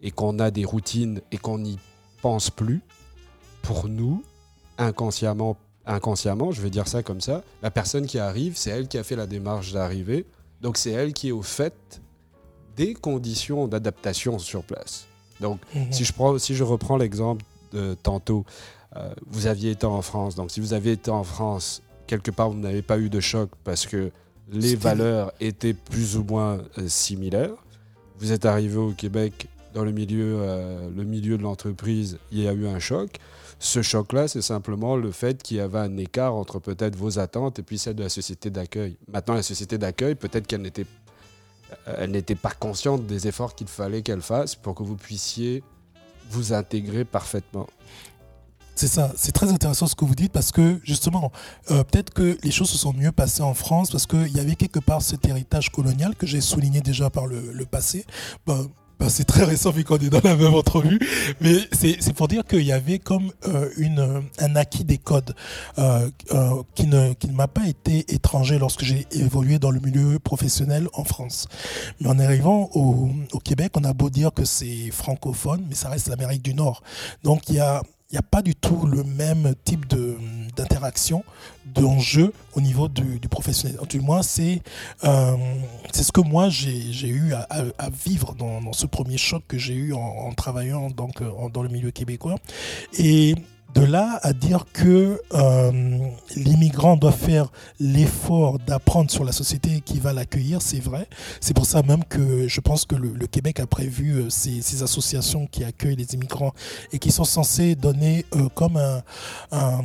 et 0.00 0.10
qu'on 0.10 0.38
a 0.38 0.50
des 0.50 0.64
routines 0.64 1.20
et 1.32 1.38
qu'on 1.38 1.58
n'y 1.58 1.78
pense 2.20 2.50
plus, 2.50 2.82
pour 3.62 3.88
nous, 3.88 4.22
inconsciemment, 4.78 5.56
inconsciemment, 5.86 6.52
je 6.52 6.60
vais 6.60 6.70
dire 6.70 6.88
ça 6.88 7.02
comme 7.02 7.20
ça, 7.20 7.42
la 7.62 7.70
personne 7.70 8.06
qui 8.06 8.18
arrive, 8.18 8.56
c'est 8.56 8.70
elle 8.70 8.88
qui 8.88 8.98
a 8.98 9.04
fait 9.04 9.16
la 9.16 9.26
démarche 9.26 9.72
d'arriver. 9.72 10.26
Donc 10.60 10.76
c'est 10.76 10.90
elle 10.90 11.12
qui 11.12 11.28
est 11.28 11.32
au 11.32 11.42
fait 11.42 12.00
des 12.76 12.94
conditions 12.94 13.68
d'adaptation 13.68 14.38
sur 14.38 14.62
place. 14.62 15.06
Donc 15.40 15.60
mhm. 15.74 15.92
si, 15.92 16.04
je 16.04 16.12
prends, 16.12 16.38
si 16.38 16.54
je 16.54 16.64
reprends 16.64 16.96
l'exemple 16.96 17.44
de 17.72 17.94
tantôt, 17.94 18.44
euh, 18.96 19.12
vous 19.26 19.46
aviez 19.46 19.70
été 19.72 19.86
en 19.86 20.02
France. 20.02 20.34
Donc 20.34 20.50
si 20.50 20.60
vous 20.60 20.72
aviez 20.72 20.92
été 20.92 21.10
en 21.10 21.24
France, 21.24 21.82
quelque 22.06 22.30
part, 22.30 22.50
vous 22.50 22.58
n'avez 22.58 22.82
pas 22.82 22.98
eu 22.98 23.08
de 23.08 23.20
choc 23.20 23.50
parce 23.64 23.86
que 23.86 24.10
les 24.52 24.76
valeurs 24.76 25.32
étaient 25.40 25.74
plus 25.74 26.16
ou 26.16 26.24
moins 26.24 26.58
euh, 26.78 26.88
similaires. 26.88 27.54
Vous 28.18 28.32
êtes 28.32 28.44
arrivé 28.44 28.76
au 28.76 28.92
Québec 28.92 29.48
dans 29.74 29.84
le 29.84 29.92
milieu, 29.92 30.36
euh, 30.38 30.88
le 30.94 31.04
milieu 31.04 31.36
de 31.36 31.42
l'entreprise, 31.42 32.18
il 32.30 32.40
y 32.40 32.48
a 32.48 32.52
eu 32.52 32.66
un 32.66 32.78
choc. 32.78 33.18
Ce 33.58 33.82
choc-là, 33.82 34.28
c'est 34.28 34.42
simplement 34.42 34.96
le 34.96 35.10
fait 35.10 35.42
qu'il 35.42 35.56
y 35.56 35.60
avait 35.60 35.78
un 35.78 35.96
écart 35.96 36.34
entre 36.34 36.58
peut-être 36.58 36.96
vos 36.96 37.18
attentes 37.18 37.58
et 37.58 37.62
puis 37.62 37.78
celle 37.78 37.96
de 37.96 38.02
la 38.02 38.08
société 38.08 38.50
d'accueil. 38.50 38.96
Maintenant, 39.10 39.34
la 39.34 39.42
société 39.42 39.78
d'accueil, 39.78 40.14
peut-être 40.14 40.46
qu'elle 40.46 40.62
n'était 40.62 40.86
euh, 41.88 41.94
elle 41.98 42.10
n'était 42.10 42.34
pas 42.34 42.50
consciente 42.50 43.06
des 43.06 43.26
efforts 43.26 43.54
qu'il 43.54 43.66
fallait 43.66 44.02
qu'elle 44.02 44.22
fasse 44.22 44.54
pour 44.54 44.74
que 44.74 44.82
vous 44.82 44.96
puissiez 44.96 45.62
vous 46.30 46.52
intégrer 46.52 47.04
parfaitement. 47.04 47.66
C'est 48.74 48.88
ça, 48.88 49.12
c'est 49.16 49.32
très 49.32 49.50
intéressant 49.50 49.86
ce 49.86 49.94
que 49.94 50.04
vous 50.04 50.16
dites 50.16 50.32
parce 50.32 50.50
que 50.50 50.80
justement, 50.82 51.30
euh, 51.70 51.84
peut-être 51.84 52.12
que 52.12 52.36
les 52.42 52.50
choses 52.50 52.70
se 52.70 52.78
sont 52.78 52.92
mieux 52.92 53.12
passées 53.12 53.42
en 53.42 53.54
France 53.54 53.90
parce 53.90 54.06
qu'il 54.06 54.34
y 54.34 54.40
avait 54.40 54.56
quelque 54.56 54.80
part 54.80 55.00
cet 55.00 55.26
héritage 55.26 55.70
colonial 55.70 56.16
que 56.16 56.26
j'ai 56.26 56.40
souligné 56.40 56.80
déjà 56.80 57.08
par 57.08 57.26
le, 57.26 57.64
passé. 57.70 58.04
Ben, 58.46 58.66
ben, 58.98 59.08
c'est 59.08 59.24
très 59.24 59.44
récent 59.44 59.70
vu 59.70 59.84
qu'on 59.84 59.96
est 59.98 60.10
dans 60.10 60.20
la 60.22 60.36
même 60.36 60.54
entrevue, 60.54 60.98
mais 61.40 61.56
c'est 61.72 62.12
pour 62.12 62.28
dire 62.28 62.44
qu'il 62.44 62.62
y 62.62 62.72
avait 62.72 62.98
comme 62.98 63.32
euh, 63.46 63.68
une, 63.76 64.22
un 64.38 64.56
acquis 64.56 64.84
des 64.84 64.98
codes 64.98 65.34
euh, 65.78 66.08
qui 66.74 66.86
ne, 66.86 67.12
qui 67.14 67.28
m'a 67.30 67.48
pas 67.48 67.66
été 67.66 68.04
étranger 68.14 68.58
lorsque 68.58 68.84
j'ai 68.84 69.06
évolué 69.12 69.58
dans 69.58 69.70
le 69.70 69.80
milieu 69.80 70.18
professionnel 70.18 70.88
en 70.92 71.04
France. 71.04 71.48
Mais 72.00 72.08
en 72.08 72.18
arrivant 72.18 72.70
au, 72.74 73.10
au 73.32 73.38
Québec, 73.38 73.72
on 73.76 73.84
a 73.84 73.92
beau 73.92 74.10
dire 74.10 74.32
que 74.32 74.44
c'est 74.44 74.90
francophone, 74.90 75.64
mais 75.68 75.74
ça 75.74 75.88
reste 75.88 76.08
l'Amérique 76.08 76.42
du 76.42 76.54
Nord. 76.54 76.82
Donc 77.24 77.48
il 77.48 77.56
y 77.56 77.60
a 77.60 77.82
il 78.10 78.14
n'y 78.14 78.18
a 78.18 78.22
pas 78.22 78.42
du 78.42 78.54
tout 78.54 78.86
le 78.86 79.02
même 79.02 79.54
type 79.64 79.86
d'interaction, 80.56 81.24
d'enjeu 81.64 82.32
au 82.54 82.60
niveau 82.60 82.88
du, 82.88 83.18
professionnel. 83.28 83.78
Du 83.88 84.00
moins, 84.00 84.22
c'est 84.22 84.62
euh, 85.04 85.36
ce 85.92 86.12
que 86.12 86.20
moi 86.20 86.48
j'ai 86.48 87.08
eu 87.08 87.32
à, 87.32 87.90
vivre 88.04 88.34
dans, 88.34 88.72
ce 88.72 88.86
premier 88.86 89.16
choc 89.16 89.42
que 89.48 89.58
j'ai 89.58 89.74
eu 89.74 89.94
en, 89.94 90.32
travaillant 90.34 90.90
donc, 90.90 91.22
dans 91.52 91.62
le 91.62 91.68
milieu 91.68 91.90
québécois. 91.90 92.36
Et 92.98 93.34
de 93.74 93.82
là 93.82 94.20
à 94.22 94.32
dire 94.32 94.66
que 94.72 95.20
euh, 95.32 95.98
l'immigrant 96.36 96.96
doit 96.96 97.12
faire 97.12 97.50
l'effort 97.80 98.58
d'apprendre 98.60 99.10
sur 99.10 99.24
la 99.24 99.32
société 99.32 99.80
qui 99.80 99.98
va 99.98 100.12
l'accueillir, 100.12 100.62
c'est 100.62 100.78
vrai. 100.78 101.08
C'est 101.40 101.54
pour 101.54 101.66
ça 101.66 101.82
même 101.82 102.04
que 102.04 102.46
je 102.46 102.60
pense 102.60 102.84
que 102.84 102.94
le, 102.94 103.26
Québec 103.26 103.58
a 103.58 103.66
prévu 103.66 104.12
euh, 104.12 104.30
ces, 104.30 104.82
associations 104.82 105.46
qui 105.46 105.64
accueillent 105.64 105.96
les 105.96 106.14
immigrants 106.14 106.52
et 106.92 106.98
qui 106.98 107.10
sont 107.10 107.24
censées 107.24 107.74
donner 107.74 108.24
euh, 108.36 108.48
comme 108.54 108.76
un, 109.50 109.82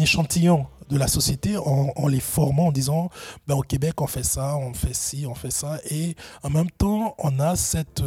échantillon 0.00 0.66
de 0.90 0.98
la 0.98 1.06
société 1.06 1.56
en, 1.56 2.08
les 2.08 2.20
formant 2.20 2.66
en 2.66 2.72
disant 2.72 3.10
ben, 3.46 3.54
au 3.54 3.62
Québec 3.62 4.00
on 4.00 4.06
fait 4.06 4.24
ça, 4.24 4.56
on 4.56 4.74
fait 4.74 4.94
ci, 4.94 5.24
on 5.26 5.34
fait 5.34 5.52
ça 5.52 5.78
et 5.88 6.16
en 6.42 6.50
même 6.50 6.70
temps 6.70 7.14
on 7.18 7.38
a 7.38 7.54
cette 7.56 8.02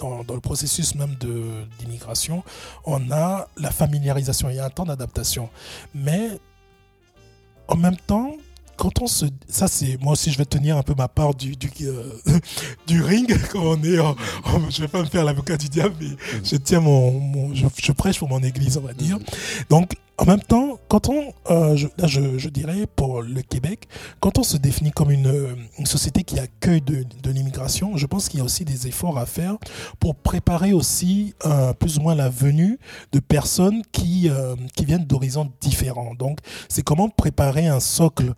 dans, 0.00 0.34
le 0.34 0.40
processus 0.40 0.94
même 0.94 1.16
d'immigration, 1.78 2.42
on 2.84 3.10
a 3.10 3.48
la 3.56 3.70
familiarisation, 3.70 4.50
il 4.50 4.56
y 4.56 4.58
a 4.58 4.64
un 4.64 4.70
temps 4.70 4.86
d'adaptation. 4.86 5.48
Mais 5.94 6.38
en 7.68 7.76
même 7.76 7.96
temps, 7.96 8.32
quand 8.76 9.02
on 9.02 9.06
se. 9.06 9.26
Ça, 9.46 9.68
c'est. 9.68 10.00
Moi 10.00 10.14
aussi, 10.14 10.32
je 10.32 10.38
vais 10.38 10.46
tenir 10.46 10.78
un 10.78 10.82
peu 10.82 10.94
ma 10.96 11.06
part 11.06 11.34
du, 11.34 11.54
du, 11.54 11.70
euh, 11.82 12.02
du 12.86 13.02
ring, 13.02 13.38
quand 13.52 13.60
on 13.62 13.82
est. 13.82 13.98
En, 13.98 14.16
je 14.70 14.80
vais 14.80 14.88
pas 14.88 15.00
me 15.00 15.06
faire 15.06 15.24
l'avocat 15.24 15.58
du 15.58 15.68
diable, 15.68 15.94
mais 16.00 16.16
je 16.42 16.56
tiens 16.56 16.80
mon. 16.80 17.54
je, 17.54 17.66
je, 17.76 17.92
prêche 17.92 18.18
pour 18.18 18.28
mon 18.28 18.42
église, 18.42 18.78
on 18.78 18.80
va 18.80 18.94
dire. 18.94 19.18
Donc, 19.68 19.92
en 20.20 20.26
même 20.26 20.40
temps, 20.40 20.78
quand 20.88 21.08
on, 21.08 21.32
euh, 21.50 21.76
je, 21.76 21.86
là 21.96 22.06
je, 22.06 22.48
dirais 22.50 22.86
pour 22.94 23.22
le 23.22 23.40
Québec, 23.40 23.88
quand 24.20 24.36
on 24.36 24.42
se 24.42 24.58
définit 24.58 24.90
comme 24.90 25.10
une, 25.10 25.56
société 25.86 26.24
qui 26.24 26.38
accueille 26.38 26.82
de, 26.82 27.30
l'immigration, 27.30 27.96
je 27.96 28.04
pense 28.04 28.28
qu'il 28.28 28.38
y 28.38 28.42
a 28.42 28.44
aussi 28.44 28.66
des 28.66 28.86
efforts 28.86 29.16
à 29.16 29.24
faire 29.24 29.56
pour 29.98 30.14
préparer 30.14 30.74
aussi 30.74 31.34
euh, 31.46 31.72
plus 31.72 31.96
ou 31.96 32.02
moins 32.02 32.14
la 32.14 32.28
venue 32.28 32.78
de 33.12 33.18
personnes 33.18 33.82
qui, 33.92 34.28
euh, 34.28 34.56
qui 34.76 34.84
viennent 34.84 35.06
d'horizons 35.06 35.50
différents. 35.62 36.14
Donc, 36.14 36.40
c'est 36.68 36.82
comment 36.82 37.08
préparer 37.08 37.66
un 37.66 37.80
socle 37.80 38.34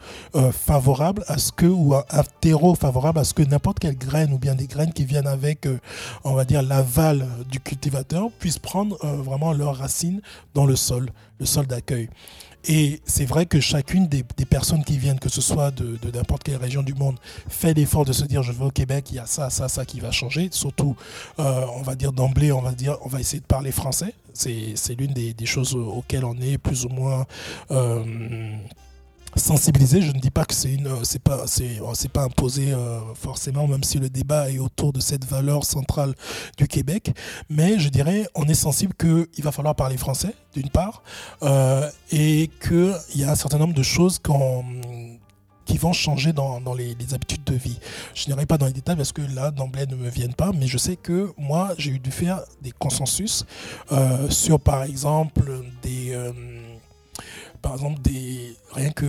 favorable 0.53 1.25
à 1.27 1.37
ce 1.38 1.51
que, 1.51 1.66
ou 1.66 1.95
un, 1.95 2.05
terreau 2.40 2.77
favorable 2.77 3.18
à 3.18 3.25
ce 3.25 3.35
que 3.35 3.42
n'importe 3.42 3.81
quelle 3.81 3.99
graine 3.99 4.33
ou 4.33 4.38
bien 4.38 4.55
des 4.55 4.68
graines 4.68 4.92
qui 4.92 5.05
viennent 5.05 5.27
avec, 5.27 5.66
on 6.23 6.35
va 6.35 6.45
dire, 6.45 6.62
l'aval 6.62 7.27
du 7.51 7.59
cultivateur 7.59 8.31
puissent 8.38 8.61
prendre 8.61 8.97
vraiment 9.05 9.53
leurs 9.53 9.77
racines 9.77 10.21
dans 10.55 10.64
le 10.64 10.77
sol 10.77 11.11
le 11.42 11.47
sol 11.47 11.66
d'accueil. 11.75 12.09
Et 12.69 13.01
c'est 13.05 13.25
vrai 13.25 13.47
que 13.47 13.59
chacune 13.59 14.07
des, 14.07 14.23
personnes 14.49 14.85
qui 14.85 14.97
viennent, 14.97 15.19
que 15.19 15.29
ce 15.29 15.41
soit 15.41 15.73
de, 15.73 15.99
n'importe 16.15 16.45
quelle 16.45 16.57
région 16.57 16.83
du 16.83 16.95
monde, 16.95 17.17
fait 17.49 17.75
l'effort 17.75 18.05
de 18.05 18.13
se 18.13 18.25
dire 18.25 18.43
je 18.43 18.53
vais 18.53 18.65
au 18.65 18.71
Québec, 18.71 19.07
il 19.11 19.17
y 19.17 19.19
a 19.19 19.27
ça, 19.27 19.51
ça, 19.51 19.69
ça 19.69 19.85
qui 19.85 19.99
va 19.99 20.13
changer. 20.13 20.49
Surtout, 20.53 20.97
euh, 21.41 21.67
on 21.75 21.83
va 21.83 21.97
dire 21.97 22.13
d'emblée, 22.13 22.53
on 22.53 22.63
va 22.63 22.73
dire, 22.73 22.99
on 23.03 23.09
va 23.09 23.19
essayer 23.19 23.41
de 23.41 23.47
parler 23.47 23.73
français. 23.73 24.15
C'est 24.33 24.95
l'une 24.97 25.13
des, 25.13 25.47
choses 25.47 25.75
auxquelles 25.75 26.25
on 26.25 26.37
est 26.41 26.57
plus 26.57 26.85
ou 26.85 26.89
moins 26.89 27.27
euh, 27.71 28.05
sensibiliser. 29.37 30.03
Je 30.03 30.12
ne 30.12 30.18
dis 30.18 30.31
pas 30.31 30.45
que 30.45 30.55
c'est 30.55 30.73
une, 30.73 31.05
c'est 31.05 31.23
pas, 31.23 31.47
c'est, 31.47 31.81
c'est 31.95 32.11
pas 32.11 32.23
imposé 32.23 32.73
euh, 32.73 33.01
forcément, 33.14 33.66
même 33.66 33.83
si 33.83 33.99
le 33.99 34.09
débat 34.09 34.51
est 34.51 34.59
autour 34.59 34.92
de 34.92 35.01
cette 35.01 35.25
valeur 35.25 35.64
centrale 35.64 36.14
du 36.59 36.68
Québec. 36.68 37.12
Mais 37.49 37.79
je 37.79 37.88
dirais, 37.88 38.27
on 38.35 38.45
est 38.49 38.55
sensible 38.55 38.95
qu'il 38.95 39.45
va 39.45 39.53
falloir 39.53 39.75
parler 39.75 39.97
français, 39.97 40.35
d'une 40.55 40.68
part, 40.68 41.03
euh, 41.42 41.88
et 42.11 42.51
qu'il 42.61 43.21
y 43.21 43.25
a 43.25 43.31
un 43.31 43.37
certain 43.37 43.59
nombre 43.59 43.75
de 43.75 43.83
choses 43.83 44.18
qui 45.64 45.79
vont 45.79 45.92
changer 45.92 46.33
dans, 46.33 46.61
dans 46.61 46.75
les, 46.75 46.95
habitudes 47.12 47.45
de 47.45 47.55
vie. 47.55 47.79
Je 48.14 48.29
n'irai 48.29 48.47
pas 48.47 48.59
dans 48.59 48.66
les 48.66 48.73
détails 48.73 48.97
parce 48.97 49.12
que 49.12 49.23
là, 49.35 49.51
d'emblée, 49.51 49.87
ne 49.87 49.97
me 49.97 50.09
viennent 50.09 50.35
pas, 50.35 50.53
mais 50.53 50.66
je 50.66 50.79
sais 50.79 50.97
que 50.97 51.33
moi, 51.38 51.71
j'ai 51.79 51.92
eu 51.92 51.99
dû 51.99 52.11
faire 52.11 52.40
des 52.61 52.73
consensus 52.73 53.45
euh, 53.90 54.29
sur, 54.29 54.61
par 54.61 54.83
exemple, 54.83 55.42
des 55.83 56.12
par 57.62 57.75
exemple, 57.75 58.01
des, 58.03 58.57
rien 58.72 58.90
que 58.90 59.07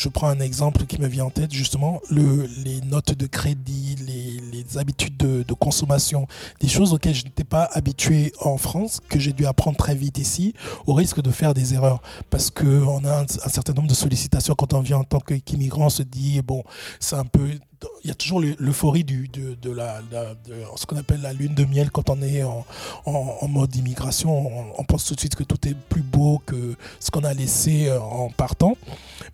je 0.00 0.08
prends 0.08 0.28
un 0.28 0.40
exemple 0.40 0.86
qui 0.86 0.98
me 0.98 1.06
vient 1.06 1.26
en 1.26 1.30
tête, 1.30 1.52
justement, 1.52 2.00
le, 2.10 2.48
les 2.64 2.80
notes 2.80 3.12
de 3.12 3.26
crédit, 3.26 3.96
les, 3.96 4.78
habitudes 4.78 5.16
de, 5.16 5.52
consommation, 5.52 6.26
des 6.60 6.68
choses 6.68 6.94
auxquelles 6.94 7.14
je 7.14 7.24
n'étais 7.24 7.44
pas 7.44 7.64
habitué 7.72 8.32
en 8.40 8.56
France, 8.56 9.00
que 9.10 9.18
j'ai 9.18 9.32
dû 9.32 9.44
apprendre 9.44 9.76
très 9.76 9.94
vite 9.94 10.16
ici, 10.16 10.54
au 10.86 10.94
risque 10.94 11.20
de 11.20 11.30
faire 11.30 11.52
des 11.52 11.74
erreurs. 11.74 12.00
Parce 12.30 12.50
qu'on 12.50 13.04
a 13.04 13.24
un, 13.24 13.48
certain 13.48 13.74
nombre 13.74 13.88
de 13.88 13.94
sollicitations 13.94 14.54
quand 14.54 14.72
on 14.72 14.80
vient 14.80 14.98
en 14.98 15.04
tant 15.04 15.20
qu'immigrant, 15.20 15.86
on 15.86 15.90
se 15.90 16.02
dit, 16.02 16.40
bon, 16.40 16.64
c'est 16.98 17.16
un 17.16 17.26
peu 17.26 17.50
il 18.04 18.08
y 18.08 18.10
a 18.10 18.14
toujours 18.14 18.40
l'euphorie 18.40 19.04
de, 19.04 19.26
de, 19.30 19.76
ce 20.76 20.86
qu'on 20.86 20.96
appelle 20.96 21.22
la 21.22 21.32
lune 21.32 21.54
de 21.54 21.64
miel 21.64 21.90
quand 21.90 22.10
on 22.10 22.20
est 22.20 22.42
en, 22.42 22.66
en, 23.06 23.48
mode 23.48 23.74
immigration. 23.74 24.78
On, 24.78 24.84
pense 24.84 25.06
tout 25.06 25.14
de 25.14 25.20
suite 25.20 25.34
que 25.34 25.44
tout 25.44 25.66
est 25.66 25.74
plus 25.74 26.02
beau 26.02 26.42
que 26.44 26.76
ce 26.98 27.10
qu'on 27.10 27.24
a 27.24 27.32
laissé 27.32 27.88
euh, 27.88 28.00
en 28.00 28.28
partant. 28.28 28.76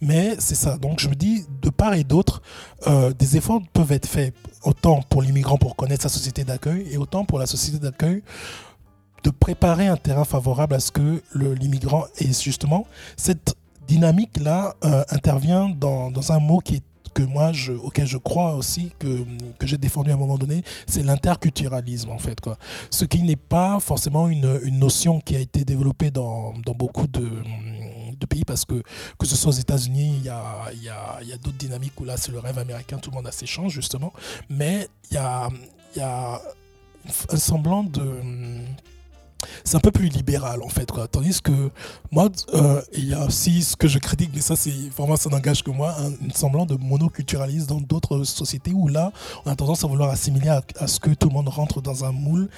Mais 0.00 0.36
c'est 0.38 0.54
ça. 0.54 0.76
Donc 0.76 1.00
je 1.00 1.08
me 1.08 1.14
dis, 1.14 1.44
de 1.62 1.70
part 1.70 1.94
et 1.94 2.04
d'autre, 2.04 2.42
euh, 2.86 3.12
des 3.12 3.36
efforts 3.36 3.60
peuvent 3.72 3.92
être 3.92 4.06
faits 4.06 4.34
autant 4.62 5.00
pour 5.08 5.22
l'immigrant 5.22 5.58
pour 5.58 5.76
connaître 5.76 6.02
sa 6.02 6.08
société 6.08 6.44
d'accueil 6.44 6.86
et 6.90 6.96
autant 6.96 7.24
pour 7.24 7.38
la 7.38 7.46
société 7.46 7.78
d'accueil 7.78 8.22
de 9.22 9.30
préparer 9.30 9.88
un 9.88 9.96
terrain 9.96 10.24
favorable 10.24 10.74
à 10.74 10.80
ce 10.80 10.92
que 10.92 11.22
l'immigrant 11.34 12.04
ait 12.18 12.32
justement 12.32 12.86
cette 13.16 13.56
dynamique-là 13.88 14.74
euh, 14.84 15.04
intervient 15.10 15.68
dans, 15.68 16.10
dans, 16.10 16.32
un 16.32 16.38
mot 16.38 16.58
qui 16.58 16.82
que 17.16 17.22
moi, 17.22 17.50
je, 17.50 17.72
auquel 17.72 18.06
je 18.06 18.18
crois 18.18 18.54
aussi, 18.56 18.92
que, 18.98 19.24
que 19.58 19.66
j'ai 19.66 19.78
défendu 19.78 20.10
à 20.10 20.14
un 20.14 20.18
moment 20.18 20.36
donné, 20.36 20.62
c'est 20.86 21.02
l'interculturalisme, 21.02 22.10
en 22.10 22.18
fait. 22.18 22.38
Quoi. 22.42 22.58
Ce 22.90 23.06
qui 23.06 23.22
n'est 23.22 23.36
pas 23.36 23.80
forcément 23.80 24.28
une, 24.28 24.60
une, 24.64 24.78
notion 24.78 25.18
qui 25.20 25.34
a 25.34 25.40
été 25.40 25.64
développée 25.64 26.10
dans, 26.10 26.52
dans 26.66 26.74
beaucoup 26.74 27.06
de, 27.06 27.26
de, 28.18 28.26
pays, 28.26 28.44
parce 28.44 28.64
que 28.64 28.82
que 29.18 29.26
ce 29.26 29.36
soit 29.36 29.50
aux 29.50 29.54
États-Unis, 29.54 30.16
il 30.18 30.24
y 30.24 30.28
a, 30.28 30.72
y 30.74 30.88
a, 30.88 31.22
y 31.22 31.32
a 31.32 31.36
d'autres 31.36 31.58
dynamiques 31.58 31.98
où 32.00 32.04
là, 32.04 32.16
c'est 32.16 32.32
le 32.32 32.38
rêve 32.38 32.58
américain, 32.58 32.98
tout 32.98 33.10
le 33.10 33.16
monde 33.16 33.26
a 33.26 33.32
ses 33.32 33.46
chances, 33.46 33.72
justement. 33.72 34.12
Mais 34.48 34.88
il 35.10 35.14
y 35.14 35.18
a, 35.18 35.48
y 35.96 36.00
a 36.00 36.40
un 37.30 37.36
semblant 37.36 37.84
de 37.84 38.02
c'est 39.64 39.76
un 39.76 39.80
peu 39.80 39.90
plus 39.90 40.08
libéral 40.08 40.62
en 40.62 40.68
fait 40.68 40.90
tandis 41.10 41.40
que 41.40 41.70
moi 42.10 42.28
euh, 42.54 42.80
il 42.92 43.08
y 43.08 43.14
a 43.14 43.24
aussi 43.24 43.62
ce 43.62 43.76
que 43.76 43.88
je 43.88 43.98
critique 43.98 44.30
mais 44.34 44.40
ça 44.40 44.56
c'est 44.56 44.72
vraiment 44.96 45.16
ça 45.16 45.30
n'engage 45.30 45.62
que 45.62 45.70
moi 45.70 45.94
un, 45.98 46.12
semblant 46.34 46.66
de 46.66 46.76
monoculturalisme 46.76 47.66
dans 47.66 47.80
d'autres 47.80 48.24
sociétés 48.24 48.72
où 48.72 48.88
là 48.88 49.12
on 49.44 49.50
a 49.50 49.56
tendance 49.56 49.84
à 49.84 49.86
vouloir 49.86 50.10
assimiler 50.10 50.48
à, 50.48 50.86
ce 50.86 51.00
que 51.00 51.10
tout 51.10 51.28
le 51.28 51.34
monde 51.34 51.48
rentre 51.48 51.80
dans 51.80 52.04
un 52.04 52.12
moule 52.12 52.48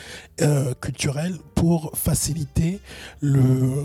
euh, 0.41 0.73
culturel 0.81 1.37
pour 1.55 1.93
faciliter 1.97 2.81
le 3.21 3.85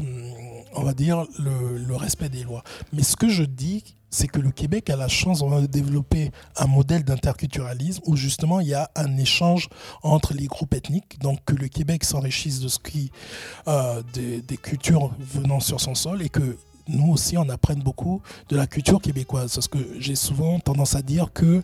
on 0.75 0.83
va 0.83 0.93
dire 0.93 1.25
le, 1.39 1.95
respect 1.95 2.29
des 2.29 2.43
lois 2.43 2.63
mais 2.91 3.03
ce 3.03 3.15
que 3.15 3.29
je 3.29 3.43
dis 3.43 3.83
c'est 4.13 4.27
que 4.27 4.39
le 4.39 4.51
Québec 4.51 4.91
a 4.91 4.95
la 4.95 5.07
chance 5.07 5.43
de 5.43 5.65
développer 5.65 6.31
un 6.57 6.67
modèle 6.67 7.03
d'interculturalisme 7.03 8.03
où 8.05 8.15
justement 8.15 8.59
il 8.59 8.67
y 8.67 8.75
a 8.75 8.91
un 8.95 9.17
échange 9.17 9.69
entre 10.03 10.35
les 10.35 10.45
groupes 10.45 10.75
ethniques, 10.75 11.19
donc 11.19 11.39
que 11.45 11.55
le 11.55 11.67
Québec 11.67 12.03
s'enrichisse 12.03 12.59
de 12.59 12.67
ce 12.67 12.77
qui, 12.77 13.11
euh, 13.67 14.03
des, 14.13 14.57
cultures 14.57 15.09
venant 15.19 15.59
sur 15.59 15.81
son 15.81 15.95
sol 15.95 16.21
et 16.21 16.29
que 16.29 16.57
nous 16.87 17.11
aussi 17.11 17.39
on 17.39 17.49
apprenne 17.49 17.81
beaucoup 17.81 18.21
de 18.49 18.55
la 18.55 18.67
culture 18.67 19.01
québécoise. 19.01 19.55
Parce 19.55 19.67
que 19.67 19.79
j'ai 19.97 20.15
souvent 20.15 20.59
tendance 20.59 20.95
à 20.95 21.01
dire 21.01 21.33
que 21.33 21.63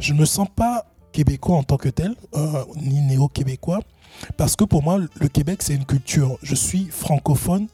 je 0.00 0.14
ne 0.14 0.20
me 0.20 0.24
sens 0.24 0.48
pas 0.56 0.86
québécois 1.12 1.56
en 1.56 1.64
tant 1.64 1.76
que 1.76 1.90
tel, 1.90 2.14
euh, 2.34 2.64
ni 2.76 3.02
néo-québécois, 3.02 3.80
parce 4.38 4.56
que 4.56 4.64
pour 4.64 4.82
moi 4.82 4.98
le 4.98 5.28
Québec 5.28 5.62
c'est 5.62 5.74
une 5.74 5.84
culture. 5.84 6.38
Je 6.42 6.54
suis 6.54 6.86
francophone 6.86 7.68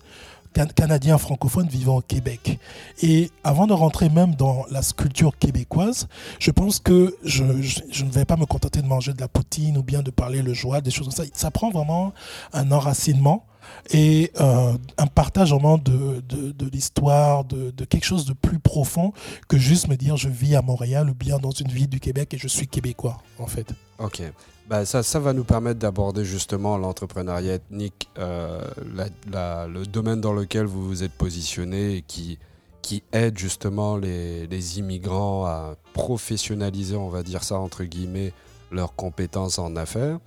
Canadien 0.64 1.18
francophone 1.18 1.68
vivant 1.68 1.96
au 1.96 2.00
Québec. 2.00 2.58
Et 3.02 3.30
avant 3.44 3.66
de 3.66 3.72
rentrer 3.72 4.08
même 4.08 4.34
dans 4.34 4.64
la 4.70 4.82
sculpture 4.82 5.36
québécoise, 5.38 6.08
je 6.38 6.50
pense 6.50 6.78
que 6.80 7.16
je, 7.24 7.44
ne 7.44 8.10
vais 8.10 8.24
pas 8.24 8.36
me 8.36 8.46
contenter 8.46 8.80
de 8.80 8.86
manger 8.86 9.12
de 9.12 9.20
la 9.20 9.28
poutine 9.28 9.76
ou 9.76 9.82
bien 9.82 10.02
de 10.02 10.10
parler 10.10 10.42
le 10.42 10.54
joie, 10.54 10.80
des 10.80 10.90
choses 10.90 11.06
comme 11.06 11.24
ça. 11.24 11.30
Ça 11.34 11.50
prend 11.50 11.70
vraiment 11.70 12.12
un 12.52 12.72
enracinement 12.72 13.44
et 13.90 14.30
euh, 14.40 14.72
un 14.96 15.06
partage 15.06 15.50
vraiment 15.50 15.76
de, 15.76 16.22
de, 16.28 16.70
l'histoire, 16.70 17.44
de, 17.44 17.72
de, 17.72 17.84
quelque 17.84 18.04
chose 18.04 18.24
de 18.24 18.32
plus 18.32 18.60
profond 18.60 19.12
que 19.48 19.58
juste 19.58 19.88
me 19.88 19.96
dire 19.96 20.16
je 20.16 20.28
vis 20.28 20.54
à 20.54 20.62
Montréal 20.62 21.10
ou 21.10 21.14
bien 21.14 21.38
dans 21.38 21.50
une 21.50 21.68
ville 21.68 21.88
du 21.88 22.00
Québec 22.00 22.32
et 22.34 22.38
je 22.38 22.48
suis 22.48 22.68
québécois, 22.68 23.18
en 23.38 23.46
fait. 23.46 23.68
Ok. 23.98 24.22
Bah, 24.68 24.84
ça, 24.84 25.04
ça 25.04 25.20
va 25.20 25.32
nous 25.32 25.44
permettre 25.44 25.78
d'aborder 25.78 26.24
justement 26.24 26.76
l'entrepreneuriat 26.76 27.54
ethnique, 27.54 28.08
euh, 28.18 28.60
le 28.86 29.84
domaine 29.84 30.20
dans 30.20 30.32
lequel 30.32 30.66
vous 30.66 30.84
vous 30.84 31.04
êtes 31.04 31.12
positionné 31.12 31.96
et 31.96 32.02
qui, 32.02 32.40
qui 32.82 33.04
aide 33.12 33.38
justement 33.38 33.96
les, 33.96 34.48
les, 34.48 34.78
immigrants 34.80 35.46
à 35.46 35.76
professionnaliser, 35.92 36.96
on 36.96 37.08
va 37.08 37.22
dire 37.22 37.44
ça 37.44 37.60
entre 37.60 37.84
guillemets, 37.84 38.32
leurs 38.72 38.96
compétences 38.96 39.60
en 39.60 39.76
affaires. 39.76 40.18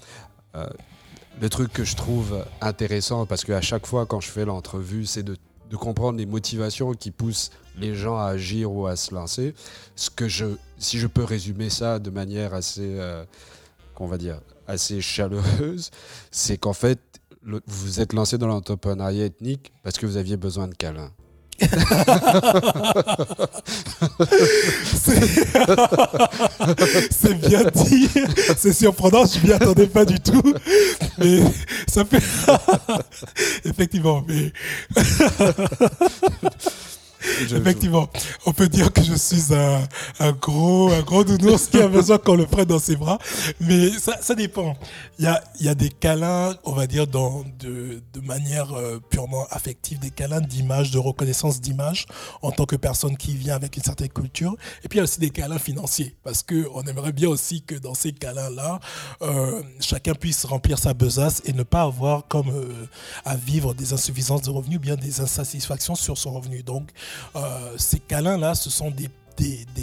Euh, 0.55 0.65
le 1.41 1.49
truc 1.49 1.73
que 1.73 1.83
je 1.83 1.97
trouve 1.97 2.45
intéressant, 2.61 3.25
parce 3.25 3.43
qu'à 3.43 3.61
chaque 3.61 3.85
fois 3.85 4.05
quand 4.05 4.21
je 4.21 4.29
fais 4.29 4.45
l'entrevue, 4.45 5.05
c'est 5.05 5.23
de, 5.23 5.35
de, 5.69 5.75
comprendre 5.75 6.17
les 6.17 6.25
motivations 6.25 6.93
qui 6.93 7.11
poussent 7.11 7.51
les 7.77 7.93
gens 7.93 8.17
à 8.17 8.27
agir 8.27 8.71
ou 8.71 8.87
à 8.87 8.95
se 8.95 9.13
lancer. 9.13 9.53
Ce 9.97 10.09
que 10.09 10.29
je, 10.29 10.45
si 10.77 10.97
je 10.97 11.07
peux 11.07 11.25
résumer 11.25 11.69
ça 11.69 11.99
de 11.99 12.09
manière 12.09 12.53
assez... 12.53 12.99
Euh, 12.99 13.25
on 13.99 14.07
va 14.07 14.17
dire, 14.17 14.41
assez 14.67 15.01
chaleureuse, 15.01 15.91
c'est 16.31 16.57
qu'en 16.57 16.73
fait, 16.73 16.99
vous 17.43 17.59
vous 17.67 17.99
êtes 18.01 18.13
lancé 18.13 18.37
dans 18.37 18.47
l'entrepreneuriat 18.47 19.25
ethnique 19.25 19.71
parce 19.83 19.97
que 19.97 20.05
vous 20.05 20.17
aviez 20.17 20.37
besoin 20.37 20.67
de 20.67 20.75
câlins. 20.75 21.11
c'est 27.21 27.33
bien 27.47 27.63
dit, 27.75 28.09
c'est 28.55 28.71
surprenant, 28.71 29.25
je 29.25 29.45
m'y 29.45 29.51
attendais 29.51 29.87
pas 29.87 30.05
du 30.05 30.21
tout, 30.21 30.53
mais 31.17 31.41
ça 31.87 32.05
fait 32.05 32.23
effectivement, 33.65 34.23
mais 34.25 34.53
Effectivement, 37.41 38.09
on 38.45 38.53
peut 38.53 38.67
dire 38.67 38.91
que 38.91 39.03
je 39.03 39.13
suis 39.13 39.53
un, 40.19 40.31
gros, 40.33 40.91
un 40.91 41.01
gros 41.01 41.23
nounours 41.23 41.67
qui 41.67 41.81
a 41.81 41.87
besoin 41.87 42.17
qu'on 42.17 42.35
le 42.35 42.45
prenne 42.45 42.65
dans 42.65 42.79
ses 42.79 42.95
bras, 42.95 43.17
mais 43.59 43.91
ça, 43.99 44.35
dépend. 44.35 44.75
Il 45.17 45.31
y 45.59 45.67
a, 45.67 45.75
des 45.75 45.89
câlins, 45.89 46.55
on 46.63 46.73
va 46.73 46.87
dire, 46.87 47.07
de, 47.07 48.21
manière 48.23 48.73
euh, 48.73 48.99
purement 49.09 49.47
affective, 49.49 49.99
des 49.99 50.11
câlins 50.11 50.41
d'image, 50.41 50.91
de 50.91 50.99
reconnaissance 50.99 51.61
d'image 51.61 52.05
en 52.41 52.51
tant 52.51 52.65
que 52.65 52.75
personne 52.75 53.17
qui 53.17 53.35
vient 53.35 53.55
avec 53.55 53.75
une 53.77 53.83
certaine 53.83 54.09
culture. 54.09 54.55
Et 54.83 54.87
puis 54.87 54.97
il 54.97 54.99
y 54.99 55.01
a 55.01 55.03
aussi 55.03 55.19
des 55.19 55.29
câlins 55.29 55.59
financiers, 55.59 56.15
parce 56.23 56.43
que 56.43 56.67
on 56.73 56.83
aimerait 56.83 57.11
bien 57.11 57.29
aussi 57.29 57.61
que 57.61 57.75
dans 57.75 57.93
ces 57.93 58.11
câlins-là, 58.11 58.79
euh, 59.21 59.61
chacun 59.79 60.13
puisse 60.13 60.45
remplir 60.45 60.77
sa 60.77 60.93
besace 60.93 61.41
et 61.45 61.53
ne 61.53 61.63
pas 61.63 61.83
avoir 61.83 62.27
comme 62.27 62.49
euh, 62.49 62.87
à 63.25 63.35
vivre 63.35 63.73
des 63.73 63.93
insuffisances 63.93 64.41
de 64.43 64.49
revenus, 64.49 64.79
bien 64.79 64.95
des 64.95 65.21
insatisfactions 65.21 65.95
sur 65.95 66.17
son 66.17 66.33
revenu. 66.33 66.63
Donc 66.63 66.89
euh, 67.35 67.75
ces 67.77 67.99
câlins-là, 67.99 68.55
ce 68.55 68.69
sont 68.69 68.91
des, 68.91 69.09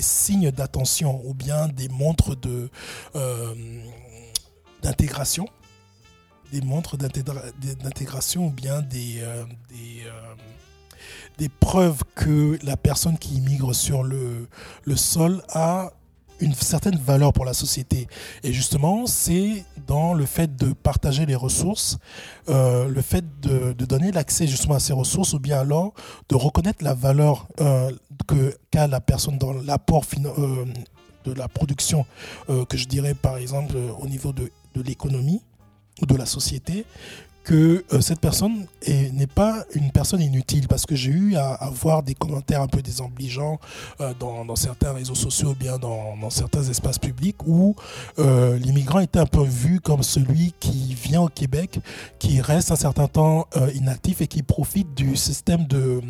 signes 0.01 0.51
d'attention 0.51 1.23
ou 1.25 1.33
bien 1.33 1.69
des 1.69 1.89
montres 1.89 2.37
de, 2.37 2.71
euh, 3.15 3.55
d'intégration. 4.83 5.49
Des 6.53 6.61
montres 6.61 6.97
d'intégration 6.97 8.47
ou 8.47 8.51
bien 8.51 8.83
des, 8.83 9.21
euh, 9.21 9.45
des, 11.39 11.49
preuves 11.49 12.03
que 12.15 12.59
la 12.63 12.77
personne 12.77 13.19
qui 13.19 13.37
immigre 13.37 13.75
sur 13.75 14.05
le 14.05 14.47
sol 14.95 15.43
a 15.49 15.91
une 16.41 16.55
certaine 16.55 16.97
valeur 16.97 17.33
pour 17.33 17.45
la 17.45 17.55
société. 17.55 18.07
Et 18.43 18.53
justement, 18.53 19.07
c'est 19.07 19.65
dans 19.87 20.15
le 20.15 20.27
fait 20.27 20.57
de 20.57 20.73
partager 20.73 21.27
les 21.27 21.35
ressources, 21.35 21.99
euh, 22.49 22.89
le 22.89 23.03
fait 23.03 23.25
de, 23.41 23.73
donner 23.73 24.11
l'accès 24.13 24.47
justement 24.47 24.75
à 24.75 24.81
ces 24.81 24.93
ressources, 24.93 25.33
ou 25.33 25.39
bien 25.39 25.61
alors 25.61 25.95
de 26.29 26.35
reconnaître 26.35 26.83
la 26.83 26.95
valeur 26.95 27.47
euh, 27.61 27.91
que 28.27 28.57
qu'a 28.71 28.87
la 28.87 29.01
personne 29.01 29.39
dans 29.39 29.53
l'apport 29.53 30.05
euh, 30.39 30.65
de 31.25 31.33
la 31.33 31.49
production, 31.49 32.07
que 32.47 32.77
je 32.77 32.87
dirais 32.87 33.15
par 33.15 33.37
exemple 33.37 33.75
au 33.99 34.07
niveau 34.07 34.33
de, 34.33 34.51
de 34.75 34.83
l'économie 34.83 35.43
ou 36.01 36.07
de 36.07 36.15
la 36.15 36.27
société, 36.27 36.85
que 37.47 37.85
euh, 37.93 38.01
cette 38.01 38.21
personne 38.21 38.67
n'est 38.89 39.29
pas 39.29 39.65
une 39.75 39.93
personne 39.93 40.21
inutile 40.21 40.67
parce 40.67 40.85
que 40.85 40.97
j'ai 40.97 41.13
eu 41.13 41.37
à, 41.37 41.71
voir 41.73 42.03
des 42.03 42.15
commentaires 42.15 42.61
un 42.61 42.67
peu 42.67 42.83
désobligeants 42.83 43.61
euh, 44.01 44.13
dans, 44.19 44.57
certains 44.57 44.93
réseaux 44.93 45.15
sociaux 45.15 45.51
ou 45.51 45.55
bien 45.55 45.79
dans, 45.79 46.29
certains 46.31 46.65
espaces 46.65 46.99
publics 46.99 47.37
où 47.47 47.77
euh, 48.19 48.59
l'immigrant 48.59 48.99
était 48.99 49.21
un 49.21 49.27
peu 49.27 49.45
vu 49.45 49.81
comme 49.81 50.03
celui 50.03 50.55
qui 50.59 50.95
vient 50.95 51.23
au 51.23 51.29
Québec, 51.29 51.79
qui 52.19 52.41
reste 52.41 52.73
un 52.73 52.77
certain 52.77 53.07
temps 53.07 53.47
inactif 53.75 54.21
et 54.21 54.27
qui 54.27 54.43
profite 54.43 54.95
du 54.95 55.15
système 55.15 55.67
de, 55.67 56.01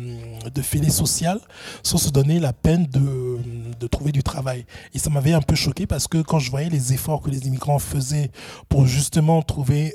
de 0.53 0.61
filet 0.61 0.89
social 0.89 1.39
sans 1.83 1.97
se 1.97 2.09
donner 2.09 2.39
la 2.39 2.53
peine 2.53 2.87
de, 2.87 3.37
de 3.79 3.87
trouver 3.87 4.11
du 4.11 4.23
travail. 4.23 4.65
Et 4.95 4.99
ça 4.99 5.11
m'avait 5.11 5.33
un 5.33 5.41
peu 5.41 5.55
choqué 5.55 5.85
parce 5.85 6.07
que 6.07 6.21
quand 6.21 6.39
je 6.39 6.49
voyais 6.49 6.69
les 6.69 6.93
efforts 6.93 7.21
que 7.21 7.29
les 7.29 7.45
immigrants 7.45 7.79
faisaient 7.79 8.31
pour 8.69 8.87
justement 8.87 9.43
trouver 9.43 9.93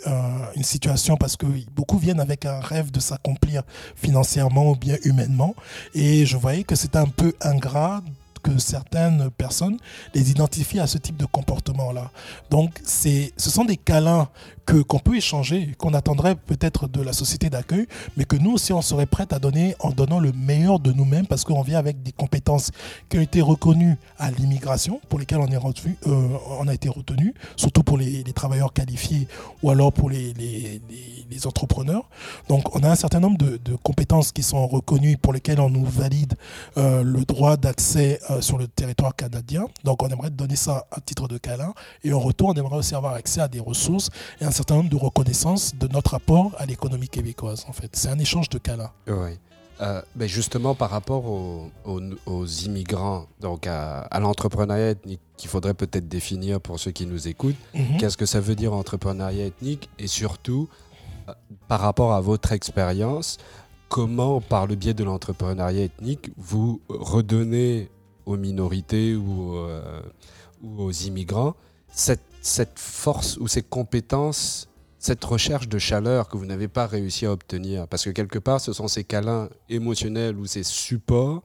une 0.54 0.62
situation, 0.62 1.16
parce 1.16 1.31
que 1.36 1.46
beaucoup 1.74 1.98
viennent 1.98 2.20
avec 2.20 2.46
un 2.46 2.60
rêve 2.60 2.90
de 2.90 3.00
s'accomplir 3.00 3.62
financièrement 3.96 4.70
ou 4.70 4.76
bien 4.76 4.96
humainement. 5.04 5.54
Et 5.94 6.26
je 6.26 6.36
voyais 6.36 6.64
que 6.64 6.74
c'était 6.74 6.98
un 6.98 7.08
peu 7.08 7.32
ingrat 7.40 8.02
que 8.42 8.58
certaines 8.58 9.30
personnes 9.30 9.78
les 10.14 10.30
identifient 10.30 10.80
à 10.80 10.86
ce 10.86 10.98
type 10.98 11.16
de 11.16 11.26
comportement-là. 11.26 12.10
Donc, 12.50 12.80
ce 12.84 13.30
sont 13.36 13.64
des 13.64 13.76
câlins 13.76 14.28
que, 14.66 14.82
qu'on 14.82 14.98
peut 14.98 15.16
échanger, 15.16 15.74
qu'on 15.78 15.94
attendrait 15.94 16.34
peut-être 16.34 16.88
de 16.88 17.00
la 17.00 17.12
société 17.12 17.50
d'accueil, 17.50 17.86
mais 18.16 18.24
que 18.24 18.36
nous 18.36 18.52
aussi, 18.52 18.72
on 18.72 18.82
serait 18.82 19.06
prêt 19.06 19.26
à 19.30 19.38
donner 19.38 19.74
en 19.80 19.90
donnant 19.90 20.20
le 20.20 20.32
meilleur 20.32 20.78
de 20.78 20.92
nous-mêmes 20.92 21.26
parce 21.26 21.44
qu'on 21.44 21.62
vient 21.62 21.78
avec 21.78 22.02
des 22.02 22.12
compétences 22.12 22.70
qui 23.08 23.18
ont 23.18 23.22
été 23.22 23.40
reconnues 23.40 23.96
à 24.18 24.30
l'immigration, 24.30 25.00
pour 25.08 25.18
lesquelles 25.18 25.38
on, 25.38 25.48
euh, 25.50 26.68
a 26.68 26.74
été 26.74 26.88
retenu, 26.88 27.34
surtout 27.56 27.82
pour 27.82 27.98
les, 27.98 28.22
travailleurs 28.32 28.72
qualifiés 28.72 29.28
ou 29.62 29.70
alors 29.70 29.92
pour 29.92 30.10
les, 30.10 30.32
entrepreneurs. 31.44 32.08
Donc, 32.48 32.76
on 32.76 32.82
a 32.84 32.90
un 32.90 32.94
certain 32.94 33.18
nombre 33.18 33.38
de, 33.38 33.58
compétences 33.82 34.32
qui 34.32 34.42
sont 34.42 34.66
reconnues 34.68 35.16
pour 35.16 35.32
lesquelles 35.32 35.60
on 35.60 35.70
nous 35.70 35.84
valide 35.84 36.34
euh, 36.76 37.02
le 37.02 37.24
droit 37.24 37.56
d'accès 37.56 38.20
euh, 38.30 38.40
sur 38.40 38.58
le 38.58 38.68
territoire 38.68 39.14
canadien. 39.16 39.66
Donc 39.84 40.02
on 40.02 40.08
aimerait 40.08 40.30
donner 40.30 40.56
ça 40.56 40.86
à 40.90 41.00
titre 41.00 41.28
de 41.28 41.38
câlin. 41.38 41.72
Et 42.04 42.12
en 42.12 42.20
retour, 42.20 42.50
on 42.50 42.54
aimerait 42.54 42.76
aussi 42.76 42.94
avoir 42.94 43.14
accès 43.14 43.40
à 43.40 43.48
des 43.48 43.60
ressources 43.60 44.10
et 44.40 44.44
certain 44.52 44.76
nombre 44.76 44.90
de 44.90 44.96
reconnaissances 44.96 45.74
de 45.74 45.88
notre 45.88 46.14
apport 46.14 46.52
à 46.58 46.66
l'économie 46.66 47.08
québécoise. 47.08 47.64
En 47.68 47.72
fait, 47.72 47.90
c'est 47.94 48.08
un 48.08 48.18
échange 48.18 48.48
de 48.48 48.58
câlins. 48.58 48.92
Oui. 49.06 49.38
Euh, 49.80 50.00
ben 50.14 50.28
justement, 50.28 50.74
par 50.74 50.90
rapport 50.90 51.24
aux, 51.26 51.70
aux, 52.26 52.46
immigrants, 52.46 53.26
donc 53.40 53.66
à, 53.66 54.06
l'entrepreneuriat 54.20 54.90
ethnique, 54.90 55.20
qu'il 55.36 55.50
faudrait 55.50 55.74
peut-être 55.74 56.08
définir 56.08 56.60
pour 56.60 56.78
ceux 56.78 56.92
qui 56.92 57.04
nous 57.04 57.26
écoutent, 57.26 57.56
mhm. 57.74 57.96
qu'est-ce 57.98 58.16
que 58.16 58.26
ça 58.26 58.38
veut 58.38 58.54
dire 58.54 58.74
entrepreneuriat 58.74 59.46
ethnique? 59.46 59.90
Et 59.98 60.06
surtout, 60.06 60.68
euh, 61.28 61.32
par 61.66 61.80
rapport 61.80 62.12
à 62.12 62.20
votre 62.20 62.52
expérience, 62.52 63.38
comment, 63.88 64.40
par 64.40 64.66
le 64.66 64.76
biais 64.76 64.94
de 64.94 65.02
l'entrepreneuriat 65.02 65.84
ethnique, 65.84 66.30
vous 66.36 66.80
redonnez 66.88 67.90
aux 68.24 68.36
minorités 68.36 69.16
ou, 69.16 69.56
euh, 69.56 70.00
ou 70.62 70.82
aux 70.82 70.92
immigrants, 70.92 71.56
cette, 71.88 72.22
cette, 72.42 72.78
force 72.78 73.38
ou 73.38 73.48
ces 73.48 73.62
compétences, 73.62 74.68
cette 74.98 75.24
recherche 75.24 75.68
de 75.68 75.78
chaleur 75.78 76.28
que 76.28 76.36
vous 76.36 76.44
n'avez 76.44 76.68
pas 76.68 76.86
réussi 76.86 77.24
à 77.24 77.32
obtenir? 77.32 77.88
Parce 77.88 78.04
que 78.04 78.10
quelque 78.10 78.38
part, 78.38 78.60
ce 78.60 78.72
sont 78.72 78.88
ces 78.88 79.04
câlins 79.04 79.48
émotionnels 79.70 80.36
ou 80.36 80.46
ces 80.46 80.64
supports 80.64 81.42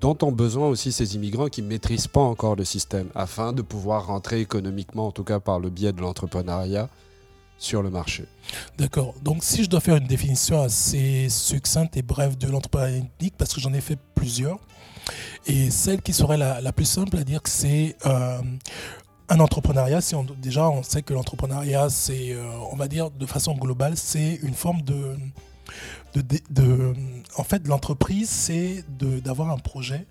dont 0.00 0.18
ont 0.22 0.32
besoin 0.32 0.68
aussi 0.68 0.90
ces 0.90 1.14
immigrants 1.14 1.48
qui 1.48 1.62
ne 1.62 1.68
maîtrisent 1.68 2.08
pas 2.08 2.20
encore 2.20 2.56
le 2.56 2.64
système, 2.64 3.08
afin 3.14 3.52
de 3.52 3.62
pouvoir 3.62 4.06
rentrer 4.06 4.40
économiquement, 4.40 5.06
en 5.06 5.12
tout 5.12 5.22
cas 5.22 5.38
par 5.38 5.60
le 5.60 5.70
biais 5.70 5.92
de 5.92 6.00
l'entrepreneuriat, 6.00 6.88
sur 7.56 7.82
le 7.82 7.90
marché. 7.90 8.24
D'accord. 8.76 9.14
Donc 9.22 9.44
si 9.44 9.62
je 9.62 9.70
dois 9.70 9.78
faire 9.78 9.96
une 9.96 10.08
définition 10.08 10.60
assez 10.60 11.28
succincte 11.28 11.96
et 11.96 12.02
brève 12.02 12.36
de 12.36 12.48
l'entrepreneuriat 12.48 13.04
parce 13.38 13.54
que 13.54 13.60
j'en 13.60 13.72
ai 13.72 13.80
fait 13.80 13.98
plusieurs, 14.16 14.58
et 15.46 15.70
celle 15.70 16.02
qui 16.02 16.12
serait 16.12 16.36
la, 16.36 16.72
plus 16.72 16.84
simple 16.84 17.16
à 17.16 17.24
dire 17.24 17.42
que 17.42 17.50
c'est 17.50 17.96
euh, 18.06 18.40
un 19.32 19.40
entrepreneuriat, 19.40 20.00
si 20.02 20.14
on, 20.14 20.24
déjà 20.24 20.68
on 20.68 20.82
sait 20.82 21.02
que 21.02 21.14
l'entrepreneuriat, 21.14 21.88
c'est, 21.88 22.32
euh, 22.32 22.44
on 22.70 22.76
va 22.76 22.86
dire 22.86 23.10
de 23.10 23.26
façon 23.26 23.54
globale, 23.54 23.96
c'est 23.96 24.38
une 24.42 24.54
forme 24.54 24.82
de, 24.82 25.16
de, 26.50 26.92
en 27.36 27.44
fait, 27.44 27.66
l'entreprise, 27.66 28.28
c'est 28.28 28.84
d'avoir 28.98 29.50
un 29.50 29.56
projet 29.56 30.06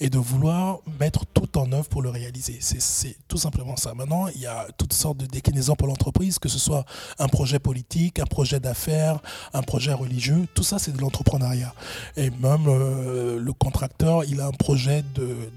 et 0.00 0.10
de 0.10 0.18
vouloir 0.18 0.78
mettre 0.98 1.24
tout 1.26 1.58
en 1.58 1.70
œuvre 1.72 1.88
pour 1.88 2.02
le 2.02 2.10
réaliser. 2.10 2.58
C'est 2.60 3.16
tout 3.28 3.36
simplement 3.38 3.76
ça. 3.76 3.94
Maintenant, 3.94 4.28
il 4.28 4.40
y 4.40 4.46
a 4.46 4.66
toutes 4.76 4.92
sortes 4.92 5.18
de 5.18 5.26
déclinaisons 5.26 5.76
pour 5.76 5.88
l'entreprise, 5.88 6.38
que 6.38 6.48
ce 6.48 6.58
soit 6.58 6.84
un 7.18 7.28
projet 7.28 7.58
politique, 7.58 8.18
un 8.18 8.26
projet 8.26 8.60
d'affaires, 8.60 9.20
un 9.52 9.62
projet 9.62 9.92
religieux, 9.92 10.46
tout 10.54 10.62
ça 10.62 10.78
c'est 10.78 10.92
de 10.92 11.00
l'entrepreneuriat. 11.00 11.74
Et 12.16 12.30
même 12.30 12.66
euh, 12.66 13.38
le 13.38 13.52
contracteur, 13.52 14.24
il 14.24 14.40
a 14.40 14.46
un 14.46 14.52
projet 14.52 15.04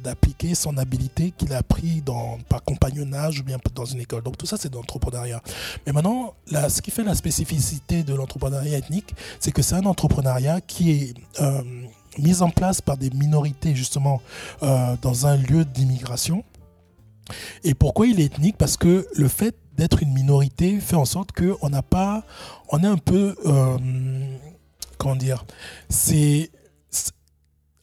d'appliquer 0.03 0.55
son 0.55 0.77
habilité 0.77 1.33
qu'il 1.37 1.53
a 1.53 1.57
appris 1.57 2.03
par 2.49 2.63
compagnonnage 2.63 3.39
ou 3.39 3.43
bien 3.43 3.57
dans 3.75 3.85
une 3.85 3.99
école. 3.99 4.23
Donc 4.23 4.37
tout 4.37 4.45
ça 4.45 4.57
c'est 4.57 4.69
de 4.69 4.75
l'entrepreneuriat. 4.75 5.41
Mais 5.85 5.91
maintenant, 5.91 6.33
ce 6.47 6.81
qui 6.81 6.91
fait 6.91 7.03
la 7.03 7.15
spécificité 7.15 8.03
de 8.03 8.13
l'entrepreneuriat 8.13 8.77
ethnique, 8.77 9.13
c'est 9.39 9.51
que 9.51 9.61
c'est 9.61 9.75
un 9.75 9.85
entrepreneuriat 9.85 10.61
qui 10.61 10.91
est... 10.91 11.13
Euh, 11.41 11.61
mise 12.17 12.41
en 12.41 12.49
place 12.49 12.81
par 12.81 12.97
des 12.97 13.09
minorités 13.11 13.75
justement 13.75 14.21
euh, 14.61 14.95
dans 15.01 15.27
un 15.27 15.37
lieu 15.37 15.65
d'immigration. 15.65 16.43
Et 17.63 17.73
pourquoi 17.73 18.07
il 18.07 18.19
est 18.19 18.25
ethnique? 18.25 18.57
Parce 18.57 18.77
que 18.77 19.07
le 19.15 19.27
fait 19.27 19.55
d'être 19.77 20.03
une 20.03 20.13
minorité 20.13 20.79
fait 20.79 20.95
en 20.95 21.05
sorte 21.05 21.31
qu'on 21.31 21.69
n'a 21.69 21.81
pas, 21.81 22.23
on 22.69 22.83
est 22.83 22.87
un 22.87 22.97
peu, 22.97 23.35
euh, 23.45 23.77
comment 24.97 25.15
dire, 25.15 25.45
c'est, 25.89 26.51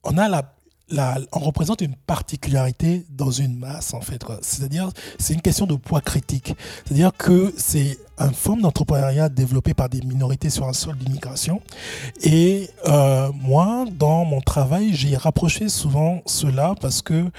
on 0.04 0.16
a 0.18 0.28
la, 0.28 0.54
on 0.90 1.38
représente 1.38 1.80
une 1.80 1.94
particularité 1.94 3.04
dans 3.10 3.30
une 3.30 3.56
masse, 3.58 3.94
en 3.94 4.00
fait. 4.00 4.24
C'est-à-dire, 4.42 4.90
c'est 5.18 5.34
une 5.34 5.42
question 5.42 5.66
de 5.66 5.74
poids 5.74 6.00
critique. 6.00 6.54
C'est-à-dire 6.84 7.12
que 7.16 7.52
c'est 7.56 7.98
une 8.18 8.34
forme 8.34 8.60
d'entrepreneuriat 8.62 9.28
développée 9.28 9.74
par 9.74 9.88
des 9.88 10.00
minorités 10.02 10.50
sur 10.50 10.66
un 10.66 10.72
sol 10.72 10.96
d'immigration. 10.96 11.60
Et 12.22 12.68
euh, 12.86 13.30
moi, 13.40 13.86
dans 13.98 14.24
mon 14.24 14.40
travail, 14.40 14.92
j'ai 14.94 15.16
rapproché 15.16 15.68
souvent 15.68 16.20
cela 16.26 16.74
parce 16.80 17.02
que 17.02 17.30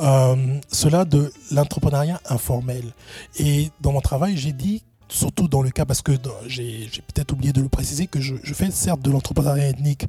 euh, 0.00 0.58
cela 0.70 1.04
de 1.04 1.32
l'entrepreneuriat 1.52 2.20
informel. 2.28 2.84
Et 3.38 3.70
dans 3.80 3.92
mon 3.92 4.00
travail, 4.00 4.36
j'ai 4.36 4.52
dit 4.52 4.82
surtout 5.08 5.48
dans 5.48 5.62
le 5.62 5.70
cas, 5.70 5.84
parce 5.84 6.02
que 6.02 6.12
j'ai 6.48 6.88
peut-être 7.14 7.32
oublié 7.32 7.52
de 7.52 7.60
le 7.60 7.68
préciser, 7.68 8.08
que 8.08 8.20
je, 8.20 8.34
je 8.42 8.54
fais 8.54 8.70
certes 8.72 9.00
de 9.00 9.10
l'entrepreneuriat 9.10 9.68
ethnique 9.68 10.06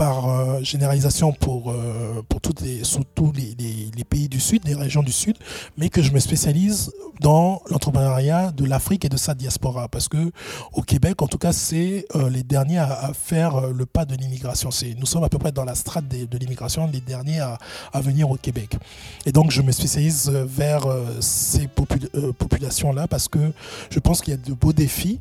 par 0.00 0.30
euh, 0.30 0.62
généralisation 0.62 1.30
pour, 1.34 1.70
euh, 1.70 2.22
pour 2.26 2.40
toutes 2.40 2.62
les, 2.62 2.84
surtout 2.84 3.34
les, 3.36 3.54
les, 3.94 4.04
pays 4.04 4.30
du 4.30 4.40
Sud, 4.40 4.62
les 4.64 4.74
régions 4.74 5.02
du 5.02 5.12
Sud, 5.12 5.36
mais 5.76 5.90
que 5.90 6.00
je 6.00 6.10
me 6.12 6.18
spécialise 6.20 6.90
dans 7.20 7.60
l'entrepreneuriat 7.68 8.50
de 8.50 8.64
l'Afrique 8.64 9.04
et 9.04 9.10
de 9.10 9.18
sa 9.18 9.34
diaspora. 9.34 9.88
Parce 9.88 10.08
que 10.08 10.32
au 10.72 10.80
Québec, 10.80 11.20
en 11.20 11.26
tout 11.26 11.36
cas, 11.36 11.52
c'est 11.52 12.06
euh, 12.16 12.30
les 12.30 12.42
derniers 12.42 12.78
à, 12.78 13.10
faire 13.12 13.60
le 13.72 13.84
pas 13.84 14.06
de 14.06 14.14
l'immigration. 14.14 14.70
Nous 14.98 15.04
sommes 15.04 15.24
à 15.24 15.28
peu 15.28 15.36
près 15.36 15.52
dans 15.52 15.66
la 15.66 15.74
strate 15.74 16.08
de, 16.08 16.38
l'immigration, 16.38 16.88
les 16.90 17.02
derniers 17.02 17.40
à, 17.40 17.58
venir 18.00 18.30
au 18.30 18.36
Québec. 18.36 18.78
Et 19.26 19.32
donc, 19.32 19.50
je 19.50 19.60
me 19.60 19.70
spécialise 19.70 20.30
vers 20.30 20.86
ces 21.20 21.68
populations-là 21.68 23.06
parce 23.06 23.28
que 23.28 23.52
je 23.90 23.98
pense 23.98 24.22
qu'il 24.22 24.32
y 24.32 24.36
a 24.38 24.40
de 24.40 24.54
beaux 24.54 24.72
défis 24.72 25.20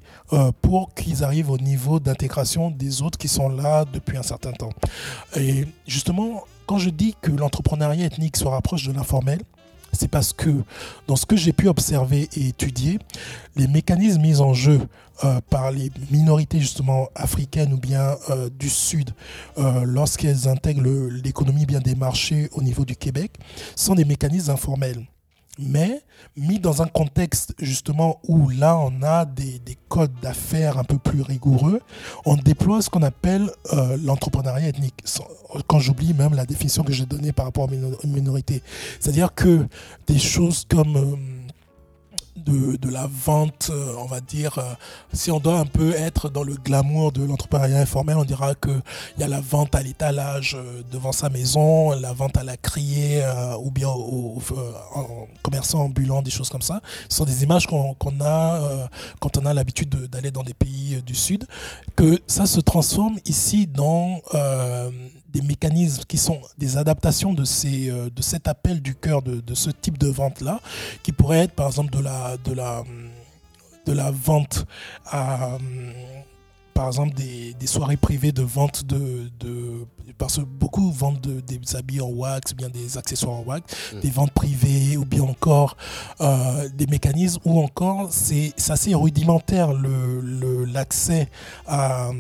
pour 0.62 0.94
qu'ils 0.94 1.26
arrivent 1.26 1.52
au 1.52 1.58
niveau 1.58 2.00
d'intégration 2.00 2.72
des 2.72 3.02
autres 3.02 3.18
qui 3.18 3.28
sont 3.28 3.50
là 3.50 3.84
depuis 3.92 4.16
un 4.16 4.24
certain 4.24 4.54
temps. 4.54 4.69
Et 5.36 5.66
justement, 5.88 6.44
quand 6.66 6.78
je 6.78 6.90
dis 6.90 7.16
que 7.22 7.32
l'entrepreneuriat 7.32 8.06
ethnique 8.06 8.38
se 8.38 8.46
rapproche 8.46 8.88
de 8.88 8.94
l'informel, 8.94 9.40
c'est 9.94 10.08
parce 10.08 10.34
que 10.34 10.64
dans 11.08 11.16
ce 11.16 11.26
que 11.26 11.36
j'ai 11.36 11.54
pu 11.54 11.68
observer 11.68 12.30
et 12.36 12.48
étudier, 12.48 13.00
les 13.56 13.68
mécanismes 13.68 14.22
mis 14.22 14.40
en 14.40 14.54
jeu 14.54 14.80
euh, 15.24 15.42
par 15.50 15.72
les 15.72 15.92
minorités 16.12 16.60
justement 16.60 17.10
africaines 17.16 17.74
ou 17.74 17.78
bien 17.78 18.16
euh, 18.30 18.50
du 18.50 18.70
Sud 18.70 19.12
euh, 19.58 19.84
lorsqu'elles 19.84 20.48
intègrent 20.48 20.88
l'économie 21.10 21.66
bien 21.66 21.80
des 21.80 21.96
marchés 21.96 22.50
au 22.54 22.62
niveau 22.62 22.86
du 22.86 22.96
Québec 22.96 23.34
sont 23.76 23.96
des 23.96 24.06
mécanismes 24.06 24.52
informels 24.52 25.06
mais 25.60 26.02
mis 26.36 26.60
dans 26.60 26.82
un 26.82 26.88
contexte 26.88 27.54
justement 27.60 28.20
où 28.28 28.50
là 28.50 28.78
on 28.78 29.04
a 29.04 29.26
des, 29.26 29.60
codes 29.88 30.14
d'affaires 30.22 30.78
un 30.78 30.84
peu 30.84 31.00
plus 31.00 31.24
rigoureux, 31.24 31.82
on 32.24 32.36
déploie 32.36 32.80
ce 32.84 32.92
qu'on 32.92 33.02
appelle 33.02 33.50
euh, 33.74 33.98
l'entrepreneuriat 34.04 34.68
ethnique. 34.70 35.04
Quand 35.66 35.80
j'oublie 35.80 36.14
même 36.14 36.36
la 36.36 36.46
définition 36.46 36.84
que 36.84 36.94
j'ai 36.94 37.08
donnée 37.08 37.32
par 37.32 37.46
rapport 37.46 37.68
aux 37.68 38.08
minorités. 38.08 38.62
C'est-à-dire 39.00 39.34
que 39.34 39.68
des 40.06 40.20
choses 40.20 40.68
comme... 40.70 40.96
Euh, 40.96 41.39
de, 42.46 42.90
la 42.90 43.08
vente, 43.08 43.70
euh, 43.72 43.94
on 43.98 44.06
va 44.06 44.22
dire, 44.22 44.58
euh, 44.58 44.74
si 45.14 45.32
on 45.32 45.40
doit 45.40 45.60
un 45.60 45.66
peu 45.66 45.94
être 45.94 46.30
dans 46.30 46.44
le 46.44 46.56
glamour 46.56 47.12
de 47.12 47.24
l'entrepreneuriat 47.24 47.80
informel, 47.80 48.18
on 48.18 48.24
dira 48.24 48.56
qu'il 48.56 48.82
y 49.18 49.24
a 49.24 49.28
la 49.28 49.42
vente 49.42 49.76
à 49.76 49.84
l'étalage 49.84 50.56
euh, 50.58 50.82
devant 50.92 51.12
sa 51.12 51.30
maison, 51.30 51.92
la 51.92 52.14
vente 52.14 52.38
à 52.38 52.44
la 52.44 52.58
criée 52.58 53.24
ou 53.60 53.72
bien 53.72 53.90
au, 53.90 54.42
en 54.96 55.28
commerçant 55.44 55.84
ambulant, 55.84 56.22
des 56.22 56.32
choses 56.32 56.50
comme 56.50 56.62
ça. 56.62 56.82
Ce 57.10 57.18
sont 57.18 57.26
des 57.26 57.44
images 57.44 57.68
qu'on 57.68 57.96
a 58.22 58.90
quand 59.20 59.38
on 59.38 59.46
a 59.46 59.54
l'habitude 59.54 59.90
d'aller 60.08 60.32
dans 60.32 60.44
des 60.44 60.54
pays 60.54 61.02
du 61.06 61.16
Sud, 61.16 61.46
que 61.96 62.20
ça 62.28 62.46
se 62.46 62.60
transforme 62.60 63.18
ici 63.26 63.68
dans 63.68 64.22
des 65.32 65.42
mécanismes 65.42 66.04
qui 66.08 66.18
sont 66.18 66.40
des 66.58 66.78
adaptations 66.78 67.34
de, 67.34 67.44
ces, 67.44 67.90
euh, 67.90 68.10
de 68.10 68.22
cet 68.22 68.48
appel 68.48 68.82
du 68.82 68.96
cœur, 68.96 69.22
de, 69.22 69.54
ce 69.54 69.70
type 69.70 69.98
de 69.98 70.08
vente-là, 70.08 70.60
qui 71.04 71.12
pourrait 71.12 71.40
être 71.40 71.54
par 71.54 71.68
exemple 71.68 71.92
de 71.92 72.00
la, 72.00 72.38
de 72.38 72.54
la, 72.54 72.84
de 73.86 73.94
la 73.94 74.12
vente 74.12 74.66
à 75.06 75.58
par 76.80 76.88
exemple 76.88 77.14
des, 77.14 77.54
des, 77.60 77.68
soirées 77.68 77.98
privées 77.98 78.32
de 78.32 78.42
vente 78.42 78.86
de, 78.86 79.30
de 79.42 79.86
parce 80.18 80.38
que 80.38 80.42
beaucoup 80.44 80.92
vendent 80.92 81.20
des 81.20 81.76
habits 81.76 82.00
en 82.00 82.08
wax, 82.08 82.54
bien 82.56 82.70
des 82.70 82.98
accessoires 82.98 83.36
en 83.36 83.44
wax, 83.44 83.94
mm. 83.94 84.00
des 84.00 84.10
ventes 84.10 84.32
privées 84.32 84.96
ou 84.96 85.04
bien 85.04 85.24
encore 85.24 85.76
euh, 86.22 86.70
des 86.70 86.88
mécanismes 86.88 87.42
ou 87.44 87.60
encore 87.60 88.08
c'est 88.12 88.54
assez 88.70 88.96
rudimentaire 88.96 89.74
le 89.74 90.64
l'accès 90.64 91.28
à 91.68 92.12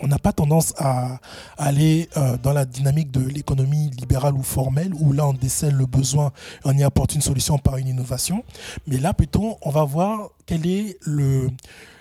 on 0.00 0.06
n'a 0.06 0.20
pas 0.20 0.32
tendance 0.32 0.72
à, 0.78 1.18
aller 1.58 2.08
euh, 2.16 2.36
dans 2.40 2.52
la 2.52 2.64
dynamique 2.64 3.10
de 3.10 3.26
l'économie 3.26 3.90
libérale 3.90 4.34
ou 4.34 4.44
formelle 4.44 4.92
où 5.00 5.12
là 5.12 5.26
on 5.26 5.32
décèle 5.32 5.74
le 5.74 5.86
besoin, 5.86 6.30
on 6.64 6.78
y 6.78 6.84
apporte 6.84 7.16
une 7.16 7.22
solution 7.22 7.58
par 7.58 7.76
une 7.76 7.88
innovation, 7.88 8.44
mais 8.86 8.98
là 8.98 9.14
plutôt 9.14 9.58
on 9.62 9.70
va 9.70 9.82
voir 9.82 10.28
quel 10.46 10.64
est 10.64 10.96
le 11.00 11.48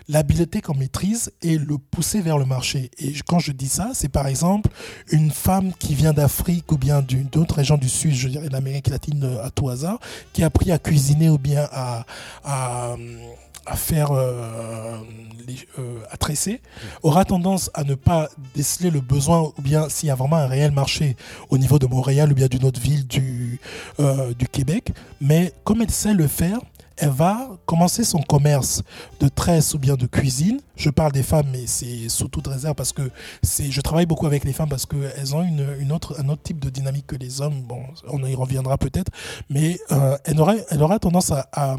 l'habileté 0.08 0.62
qu'on 0.62 0.76
maîtrise 0.76 1.32
et 1.42 1.58
le 1.58 1.78
pousser 1.78 2.22
vers 2.22 2.38
le 2.38 2.46
marché. 2.46 2.92
Et 2.98 3.14
quand 3.26 3.40
je 3.40 3.52
dis 3.52 3.68
ça, 3.68 3.92
c'est 3.94 4.10
par 4.10 4.28
exemple 4.28 4.70
une 5.12 5.32
femme 5.32 5.74
qui 5.78 5.96
vient 5.96 6.14
d'Afrique 6.14 6.72
ou 6.72 6.78
bien 6.78 7.02
d'une 7.02 7.30
autre 7.36 7.56
région 7.56 7.78
du 7.78 7.90
Sud, 7.90 8.14
je 8.14 8.28
dirais 8.28 8.50
l'Amérique 8.50 8.88
latine 8.88 9.24
euh, 9.24 9.44
à 9.44 9.50
tout 9.50 9.70
hasard, 9.70 10.00
qui 10.34 10.44
a 10.44 10.48
appris 10.48 10.72
à 10.72 10.80
cuisiner 10.80 11.30
ou 11.30 11.38
bien 11.38 11.68
à, 11.72 12.06
à 12.44 12.96
à 13.68 13.76
faire 13.76 14.12
euh, 14.12 15.00
euh, 15.80 15.98
à 16.12 16.18
tresser 16.18 16.62
aura 17.02 17.26
tendance 17.26 17.72
à 17.74 17.84
ne 17.84 17.96
pas 17.96 18.30
déceler 18.54 18.92
le 18.92 19.02
besoin 19.02 19.52
ou 19.58 19.62
bien 19.64 19.90
s'il 19.90 20.08
y 20.08 20.12
a 20.12 20.16
vraiment 20.16 20.36
un 20.36 20.46
réel 20.46 20.70
marché 20.70 21.18
au 21.50 21.58
niveau 21.58 21.80
de 21.80 21.88
Montréal 21.88 22.32
ou 22.32 22.36
bien 22.36 22.46
d'une 22.46 22.64
autre 22.64 22.80
ville 22.80 23.08
du, 23.08 23.60
du 24.38 24.48
Québec 24.50 24.92
mais 25.20 25.52
comme 25.64 25.82
elle 25.82 25.90
sait 25.90 26.14
le 26.14 26.28
faire 26.28 26.60
elle 26.98 27.10
va 27.10 27.50
commencer 27.66 28.04
son 28.04 28.22
commerce 28.22 28.82
de 29.20 29.28
tresse 29.28 29.74
ou 29.74 29.80
bien 29.80 29.96
de 29.96 30.06
cuisine. 30.06 30.62
Je 30.76 30.90
parle 30.90 31.12
des 31.12 31.24
femmes, 31.24 31.48
mais 31.52 31.68
c'est 31.68 32.10
sous 32.10 32.28
toute 32.28 32.48
réserve 32.48 32.76
parce 32.76 32.94
que 32.94 33.10
je 33.44 33.82
travaille 33.82 34.06
beaucoup 34.06 34.28
avec 34.28 34.44
les 34.44 34.54
femmes 34.54 34.70
parce 34.70 34.86
qu'elles 34.86 35.36
ont 35.36 35.44
une, 35.44 35.68
une, 35.80 35.92
autre, 35.92 36.16
un 36.20 36.30
autre 36.30 36.42
type 36.44 36.60
de 36.60 36.70
dynamique 36.70 37.08
que 37.08 37.16
les 37.16 37.42
hommes. 37.42 37.62
Bon, 37.62 37.82
on 38.08 38.24
y 38.26 38.36
reviendra 38.36 38.78
peut-être, 38.78 39.12
mais 39.50 39.78
euh, 39.92 40.18
elle, 40.24 40.40
aura, 40.40 40.56
elle 40.70 41.00
tendance 41.00 41.32
à, 41.32 41.48
à, 41.52 41.78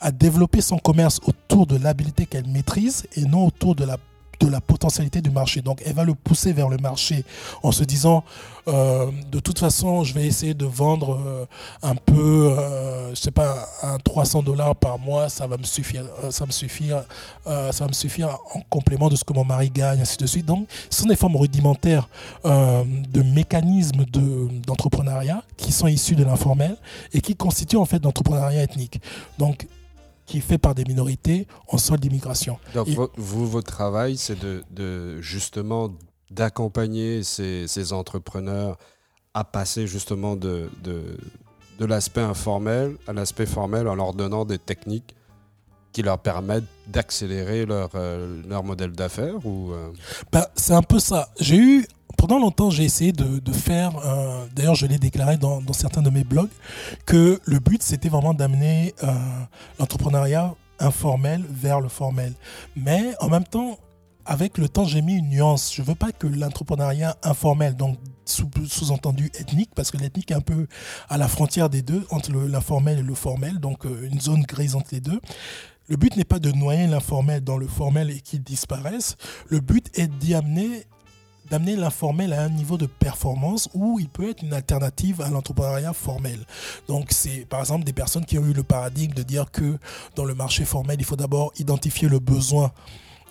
à 0.00 0.12
développer 0.12 0.60
son 0.60 0.78
commerce 0.78 1.20
autour 1.26 1.66
de 1.66 1.76
l'habilité 1.76 2.26
qu'elle 2.26 2.46
maîtrise 2.46 3.06
et 3.16 3.22
non 3.22 3.46
autour 3.46 3.74
de 3.74 3.84
la 3.84 3.96
de 4.40 4.48
la 4.48 4.60
potentialité 4.60 5.20
du 5.20 5.30
marché. 5.30 5.62
Donc 5.62 5.82
elle 5.84 5.94
va 5.94 6.04
le 6.04 6.14
pousser 6.14 6.52
vers 6.52 6.68
le 6.68 6.76
marché 6.78 7.24
en 7.62 7.72
se 7.72 7.84
disant 7.84 8.24
euh, 8.68 9.10
de 9.30 9.40
toute 9.40 9.58
façon 9.58 10.04
je 10.04 10.12
vais 10.12 10.26
essayer 10.26 10.54
de 10.54 10.66
vendre 10.66 11.18
euh, 11.26 11.46
un 11.82 11.94
peu 11.94 12.52
euh, 12.52 13.14
je 13.14 13.20
sais 13.20 13.30
pas 13.30 13.66
un 13.82 13.98
300 13.98 14.42
dollars 14.42 14.76
par 14.76 14.98
mois 14.98 15.30
ça 15.30 15.46
va 15.46 15.56
me 15.56 15.62
suffire 15.62 16.04
ça 16.30 16.44
me 16.44 16.50
suffire 16.50 17.04
ça 17.46 17.72
va 17.84 17.86
me 17.86 17.92
suffire 17.92 18.38
en 18.54 18.60
complément 18.68 19.08
de 19.08 19.16
ce 19.16 19.24
que 19.24 19.32
mon 19.32 19.44
mari 19.44 19.70
gagne 19.70 20.00
ainsi 20.00 20.18
de 20.18 20.26
suite. 20.26 20.46
Donc 20.46 20.68
ce 20.90 21.02
sont 21.02 21.08
des 21.08 21.16
formes 21.16 21.36
rudimentaires 21.36 22.08
de 22.44 23.22
mécanismes 23.22 24.04
de, 24.04 24.48
d'entrepreneuriat 24.66 25.42
qui 25.56 25.72
sont 25.72 25.86
issus 25.86 26.14
de 26.14 26.24
l'informel 26.24 26.76
et 27.12 27.20
qui 27.20 27.34
constituent 27.34 27.76
en 27.76 27.86
fait 27.86 28.02
l'entrepreneuriat 28.04 28.62
ethnique. 28.62 29.00
Donc 29.38 29.66
qui 30.28 30.38
est 30.38 30.42
fait 30.42 30.58
par 30.58 30.74
des 30.74 30.84
minorités 30.84 31.48
en 31.68 31.78
sol 31.78 31.98
d'immigration. 31.98 32.58
Donc, 32.74 32.86
vous, 33.16 33.48
votre 33.48 33.72
travail, 33.72 34.16
c'est 34.16 34.38
de, 34.38 35.20
justement 35.20 35.90
d'accompagner 36.30 37.22
ces, 37.24 37.92
entrepreneurs 37.92 38.76
à 39.34 39.44
passer 39.44 39.86
justement 39.86 40.36
de, 40.36 40.70
de, 40.84 41.84
l'aspect 41.84 42.20
informel 42.20 42.96
à 43.06 43.12
l'aspect 43.12 43.46
formel 43.46 43.88
en 43.88 43.94
leur 43.94 44.12
donnant 44.12 44.44
des 44.44 44.58
techniques 44.58 45.14
qui 45.92 46.02
leur 46.02 46.18
permettent 46.18 46.64
d'accélérer 46.86 47.64
leur, 47.64 47.90
euh, 47.94 48.42
leur 48.46 48.62
modèle 48.62 48.92
d'affaires 48.92 49.44
ou 49.46 49.72
bah, 50.30 50.50
C'est 50.54 50.74
un 50.74 50.82
peu 50.82 50.98
ça. 50.98 51.30
J'ai 51.40 51.56
eu 51.56 51.86
pendant 52.18 52.40
longtemps, 52.40 52.68
j'ai 52.68 52.84
essayé 52.84 53.12
de, 53.12 53.52
faire, 53.52 53.92
euh, 54.04 54.44
d'ailleurs 54.54 54.74
je 54.74 54.86
l'ai 54.86 54.98
déclaré 54.98 55.38
dans, 55.38 55.62
certains 55.72 56.02
de 56.02 56.10
mes 56.10 56.24
blogs, 56.24 56.50
que 57.06 57.40
le 57.44 57.58
but 57.60 57.82
c'était 57.82 58.08
vraiment 58.08 58.34
d'amener 58.34 58.94
euh, 59.04 59.14
l'entrepreneuriat 59.78 60.54
informel 60.80 61.44
vers 61.48 61.80
le 61.80 61.88
formel. 61.88 62.34
Mais 62.76 63.14
en 63.20 63.28
même 63.28 63.44
temps, 63.44 63.78
avec 64.26 64.58
le 64.58 64.68
temps, 64.68 64.84
j'ai 64.84 65.00
mis 65.00 65.14
une 65.14 65.30
nuance. 65.30 65.72
Je 65.72 65.80
veux 65.80 65.94
pas 65.94 66.12
que 66.12 66.26
l'entrepreneuriat 66.26 67.16
informel, 67.22 67.76
donc 67.76 67.96
sous-entendu 68.26 69.30
ethnique, 69.38 69.70
parce 69.74 69.90
que 69.90 69.96
l'ethnique 69.96 70.32
est 70.32 70.34
un 70.34 70.40
peu 70.40 70.66
à 71.08 71.18
la 71.18 71.28
frontière 71.28 71.70
des 71.70 71.82
deux, 71.82 72.04
entre 72.10 72.32
l'informel 72.32 72.98
et 72.98 73.02
le 73.02 73.14
formel, 73.14 73.58
donc 73.60 73.86
euh, 73.86 74.08
une 74.10 74.20
zone 74.20 74.42
grise 74.42 74.74
entre 74.74 74.90
les 74.92 75.00
deux. 75.00 75.20
Le 75.86 75.96
but 75.96 76.16
n'est 76.16 76.24
pas 76.24 76.40
de 76.40 76.50
noyer 76.50 76.86
l'informel 76.88 77.42
dans 77.42 77.56
le 77.56 77.66
formel 77.66 78.10
et 78.10 78.20
qu'il 78.20 78.42
disparaisse. 78.42 79.16
Le 79.46 79.60
but 79.60 79.88
est 79.98 80.08
d'y 80.08 80.34
amener 80.34 80.84
d'amener 81.50 81.76
l'informel 81.76 82.32
à 82.32 82.42
un 82.42 82.48
niveau 82.48 82.76
de 82.76 82.86
performance 82.86 83.68
où 83.74 83.98
il 83.98 84.08
peut 84.08 84.30
être 84.30 84.42
une 84.42 84.52
alternative 84.52 85.20
à 85.20 85.30
l'entrepreneuriat 85.30 85.92
formel. 85.92 86.38
Donc 86.88 87.08
c'est 87.10 87.46
par 87.48 87.60
exemple 87.60 87.84
des 87.84 87.92
personnes 87.92 88.24
qui 88.24 88.38
ont 88.38 88.44
eu 88.44 88.52
le 88.52 88.62
paradigme 88.62 89.14
de 89.14 89.22
dire 89.22 89.50
que 89.50 89.78
dans 90.14 90.24
le 90.24 90.34
marché 90.34 90.64
formel, 90.64 90.96
il 90.98 91.04
faut 91.04 91.16
d'abord 91.16 91.52
identifier 91.58 92.08
le 92.08 92.18
besoin 92.18 92.72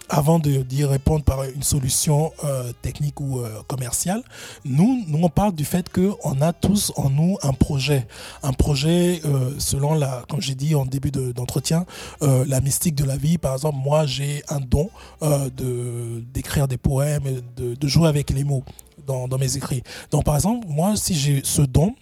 avant 0.09 0.39
d'y 0.39 0.85
répondre 0.85 1.23
par 1.23 1.43
une 1.43 1.63
solution 1.63 2.31
euh, 2.43 2.71
technique 2.81 3.19
ou 3.19 3.39
euh, 3.39 3.61
commerciale, 3.67 4.21
nous, 4.65 5.03
nous, 5.07 5.19
on 5.23 5.29
parle 5.29 5.53
du 5.53 5.65
fait 5.65 5.89
qu'on 5.89 6.41
a 6.41 6.53
tous 6.53 6.91
en 6.95 7.09
nous 7.09 7.37
un 7.43 7.53
projet. 7.53 8.07
Un 8.43 8.53
projet 8.53 9.21
euh, 9.25 9.51
selon, 9.57 9.95
la, 9.95 10.23
comme 10.29 10.41
j'ai 10.41 10.55
dit 10.55 10.75
en 10.75 10.85
début 10.85 11.11
d'entretien, 11.11 11.85
la 12.21 12.61
mystique 12.61 12.95
de 12.95 13.03
la 13.03 13.17
vie. 13.17 13.37
Par 13.37 13.53
exemple, 13.53 13.77
moi, 13.83 14.05
j'ai 14.05 14.43
un 14.49 14.59
don 14.59 14.89
de 15.21 16.23
d'écrire 16.33 16.67
des 16.67 16.77
poèmes, 16.77 17.41
de, 17.55 17.87
jouer 17.87 18.07
avec 18.07 18.29
les 18.31 18.43
mots 18.43 18.63
dans, 19.05 19.27
dans 19.27 19.37
mes 19.37 19.55
écrits. 19.57 19.83
Donc, 20.11 20.25
par 20.25 20.35
exemple, 20.35 20.67
moi, 20.67 20.95
si 20.95 21.15
j'ai 21.15 21.41
ce 21.43 21.61
don, 21.61 21.95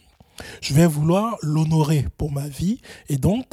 je 0.62 0.74
vais 0.74 0.88
vouloir 0.88 1.38
l'honorer 1.42 2.08
pour 2.18 2.32
ma 2.32 2.48
vie 2.48 2.80
et 3.10 3.18
donc 3.18 3.46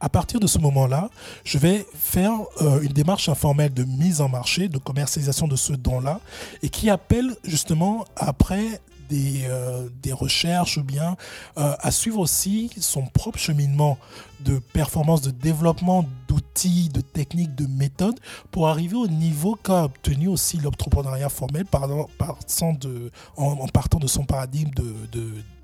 à 0.00 0.08
partir 0.08 0.40
de 0.40 0.46
ce 0.46 0.58
moment-là, 0.58 1.10
je 1.44 1.58
vais 1.58 1.86
faire 1.94 2.32
euh, 2.60 2.80
une 2.80 2.92
démarche 2.92 3.28
informelle 3.28 3.74
de 3.74 3.84
mise 3.84 4.20
en 4.20 4.28
marché, 4.28 4.68
de 4.68 4.78
commercialisation 4.78 5.48
de 5.48 5.56
ce 5.56 5.72
don-là, 5.72 6.20
et 6.62 6.68
qui 6.68 6.88
appelle 6.90 7.34
justement 7.44 8.04
après 8.16 8.80
des, 9.08 9.44
euh, 9.48 9.88
des 10.02 10.12
recherches 10.12 10.76
ou 10.76 10.82
bien 10.82 11.16
euh, 11.56 11.74
à 11.80 11.90
suivre 11.90 12.18
aussi 12.18 12.70
son 12.78 13.06
propre 13.06 13.38
cheminement 13.38 13.98
de 14.44 14.58
performance, 14.58 15.22
de 15.22 15.30
développement 15.30 16.04
d'outils, 16.28 16.88
de 16.88 17.00
techniques, 17.00 17.54
de 17.54 17.66
méthodes 17.66 18.18
pour 18.50 18.68
arriver 18.68 18.96
au 18.96 19.08
niveau 19.08 19.56
qu'a 19.56 19.84
obtenu 19.84 20.28
aussi 20.28 20.58
l'entrepreneuriat 20.58 21.28
formel 21.28 21.64
de, 21.64 23.10
en, 23.36 23.68
partant 23.68 23.98
de 23.98 24.06
son 24.06 24.24
paradigme 24.24 24.70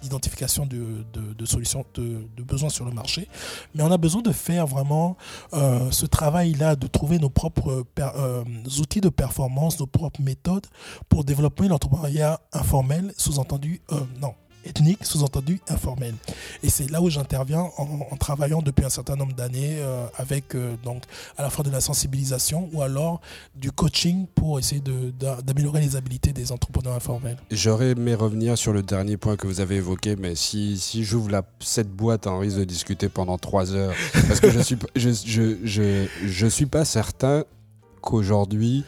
d'identification 0.03 0.67
de, 0.67 1.05
de, 1.13 1.47
solutions, 1.47 1.85
de, 1.95 2.43
besoins 2.43 2.69
sur 2.69 2.85
le 2.85 2.93
marché. 2.93 3.29
Mais 3.75 3.83
on 3.83 3.91
a 3.91 3.97
besoin 3.99 4.23
de 4.23 4.33
faire 4.33 4.67
vraiment 4.67 5.17
euh, 5.53 5.91
ce 5.91 6.07
travail-là, 6.07 6.77
de 6.77 6.87
trouver 6.87 7.19
nos 7.19 7.31
propres 7.31 7.85
euh, 7.99 8.45
outils 8.79 9.01
de 9.01 9.09
performance, 9.09 9.81
nos 9.81 9.87
propres 9.87 10.21
méthodes 10.23 10.67
pour 11.09 11.25
développer 11.25 11.69
l'entrepreneuriat 11.69 12.41
informel, 12.53 13.13
sous-entendu, 13.17 13.81
euh, 13.93 14.01
non, 14.21 14.35
ethnique, 14.65 15.05
sous-entendu 15.05 15.61
informel. 15.69 16.15
Et 16.63 16.71
c'est 16.71 16.91
là 16.91 17.01
où 17.01 17.11
j'interviens 17.11 17.69
en, 17.77 18.17
travaillant 18.17 18.63
depuis 18.63 18.85
un 18.85 18.91
certain 18.91 19.17
nombre 19.17 19.35
d'années 19.35 19.77
euh, 19.79 20.07
avec 20.17 20.55
euh, 20.55 20.75
donc 20.83 21.03
à 21.37 21.43
la 21.43 21.51
fois 21.51 21.65
de 21.65 21.71
la 21.71 21.81
sensibilisation 21.81 22.69
ou 22.73 22.83
alors 22.83 23.21
du 23.55 23.71
coaching 23.73 24.27
pour 24.35 24.59
essayer 24.59 24.83
d'améliorer 25.43 25.81
les 25.81 25.97
habiletés 25.97 26.33
des 26.33 26.53
entrepreneurs 26.53 26.95
informels. 26.95 27.37
J'aurais 27.51 27.91
aimé 27.91 28.15
revenir 28.15 28.57
sur 28.57 28.73
le 28.73 28.83
dernier 28.83 29.17
point 29.17 29.37
que 29.37 29.47
vous 29.47 29.61
avez 29.61 29.77
évoqué, 29.77 30.17
mais 30.17 30.35
si, 30.35 30.79
si 30.79 31.05
j'ouvre 31.05 31.43
cette 31.61 31.91
boîte, 31.91 32.27
on 32.27 32.39
risque 32.39 32.59
de 32.59 32.65
discuter 32.65 33.09
pendant 33.09 33.39
trois 33.39 33.73
heures. 33.75 33.95
Parce 34.29 34.41
que 34.41 34.51
je 34.51 34.61
suis, 34.61 34.77
je, 34.97 35.11
je, 35.11 35.57
je, 35.65 36.07
je 36.25 36.47
suis 36.47 36.67
pas 36.67 36.85
certain 36.85 37.45
qu'aujourd'hui, 38.01 38.85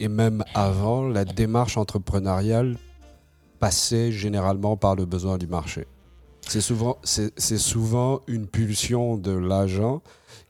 et 0.00 0.08
même 0.08 0.42
avant, 0.54 1.08
la 1.08 1.24
démarche 1.24 1.76
entrepreneuriale 1.76 2.76
passait 3.62 4.10
généralement 4.10 4.76
par 4.76 4.96
le 4.96 5.04
besoin 5.04 5.38
du 5.38 5.46
marché. 5.46 5.86
C'est 6.48 6.60
souvent, 6.60 6.98
c'est 7.04 7.58
souvent 7.58 8.20
une 8.26 8.48
pulsion 8.48 9.16
de 9.16 9.30
l'agent 9.30 10.02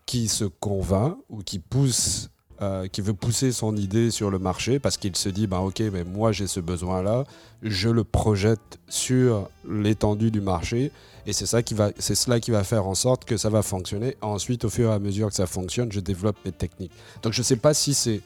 qui 0.06 0.28
se 0.28 0.46
convainc 0.46 1.18
ou 1.28 1.42
qui 1.42 1.58
pousse, 1.58 2.30
euh, 2.62 2.88
qui 2.88 3.02
veut 3.02 3.12
pousser 3.12 3.52
son 3.52 3.76
idée 3.76 4.10
sur 4.10 4.30
le 4.30 4.38
marché 4.38 4.78
parce 4.78 4.96
qu'il 4.96 5.14
se 5.14 5.28
dit, 5.28 5.46
ben 5.46 5.58
ok, 5.58 5.80
mais 5.92 6.04
moi 6.04 6.32
j'ai 6.32 6.46
ce 6.46 6.58
besoin-là, 6.58 7.24
je 7.60 7.90
le 7.90 8.02
projette 8.02 8.80
sur 8.88 9.50
l'étendue 9.68 10.30
du 10.30 10.40
marché 10.40 10.90
et 11.26 11.34
c'est 11.34 11.44
ça 11.44 11.62
qui 11.62 11.74
va, 11.74 11.90
c'est 11.98 12.14
cela 12.14 12.40
qui 12.40 12.50
va 12.50 12.64
faire 12.64 12.86
en 12.86 12.94
sorte 12.94 13.26
que 13.26 13.36
ça 13.36 13.50
va 13.50 13.60
fonctionner. 13.60 14.16
Ensuite, 14.22 14.64
au 14.64 14.70
fur 14.70 14.90
et 14.90 14.94
à 14.94 14.98
mesure 14.98 15.28
que 15.28 15.34
ça 15.34 15.46
fonctionne, 15.46 15.92
je 15.92 16.00
développe 16.00 16.38
mes 16.46 16.52
techniques. 16.52 16.92
Donc 17.22 17.34
je 17.34 17.40
ne 17.40 17.44
sais 17.44 17.56
pas 17.56 17.74
si 17.74 17.92
c'est 17.92 18.22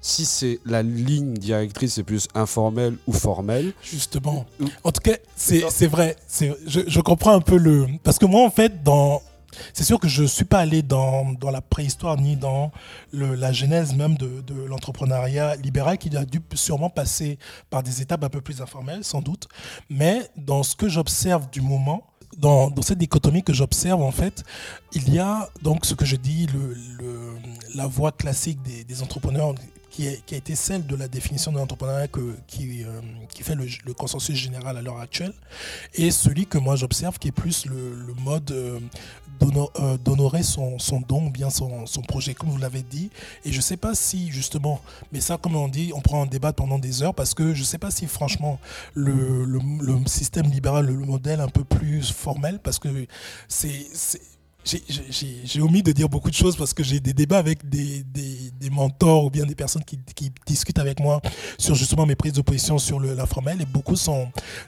si 0.00 0.24
c'est 0.24 0.60
la 0.64 0.82
ligne 0.82 1.34
directrice, 1.34 1.94
c'est 1.94 2.02
plus 2.02 2.28
informel 2.34 2.96
ou 3.06 3.12
formel. 3.12 3.72
Justement. 3.82 4.46
En 4.84 4.92
tout 4.92 5.00
cas, 5.02 5.16
c'est 5.36 5.86
vrai. 5.86 6.16
Je, 6.40 6.80
je, 6.86 7.00
comprends 7.00 7.34
un 7.34 7.40
peu 7.40 7.56
le. 7.56 7.86
Parce 8.02 8.18
que 8.18 8.26
moi, 8.26 8.44
en 8.44 8.50
fait, 8.50 8.82
dans. 8.82 9.22
C'est 9.74 9.82
sûr 9.84 9.98
que 9.98 10.06
je 10.06 10.22
ne 10.22 10.28
suis 10.28 10.44
pas 10.44 10.60
allé 10.60 10.80
dans, 10.80 11.32
dans, 11.32 11.50
la 11.50 11.60
préhistoire 11.60 12.16
ni 12.16 12.36
dans 12.36 12.70
le, 13.12 13.34
la 13.34 13.52
genèse 13.52 13.96
même 13.96 14.16
de, 14.16 14.42
de 14.42 14.62
l'entrepreneuriat 14.62 15.56
libéral 15.56 15.98
qui 15.98 16.16
a 16.16 16.24
dû 16.24 16.40
sûrement 16.54 16.88
passer 16.88 17.36
par 17.68 17.82
des 17.82 18.00
étapes 18.00 18.22
un 18.22 18.28
peu 18.28 18.40
plus 18.40 18.62
informelles, 18.62 19.02
sans 19.02 19.20
doute. 19.20 19.48
Mais 19.90 20.22
dans 20.36 20.62
ce 20.62 20.76
que 20.76 20.88
j'observe 20.88 21.50
du 21.50 21.62
moment, 21.62 22.04
dans, 22.38 22.70
dans, 22.70 22.80
cette 22.80 22.98
dichotomie 22.98 23.42
que 23.42 23.52
j'observe, 23.52 24.00
en 24.02 24.12
fait, 24.12 24.44
il 24.92 25.12
y 25.12 25.18
a 25.18 25.50
donc 25.62 25.84
ce 25.84 25.94
que 25.94 26.04
je 26.04 26.14
dis, 26.14 26.46
le, 26.46 26.74
le 27.00 27.32
la 27.74 27.86
voie 27.86 28.12
classique 28.12 28.62
des, 28.62 28.84
des 28.84 29.02
entrepreneurs 29.02 29.54
qui, 30.26 30.34
a 30.34 30.38
été 30.38 30.54
celle 30.54 30.86
de 30.86 30.96
la 30.96 31.08
définition 31.08 31.52
de 31.52 31.58
l'entrepreneuriat 31.58 32.08
qui, 32.46 32.84
euh, 32.84 33.00
qui 33.28 33.42
fait 33.42 33.54
le, 33.54 33.92
consensus 33.94 34.36
général 34.36 34.76
à 34.76 34.82
l'heure 34.82 34.98
actuelle, 34.98 35.32
et 35.94 36.10
celui 36.10 36.46
que 36.46 36.58
moi 36.58 36.76
j'observe 36.76 37.18
qui 37.18 37.28
est 37.28 37.32
plus 37.32 37.66
le, 37.66 38.14
mode 38.20 38.50
euh, 38.50 38.80
euh, 39.42 39.96
d'honorer 39.98 40.42
son, 40.42 40.78
don 41.08 41.26
ou 41.26 41.30
bien 41.30 41.50
son, 41.50 41.86
son, 41.86 42.02
projet, 42.02 42.34
comme 42.34 42.50
vous 42.50 42.58
l'avez 42.58 42.82
dit. 42.82 43.10
Et 43.44 43.52
je 43.52 43.56
ne 43.56 43.62
sais 43.62 43.76
pas 43.76 43.94
si 43.94 44.30
justement, 44.30 44.80
mais 45.12 45.20
ça 45.20 45.36
comme 45.36 45.56
on 45.56 45.68
dit, 45.68 45.92
on 45.94 46.00
prend 46.00 46.22
un 46.22 46.26
débat 46.26 46.52
pendant 46.52 46.78
des 46.78 47.02
heures, 47.02 47.14
parce 47.14 47.34
que 47.34 47.54
je 47.54 47.60
ne 47.60 47.66
sais 47.66 47.78
pas 47.78 47.90
si 47.90 48.06
franchement 48.06 48.58
le, 48.94 49.44
le 49.44 50.06
système 50.06 50.46
libéral, 50.46 50.86
le 50.86 50.94
modèle 50.94 51.40
un 51.40 51.48
peu 51.48 51.64
plus 51.64 52.10
formel, 52.10 52.58
parce 52.62 52.78
que 52.78 52.88
c'est 53.48 53.86
j'ai 54.64 55.60
omis 55.60 55.82
de 55.82 55.92
dire 55.92 56.08
beaucoup 56.08 56.30
de 56.30 56.34
choses 56.34 56.56
parce 56.56 56.74
que 56.74 56.82
j'ai 56.82 57.00
des 57.00 57.12
débats 57.12 57.38
avec 57.38 57.68
des, 57.68 58.04
mentors 58.70 59.24
ou 59.24 59.30
bien 59.30 59.44
des 59.44 59.54
personnes 59.54 59.82
qui, 59.84 59.98
discutent 60.46 60.78
avec 60.78 61.00
moi 61.00 61.20
sur 61.58 61.74
justement 61.74 62.06
mes 62.06 62.14
prises 62.14 62.34
de 62.34 62.42
position 62.42 62.78
sur 62.78 63.00
l'informel. 63.00 63.60
Et 63.60 63.66
beaucoup 63.66 63.94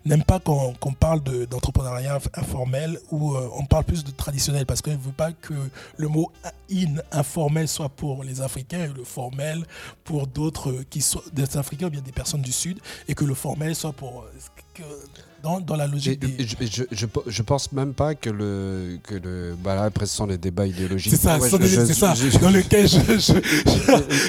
n'aiment 0.04 0.24
pas 0.24 0.40
qu'on 0.40 0.92
parle 0.98 1.20
d'entrepreneuriat 1.22 2.18
informel 2.34 2.98
ou 3.10 3.34
euh, 3.34 3.48
on 3.54 3.64
parle 3.64 3.84
plus 3.84 4.04
de 4.04 4.10
traditionnel 4.10 4.66
parce 4.66 4.82
qu'ils 4.82 4.94
ne 4.94 4.98
veulent 4.98 5.12
pas 5.12 5.32
que 5.32 5.54
le 5.96 6.08
mot 6.08 6.30
in 6.70 6.96
informel 7.12 7.68
soit 7.68 7.88
pour 7.88 8.24
les 8.24 8.40
Africains 8.40 8.84
et 8.84 8.88
le 8.88 9.04
formel 9.04 9.64
pour 10.04 10.26
d'autres 10.26 10.84
qui 10.90 11.02
sont 11.02 11.22
des 11.32 11.56
Africains 11.56 11.86
ou 11.86 11.90
bien 11.90 12.00
des 12.00 12.12
personnes 12.12 12.42
du 12.42 12.52
Sud 12.52 12.78
et 13.08 13.14
que 13.14 13.24
le 13.24 13.34
formel 13.34 13.74
soit 13.74 13.92
pour 13.92 14.22
euh, 14.22 14.82
dans, 15.42 15.76
la 15.76 15.86
logique. 15.86 16.22
je, 16.38 16.84
je, 16.92 17.06
je, 17.26 17.42
pense 17.42 17.72
même 17.72 17.94
pas 17.94 18.14
que 18.14 18.30
le. 18.30 18.98
Que 19.02 19.14
le 19.14 19.56
bah 19.62 19.74
là, 19.74 19.84
après, 19.84 20.06
ce 20.06 20.16
sont 20.16 20.26
les 20.26 20.38
débats 20.38 20.66
idéologiques. 20.66 21.12
C'est 21.12 21.20
ça, 21.20 21.38
c'est 21.40 21.94
ça. 21.94 22.14
dans 22.40 22.50
lequel 22.50 22.86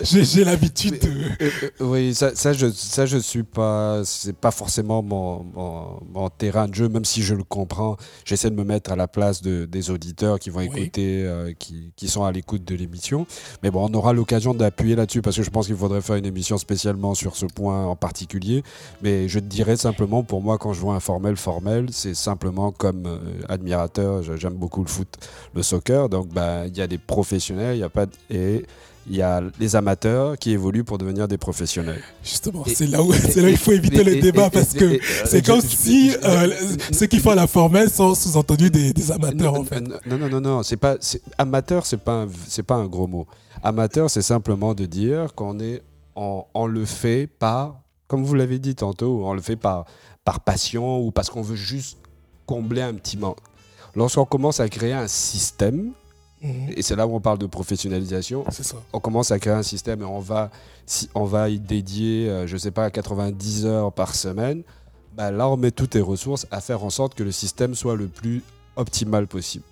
j'ai 0.03 0.43
l'habitude 0.43 0.99
de. 0.99 1.07
Euh, 1.07 1.29
euh, 1.41 1.49
euh, 1.81 1.85
oui, 1.85 2.15
ça, 2.15 2.35
ça, 2.35 2.53
je, 2.53 2.69
ça, 2.71 3.05
je 3.05 3.17
suis 3.17 3.43
pas. 3.43 4.01
C'est 4.05 4.35
pas 4.35 4.51
forcément 4.51 5.03
mon, 5.03 5.45
mon, 6.13 6.29
terrain 6.29 6.67
de 6.67 6.73
jeu, 6.73 6.89
même 6.89 7.05
si 7.05 7.21
je 7.21 7.35
le 7.35 7.43
comprends. 7.43 7.97
J'essaie 8.25 8.49
de 8.49 8.55
me 8.55 8.63
mettre 8.63 8.91
à 8.91 8.95
la 8.95 9.07
place 9.07 9.41
de, 9.41 9.65
des 9.65 9.91
auditeurs 9.91 10.39
qui 10.39 10.49
vont 10.49 10.61
écouter, 10.61 11.53
qui, 11.59 11.91
qui, 11.95 12.07
sont 12.07 12.23
à 12.23 12.31
l'écoute 12.31 12.65
de 12.65 12.75
l'émission. 12.75 13.27
Mais 13.61 13.69
bon, 13.69 13.87
on 13.89 13.93
aura 13.93 14.13
l'occasion 14.13 14.53
d'appuyer 14.53 14.95
là-dessus 14.95 15.21
parce 15.21 15.35
que 15.35 15.43
je 15.43 15.49
pense 15.49 15.67
qu'il 15.67 15.75
faudrait 15.75 16.01
faire 16.01 16.15
une 16.15 16.25
émission 16.25 16.57
spécialement 16.57 17.13
sur 17.13 17.35
ce 17.35 17.45
point 17.45 17.85
en 17.85 17.95
particulier. 17.95 18.63
Mais 19.03 19.27
je 19.27 19.39
te 19.39 19.45
dirais 19.45 19.77
simplement, 19.77 20.23
pour 20.23 20.41
moi, 20.41 20.57
quand 20.57 20.73
je 20.73 20.81
vois 20.81 20.95
un 20.95 21.02
formel, 21.03 21.35
formel, 21.35 21.87
c'est 21.91 22.15
simplement 22.15 22.71
comme 22.71 23.05
euh, 23.05 23.19
admirateur, 23.49 24.23
j'aime 24.37 24.53
beaucoup 24.53 24.81
le 24.83 24.89
foot, 24.89 25.09
le 25.53 25.61
soccer, 25.61 26.07
donc 26.07 26.29
bah, 26.29 26.65
il 26.65 26.77
y 26.77 26.81
a 26.81 26.87
des 26.87 26.97
professionnels, 26.97 27.75
il 27.75 27.79
y 27.79 27.83
a 27.83 27.89
pas 27.89 28.05
et 28.29 28.65
il 29.05 29.17
y 29.17 29.21
a 29.21 29.41
les 29.59 29.75
amateurs 29.75 30.37
qui 30.37 30.51
évoluent 30.51 30.85
pour 30.85 30.97
devenir 30.97 31.27
des 31.27 31.37
professionnels. 31.37 32.01
Justement, 32.23 32.63
c'est 32.65 32.87
là 32.87 33.03
où 33.03 33.11
là 33.11 33.49
il 33.49 33.57
faut 33.57 33.73
éviter 33.73 34.01
le 34.01 34.21
débat 34.21 34.49
parce 34.49 34.73
que 34.73 34.97
c'est 35.25 35.45
comme 35.45 35.59
si 35.59 36.15
euh, 36.23 36.49
ceux 36.93 37.07
qui 37.07 37.19
font 37.19 37.35
la 37.35 37.47
formelle 37.47 37.89
sont 37.89 38.15
sous-entendus 38.15 38.69
des, 38.69 39.11
amateurs 39.11 39.55
en 39.55 39.65
fait. 39.65 39.81
Non 39.81 40.17
non 40.17 40.29
non 40.29 40.39
non, 40.39 40.63
c'est 40.63 40.77
pas 40.77 40.95
amateur, 41.37 41.85
c'est 41.85 41.97
pas 41.97 42.27
c'est 42.47 42.63
pas 42.63 42.75
un 42.75 42.85
gros 42.85 43.07
mot. 43.07 43.27
Amateur, 43.61 44.09
c'est 44.09 44.21
simplement 44.21 44.73
de 44.73 44.85
dire 44.85 45.35
qu'on 45.35 45.59
est 45.59 45.81
on, 46.15 46.45
on 46.53 46.65
le 46.65 46.85
fait 46.85 47.27
pas 47.27 47.82
comme 48.13 48.25
vous 48.25 48.35
l'avez 48.35 48.59
dit 48.59 48.75
tantôt, 48.75 49.25
on 49.25 49.33
le 49.33 49.41
fait 49.41 49.55
par, 49.55 49.85
par 50.23 50.39
passion 50.41 50.99
ou 50.99 51.09
parce 51.09 51.31
qu'on 51.31 51.41
veut 51.41 51.55
juste 51.55 51.97
combler 52.45 52.83
un 52.83 52.93
petit 52.93 53.17
manque. 53.17 53.39
Lorsqu'on 53.95 54.25
commence 54.25 54.59
à 54.59 54.69
créer 54.69 54.93
un 54.93 55.07
système, 55.07 55.93
Mhm. 56.43 56.73
et 56.77 56.83
c'est 56.83 56.95
là 56.95 57.07
où 57.07 57.15
on 57.15 57.19
parle 57.21 57.39
de 57.39 57.47
professionnalisation, 57.47 58.45
ça. 58.51 58.75
on 58.91 58.99
commence 58.99 59.31
à 59.31 59.39
créer 59.39 59.53
un 59.53 59.63
système 59.63 60.03
et 60.03 60.05
on 60.05 60.19
va, 60.19 60.51
si 60.85 61.09
on 61.15 61.23
va 61.23 61.49
y 61.49 61.57
dédier, 61.59 62.29
euh, 62.29 62.45
je 62.45 62.55
sais 62.55 62.69
pas, 62.69 62.91
90 62.91 63.65
heures 63.65 63.91
par 63.91 64.13
semaine, 64.13 64.61
bah 65.15 65.31
là 65.31 65.49
on 65.49 65.57
met 65.57 65.71
toutes 65.71 65.91
tes 65.91 66.01
ressources 66.01 66.45
à 66.51 66.61
faire 66.61 66.83
en 66.83 66.91
sorte 66.91 67.15
que 67.15 67.23
le 67.23 67.31
système 67.31 67.73
soit 67.73 67.95
le 67.95 68.07
plus 68.09 68.43
optimal 68.75 69.25
possible. 69.25 69.65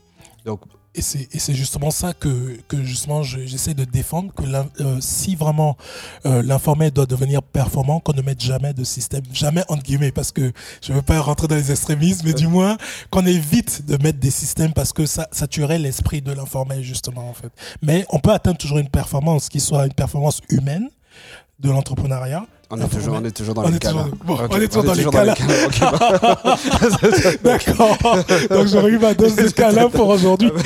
Donc 0.45 0.61
Et 0.93 1.01
c'est 1.01 1.53
justement 1.53 1.89
ça 1.89 2.13
que, 2.13 2.57
que 2.67 2.83
justement 2.83 3.23
je- 3.23 3.45
j'essaie 3.45 3.73
de 3.73 3.85
défendre, 3.85 4.33
que 4.33 4.43
euh, 4.43 4.97
si 4.99 5.35
vraiment 5.37 5.77
euh, 6.25 6.43
l'informel 6.43 6.91
doit 6.91 7.05
devenir 7.05 7.41
performant, 7.41 8.01
qu'on 8.01 8.11
ne 8.13 8.21
mette 8.21 8.41
jamais 8.41 8.73
de 8.73 8.83
système, 8.83 9.23
jamais 9.31 9.63
entre 9.69 9.83
guillemets, 9.83 10.11
parce 10.11 10.33
que 10.33 10.51
je 10.81 10.91
ne 10.91 10.97
veux 10.97 11.01
pas 11.01 11.19
rentrer 11.21 11.47
dans 11.47 11.55
les 11.55 11.71
extrémismes, 11.71 12.25
mais 12.27 12.33
du 12.33 12.47
moins 12.47 12.77
qu'on 13.09 13.25
évite 13.25 13.85
de 13.85 13.95
mettre 14.03 14.19
des 14.19 14.31
systèmes 14.31 14.73
parce 14.73 14.91
que 14.91 15.05
ça, 15.05 15.29
ça 15.31 15.47
tuerait 15.47 15.79
l'esprit 15.79 16.21
de 16.21 16.33
l'informel 16.33 16.83
justement 16.83 17.29
en 17.29 17.33
fait. 17.33 17.51
Mais 17.81 18.05
on 18.09 18.19
peut 18.19 18.31
atteindre 18.31 18.57
toujours 18.57 18.79
une 18.79 18.89
performance 18.89 19.47
qui 19.47 19.61
soit 19.61 19.85
une 19.85 19.93
performance 19.93 20.41
humaine 20.49 20.89
de 21.59 21.69
l'entrepreneuriat. 21.69 22.45
On 22.71 22.77
est 22.79 22.87
toujours, 22.87 23.15
on 23.21 23.25
est 23.25 23.31
toujours 23.31 23.53
dans 23.53 23.65
On 23.65 23.69
les 23.69 23.79
cas 23.79 23.89
toujours- 23.91 24.07
bon, 24.25 24.37
on 24.49 24.57
est 24.61 24.67
toujours 24.67 24.83
dans 24.83 24.93
les 24.93 25.05
cas 25.05 25.25
bah, 25.25 25.33
D'accord. 27.43 27.97
Donc 28.49 28.67
j'aurais 28.67 28.89
eu 28.91 28.99
ma 28.99 29.13
dose 29.13 29.35
de 29.35 29.87
pour 29.89 30.07
aujourd'hui. 30.09 30.51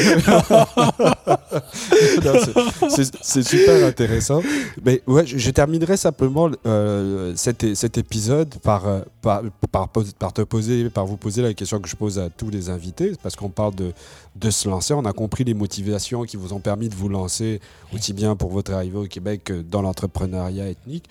C'est- 3.21 3.43
super 3.43 3.85
intéressant. 3.87 4.41
Mais 4.83 5.01
ouais, 5.07 5.25
je, 5.25 5.37
je 5.37 5.51
terminerai 5.51 5.97
simplement 5.97 6.49
euh, 6.65 7.33
cet, 7.35 7.75
cet 7.75 7.97
épisode 7.97 8.55
par, 8.63 8.87
euh, 8.87 8.99
par, 9.21 9.41
par, 9.71 9.89
pos- 9.89 10.03
par 10.17 10.33
te 10.33 10.41
poser, 10.41 10.89
par 10.89 11.05
vous 11.05 11.17
poser 11.17 11.41
la 11.41 11.53
question 11.53 11.79
que 11.79 11.89
je 11.89 11.95
pose 11.95 12.19
à 12.19 12.29
tous 12.29 12.49
les 12.49 12.69
invités, 12.69 13.13
parce 13.21 13.35
qu'on 13.35 13.49
parle 13.49 13.75
de, 13.75 13.91
de 14.35 14.49
se 14.49 14.67
lancer. 14.69 14.93
On 14.93 15.05
a 15.05 15.13
compris 15.13 15.43
les 15.43 15.53
motivations 15.53 16.23
qui 16.23 16.37
vous 16.37 16.53
ont 16.53 16.59
permis 16.59 16.89
de 16.89 16.95
vous 16.95 17.09
lancer, 17.09 17.59
aussi 17.93 18.13
bien 18.13 18.35
pour 18.35 18.49
votre 18.51 18.73
arrivée 18.73 18.97
au 18.97 19.05
Québec 19.05 19.41
que 19.45 19.61
dans 19.61 19.81
l'entrepreneuriat 19.81 20.69
ethnique. 20.69 21.05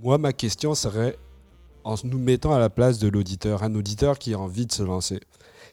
Moi, 0.00 0.16
ma 0.16 0.32
question 0.32 0.76
serait, 0.76 1.18
en 1.82 1.96
nous 2.04 2.18
mettant 2.18 2.54
à 2.54 2.60
la 2.60 2.70
place 2.70 3.00
de 3.00 3.08
l'auditeur, 3.08 3.64
un 3.64 3.74
auditeur 3.74 4.16
qui 4.20 4.32
a 4.32 4.38
envie 4.38 4.64
de 4.64 4.70
se 4.70 4.84
lancer, 4.84 5.18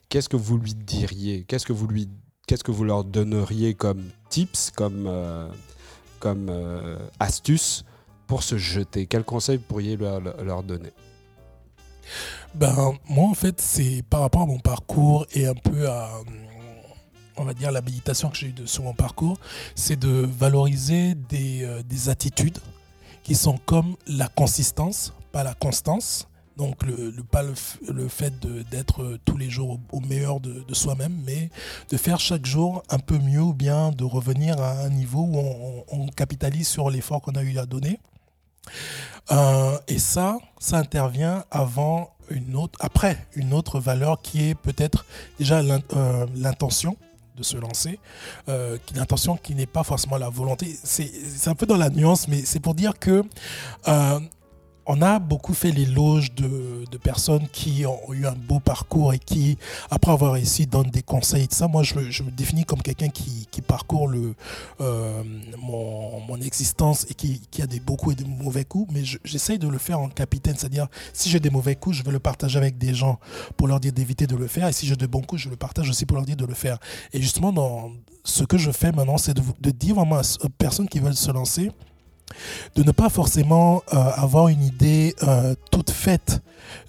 qu'est-ce 0.10 0.30
que 0.30 0.36
vous 0.36 0.58
lui 0.58 0.74
diriez? 0.74 1.44
Qu'est-ce 1.44 1.66
que 1.68 2.72
vous 2.72 2.84
leur 2.84 3.04
donneriez 3.04 3.76
comme 3.76 4.02
tips, 4.30 4.72
comme, 4.72 5.06
euh, 5.06 5.48
comme 6.20 6.48
euh, 6.50 6.98
astuces 7.20 7.86
pour 8.26 8.42
se 8.42 8.58
jeter? 8.58 9.06
Quels 9.06 9.24
conseils 9.24 9.60
pourriez 9.60 9.96
leur, 9.96 10.20
leur 10.22 10.64
donner? 10.64 10.92
Ben, 12.56 12.94
moi, 13.08 13.30
en 13.30 13.36
fait, 13.36 13.62
c'est 13.62 14.04
par 14.10 14.22
rapport 14.22 14.42
à 14.42 14.48
mon 14.48 14.60
parcours 14.60 15.28
et 15.36 15.46
un 15.46 15.54
peu 15.54 15.88
à, 15.88 16.10
on 17.38 17.44
va 17.44 17.54
dire, 17.54 17.72
l'habilitation 17.72 18.32
que 18.32 18.38
j'ai 18.38 18.48
eue 18.48 18.56
sur 18.66 18.86
mon 18.86 18.96
parcours, 18.96 19.38
c'est 19.76 20.00
de 20.00 20.10
valoriser 20.10 21.14
des, 21.14 21.64
euh, 21.64 21.84
des 21.84 22.10
attitudes 22.10 22.58
qui 23.26 23.36
sont 23.36 23.58
comme 23.66 23.98
la 24.08 24.28
consistance, 24.30 25.12
pas 25.34 25.44
la 25.44 25.56
constance. 25.56 26.30
Donc, 26.58 26.84
le, 26.84 27.12
pas 27.24 27.44
le, 27.44 28.08
fait 28.08 28.34
d'être 28.72 29.04
euh, 29.04 29.20
tous 29.26 29.36
les 29.36 29.50
jours 29.50 29.78
au, 29.92 30.00
meilleur 30.00 30.40
de, 30.40 30.64
soi-même, 30.74 31.20
mais 31.26 31.50
de 31.90 31.98
faire 31.98 32.18
chaque 32.18 32.46
jour 32.46 32.82
un 32.90 33.00
peu 33.00 33.18
mieux 33.18 33.42
ou 33.42 33.54
bien 33.54 33.92
de 33.92 34.06
revenir 34.06 34.62
à 34.62 34.72
un 34.84 34.90
niveau 34.90 35.20
où 35.20 35.84
on, 35.92 36.08
capitalise 36.08 36.70
sur 36.70 36.90
l'effort 36.90 37.22
qu'on 37.22 37.36
a 37.36 37.44
eu 37.44 37.58
à 37.58 37.66
donner. 37.66 38.00
Euh, 39.32 39.78
et 39.90 40.00
ça, 40.00 40.38
ça 40.60 40.78
intervient 40.78 41.44
après 42.80 43.28
une 43.36 43.54
autre 43.54 43.80
valeur 43.82 44.22
qui 44.22 44.50
est 44.50 44.56
peut-être 44.56 45.06
déjà 45.40 45.60
euh, 45.60 46.26
l'intention 46.36 46.96
de 47.36 47.44
se 47.44 47.58
lancer, 47.58 48.00
euh, 48.50 48.78
qui- 48.86 48.94
l'intention 48.96 49.38
qui 49.38 49.56
n'est 49.56 49.66
pas 49.66 49.84
forcément 49.84 50.18
la 50.18 50.30
volonté. 50.30 50.78
C'est 50.84 51.12
c'est 51.38 51.50
un 51.50 51.56
peu 51.56 51.66
dans 51.66 51.78
la 51.78 51.90
nuance, 51.90 52.28
mais 52.28 52.44
c'est 52.46 52.60
pour 52.60 52.76
dire 52.76 52.98
que 53.00 53.24
euh, 53.88 54.20
on 54.88 55.02
a 55.02 55.20
beaucoup 55.20 55.54
fait 55.54 55.72
l'éloge 55.72 56.34
de, 56.36 56.86
de 56.90 56.98
personnes 56.98 57.48
qui 57.52 57.86
ont 57.86 58.14
eu 58.14 58.26
un 58.26 58.34
beau 58.34 58.60
parcours 58.60 59.14
et 59.14 59.20
qui, 59.20 59.58
après 59.90 60.12
avoir 60.12 60.34
réussi, 60.34 60.68
donnent 60.68 60.92
des 60.92 61.02
conseils 61.02 61.48
ça. 61.54 61.68
Moi, 61.68 61.84
je, 61.84 61.96
me- 61.96 62.32
définis 62.32 62.66
comme 62.66 62.82
quelqu'un 62.82 63.10
qui, 63.10 63.48
parcourt 63.62 64.12
euh, 64.82 65.24
mon, 65.58 66.38
existence 66.42 67.06
et 67.10 67.14
qui, 67.14 67.42
a 67.62 67.68
des 67.68 67.80
beaux 67.80 67.96
coups 67.96 68.14
et 68.20 68.24
des 68.24 68.30
mauvais 68.30 68.66
coups, 68.66 68.92
mais 68.94 69.04
je- 69.04 69.18
j'essaye 69.24 69.58
de 69.58 69.68
le 69.68 69.78
faire 69.78 70.00
en 70.00 70.10
capitaine, 70.10 70.56
c'est-à-dire 70.58 70.88
si 71.14 71.30
j'ai 71.30 71.40
des 71.40 71.50
mauvais 71.50 71.76
coups, 71.76 71.96
je 71.98 72.04
vais 72.04 72.12
le 72.12 72.20
partager 72.20 72.58
avec 72.58 72.78
des 72.78 72.94
gens 72.94 73.20
pour 73.58 73.68
leur 73.68 73.80
dire 73.80 73.94
d'éviter 73.94 74.28
de 74.28 74.36
le 74.36 74.48
faire, 74.48 74.68
et 74.68 74.74
si 74.74 74.86
j'ai 74.86 74.96
de 74.96 75.08
bons 75.08 75.22
coups, 75.22 75.42
je 75.44 75.50
le 75.50 75.56
partage 75.56 75.90
aussi 75.90 76.06
pour 76.06 76.18
leur 76.18 76.26
dire 76.26 76.36
de 76.36 76.46
le 76.46 76.54
faire. 76.54 76.78
Et 77.14 77.22
justement, 77.22 77.52
dans 77.54 77.92
ce 78.24 78.44
que 78.44 78.58
je 78.58 78.72
fais 78.72 78.92
maintenant, 78.92 79.18
c'est 79.18 79.34
de, 79.34 79.72
dire 79.72 79.96
vraiment 79.96 80.18
à- 80.18 80.50
personnes 80.58 80.88
qui 80.90 81.00
veulent 81.00 81.16
se 81.16 81.32
lancer, 81.32 81.72
de 82.76 82.84
ne 82.84 82.92
pas 82.92 83.10
forcément 83.10 83.84
euh, 83.94 83.98
avoir 83.98 84.48
une 84.48 84.64
idée 84.64 85.16
euh, 85.24 85.56
toute 85.72 85.92
faite 85.92 86.42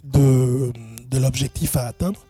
de, 0.04 0.72
de 1.10 1.18
l'objectif 1.18 1.76
à 1.76 1.86
atteindre, 1.86 2.25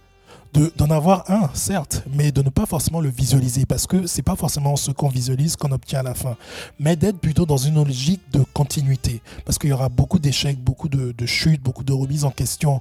de- 0.56 0.72
d'en 0.76 0.90
avoir 0.90 1.30
un, 1.30 1.50
certes, 1.52 2.02
mais 2.14 2.32
de 2.32 2.40
ne 2.42 2.48
pas 2.48 2.64
forcément 2.64 3.00
le 3.00 3.10
visualiser, 3.10 3.66
parce 3.66 3.86
que 3.86 4.06
c'est 4.06 4.22
pas 4.22 4.36
forcément 4.36 4.74
ce 4.76 4.90
qu'on 4.90 5.08
visualise 5.08 5.54
qu'on 5.54 5.70
obtient 5.70 6.00
à 6.00 6.02
la 6.02 6.14
fin, 6.14 6.36
mais 6.80 6.96
d'être 6.96 7.18
plutôt 7.18 7.44
dans 7.44 7.58
une 7.58 7.74
logique 7.74 8.22
de 8.32 8.42
continuité, 8.54 9.20
parce 9.44 9.58
qu'il 9.58 9.68
y 9.70 9.72
aura 9.74 9.90
beaucoup 9.90 10.18
d'échecs, 10.18 10.58
beaucoup 10.58 10.88
de, 10.88 11.14
chutes, 11.26 11.62
beaucoup 11.62 11.84
de 11.84 11.92
remises 11.92 12.24
en 12.24 12.30
question, 12.30 12.80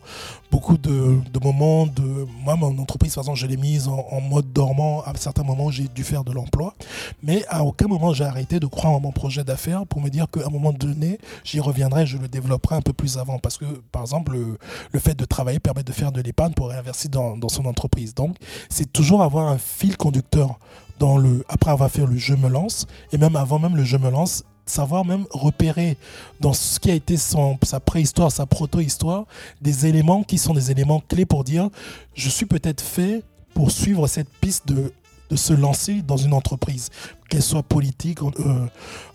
beaucoup 0.51 0.78
de, 0.78 1.19
moments 1.43 1.86
de... 1.86 2.26
Moi, 2.43 2.55
mon 2.55 2.78
entreprise, 2.80 3.13
par 3.13 3.23
exemple, 3.23 3.39
je 3.39 3.47
l'ai 3.47 3.57
mise 3.57 3.89
en, 3.89 4.21
mode 4.21 4.51
dormant 4.53 5.01
à 5.01 5.13
certains 5.17 5.43
moments 5.43 5.69
j'ai 5.69 5.88
dû 5.89 6.03
faire 6.03 6.23
de 6.23 6.32
l'emploi, 6.32 6.73
mais 7.21 7.43
à 7.49 7.63
aucun 7.63 7.88
moment 7.88 8.13
j'ai 8.13 8.23
arrêté 8.23 8.59
de 8.59 8.67
croire 8.67 8.93
en 8.93 8.99
mon 9.01 9.11
projet 9.11 9.43
d'affaires 9.43 9.86
pour 9.86 10.01
me 10.01 10.09
dire 10.09 10.28
qu'à 10.32 10.45
un 10.47 10.49
moment 10.49 10.71
donné, 10.71 11.19
j'y 11.43 11.59
reviendrai, 11.59 12.05
je 12.05 12.17
le 12.17 12.30
développerai 12.30 12.76
un 12.76 12.82
peu 12.82 12.93
plus 12.93 13.17
avant, 13.17 13.38
parce 13.38 13.57
que, 13.57 13.65
par 13.91 14.01
exemple, 14.01 14.32
le, 14.32 14.57
le 14.93 14.99
fait 14.99 15.13
de 15.13 15.26
travailler 15.26 15.59
permet 15.59 15.84
de 15.84 15.91
faire 15.91 16.13
de 16.13 16.21
l'épargne 16.21 16.53
pour 16.53 16.69
réinvestir 16.69 17.09
dans, 17.09 17.36
dans 17.36 17.49
son 17.49 17.64
entreprise. 17.66 18.13
Donc, 18.13 18.36
c'est 18.70 18.91
toujours 18.91 19.22
avoir 19.22 19.47
un 19.47 19.57
fil 19.57 19.97
conducteur 19.97 20.59
dans 20.99 21.18
le, 21.18 21.43
après 21.49 21.72
avoir 21.72 21.89
fait 21.89 22.05
le 22.05 22.18
je 22.18 22.34
me 22.34 22.49
lance, 22.49 22.88
et 23.11 23.18
même 23.18 23.36
avant 23.36 23.59
même 23.59 23.76
le 23.76 23.84
je 23.84 23.97
me 23.97 24.09
lance, 24.09 24.43
savoir 24.66 25.05
même 25.05 25.26
repérer 25.32 25.97
dans 26.39 26.53
ce 26.53 26.80
qui 26.80 26.89
a 26.89 26.95
été 26.95 27.18
son, 27.18 27.57
sa 27.63 27.80
préhistoire, 27.80 28.32
sa 28.32 28.45
proto-histoire, 28.45 29.26
des 29.61 29.86
éléments 29.86 30.24
qui 30.24 30.38
sont 30.38 30.53
des 30.53 30.72
éléments 30.72 31.01
clés 31.07 31.26
pour 31.26 31.43
dire 31.43 31.70
je 32.16 32.30
suis 32.30 32.45
peut-être 32.45 32.82
fait 32.82 33.24
pour 33.53 33.72
suivre 33.72 34.07
cette 34.07 34.30
piste 34.41 34.68
de, 34.68 34.91
de 35.30 35.36
se 35.36 35.53
lancer 35.53 36.01
dans 36.01 36.18
une 36.18 36.34
entreprise, 36.34 36.89
qu'elle 37.30 37.43
soit 37.43 37.63
politique, 37.63 38.20
euh, 38.22 38.68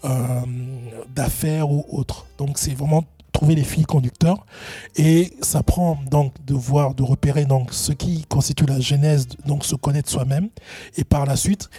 euh, 0.04 0.40
d'affaires 1.14 1.70
ou 1.70 1.84
autre. 1.90 2.26
Donc 2.38 2.58
c'est 2.58 2.74
vraiment 2.74 3.04
trouver 3.30 3.54
les 3.54 3.64
fils 3.64 3.86
conducteurs 3.86 4.46
et 4.96 5.32
ça 5.40 5.62
prend 5.62 5.98
donc 6.10 6.34
de 6.44 6.54
voir, 6.54 6.94
de 6.94 7.02
repérer 7.02 7.44
donc 7.44 7.72
ce 7.72 7.92
qui 7.92 8.24
constitue 8.26 8.66
la 8.66 8.80
genèse, 8.80 9.28
donc 9.46 9.64
se 9.64 9.74
connaître 9.74 10.10
soi-même 10.10 10.48
et 10.96 11.04
par 11.04 11.26
la 11.26 11.36
suite 11.36 11.70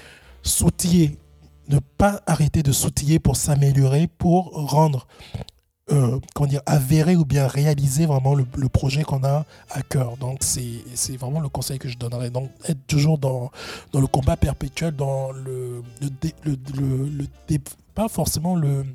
s'outiller, 0.43 1.17
ne 1.69 1.79
pas 1.79 2.21
arrêter 2.25 2.63
de 2.63 2.71
s'outiller 2.71 3.19
pour 3.19 3.35
s'améliorer, 3.35 4.07
pour 4.07 4.51
rendre 4.69 5.07
euh, 5.91 6.19
comment 6.33 6.47
dire, 6.47 6.61
avérer 6.65 7.15
ou 7.17 7.25
bien 7.25 7.47
réaliser 7.47 8.05
vraiment 8.05 8.33
le, 8.33 8.45
projet 8.69 9.03
qu'on 9.03 9.23
a 9.25 9.45
à 9.69 9.81
cœur. 9.81 10.15
Donc, 10.17 10.39
c'est 10.41 11.17
vraiment 11.17 11.41
le 11.41 11.49
conseil 11.49 11.79
que 11.79 11.89
je 11.89 11.97
donnerais. 11.97 12.29
Donc, 12.29 12.49
être 12.67 12.79
toujours 12.87 13.17
dans, 13.17 13.51
dans 13.91 13.99
le 13.99 14.07
combat 14.07 14.37
perpétuel, 14.37 14.95
dans 14.95 15.31
le, 15.31 15.83
le, 16.45 17.25
pas 17.93 18.07
forcément 18.07 18.55
le, 18.55 18.85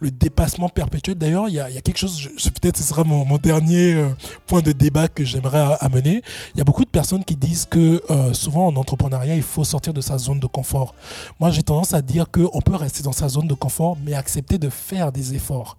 le 0.00 0.10
dépassement 0.10 0.68
perpétuel. 0.68 1.16
D'ailleurs, 1.16 1.48
il 1.48 1.54
y 1.54 1.60
a, 1.60 1.68
quelque 1.80 1.98
chose, 1.98 2.28
peut-être 2.60 2.76
ce 2.76 2.82
sera 2.82 3.04
mon, 3.04 3.36
dernier 3.38 3.94
euh, 3.94 4.08
point 4.46 4.60
de 4.60 4.72
débat 4.72 5.08
que 5.08 5.24
j'aimerais 5.24 5.76
amener. 5.80 6.22
Il 6.54 6.58
y 6.58 6.60
a 6.60 6.64
beaucoup 6.64 6.84
de 6.84 6.90
personnes 6.90 7.24
qui 7.24 7.36
disent 7.36 7.66
que 7.66 8.02
euh, 8.10 8.32
souvent 8.32 8.66
en 8.66 8.76
entrepreneuriat, 8.76 9.36
il 9.36 9.42
faut 9.42 9.64
sortir 9.64 9.92
de 9.94 10.00
sa 10.00 10.18
zone 10.18 10.40
de 10.40 10.46
confort. 10.46 10.94
Moi, 11.40 11.50
j'ai 11.50 11.62
tendance 11.62 11.94
à 11.94 12.02
dire 12.02 12.26
qu'on 12.30 12.60
peut 12.60 12.76
rester 12.76 13.02
dans 13.02 13.12
sa 13.12 13.28
zone 13.28 13.46
de 13.46 13.54
confort, 13.54 13.96
mais 14.04 14.14
accepter 14.14 14.58
de 14.58 14.68
faire 14.68 15.12
des 15.12 15.34
efforts. 15.34 15.76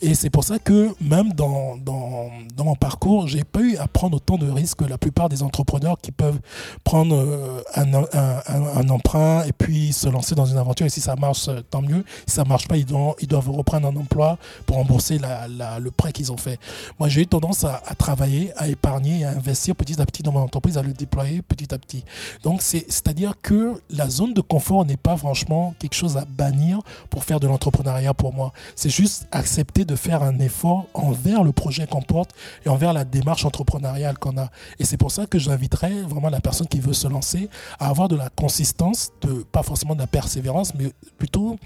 Et 0.00 0.14
c'est 0.14 0.30
pour 0.30 0.44
ça 0.44 0.58
que 0.58 0.94
même 1.00 1.32
dans, 1.32 1.76
dans, 1.76 2.30
mon 2.64 2.74
parcours, 2.74 3.28
j'ai 3.28 3.44
pas 3.44 3.60
eu 3.60 3.76
à 3.76 3.86
prendre 3.88 4.16
autant 4.16 4.38
de 4.38 4.50
risques 4.50 4.78
que 4.78 4.84
la 4.84 4.98
plupart 4.98 5.28
des 5.28 5.42
entrepreneurs 5.42 5.98
qui 6.00 6.12
peuvent 6.12 6.40
prendre 6.82 7.14
euh, 7.16 7.62
un, 7.74 7.94
un, 7.94 8.06
un- 8.12 8.76
un 8.76 8.88
emprunt 8.88 9.44
et 9.44 9.52
puis 9.52 9.92
se 9.92 10.08
lancer 10.08 10.34
dans 10.34 10.46
une 10.46 10.58
aventure. 10.58 10.86
Et 10.86 10.90
si 10.90 11.00
ça 11.00 11.14
marche, 11.16 11.48
tant 11.70 11.82
mieux. 11.82 11.95
Si 12.26 12.34
ça 12.34 12.44
marche 12.44 12.68
pas, 12.68 12.76
ils 12.76 12.84
doivent, 12.84 13.14
ils 13.20 13.28
doivent 13.28 13.50
reprendre 13.50 13.88
un 13.88 13.96
emploi 13.96 14.38
pour 14.66 14.76
rembourser 14.76 15.18
le 15.18 15.90
prêt 15.90 16.12
qu'ils 16.12 16.32
ont 16.32 16.36
fait. 16.36 16.58
Moi, 16.98 17.08
j'ai 17.08 17.22
eu 17.22 17.26
tendance 17.26 17.64
à, 17.64 17.80
travailler, 17.98 18.52
à 18.56 18.68
épargner, 18.68 19.24
à 19.24 19.30
investir 19.30 19.74
petit 19.76 20.00
à 20.00 20.06
petit 20.06 20.22
dans 20.22 20.32
mon 20.32 20.40
entreprise, 20.40 20.78
à 20.78 20.82
le 20.82 20.92
déployer 20.92 21.42
petit 21.42 21.72
à 21.74 21.78
petit. 21.78 22.04
Donc, 22.42 22.62
c'est-à-dire 22.62 23.34
que 23.42 23.80
la 23.90 24.08
zone 24.08 24.34
de 24.34 24.40
confort 24.40 24.84
n'est 24.84 24.96
pas 24.96 25.16
franchement 25.16 25.74
quelque 25.78 25.94
chose 25.94 26.16
à 26.16 26.24
bannir 26.24 26.80
pour 27.10 27.24
faire 27.24 27.40
de 27.40 27.46
l'entrepreneuriat 27.46 28.14
pour 28.14 28.32
moi. 28.32 28.52
C'est 28.74 28.90
juste 28.90 29.26
accepter 29.32 29.84
de 29.84 29.96
faire 29.96 30.22
un 30.22 30.38
effort 30.38 30.86
envers 30.94 31.42
le 31.42 31.52
projet 31.52 31.86
qu'on 31.86 32.02
porte 32.02 32.30
et 32.64 32.68
envers 32.68 32.92
la 32.92 33.04
démarche 33.04 33.44
entrepreneuriale 33.44 34.18
qu'on 34.18 34.36
a. 34.38 34.50
Et 34.78 34.84
c'est 34.84 34.96
pour 34.96 35.10
ça 35.10 35.26
que 35.26 35.38
j'inviterais 35.38 36.02
vraiment 36.02 36.30
la 36.30 36.40
personne 36.40 36.66
qui 36.66 36.80
veut 36.80 36.92
se 36.92 37.08
lancer 37.08 37.48
à 37.78 37.88
avoir 37.88 38.08
de 38.08 38.16
la 38.16 38.28
consistance, 38.30 39.10
de, 39.22 39.44
pas 39.52 39.62
forcément 39.62 39.94
de 39.94 40.00
la 40.00 40.06
persévérance, 40.06 40.74
mais 40.74 40.92
plutôt 41.18 41.56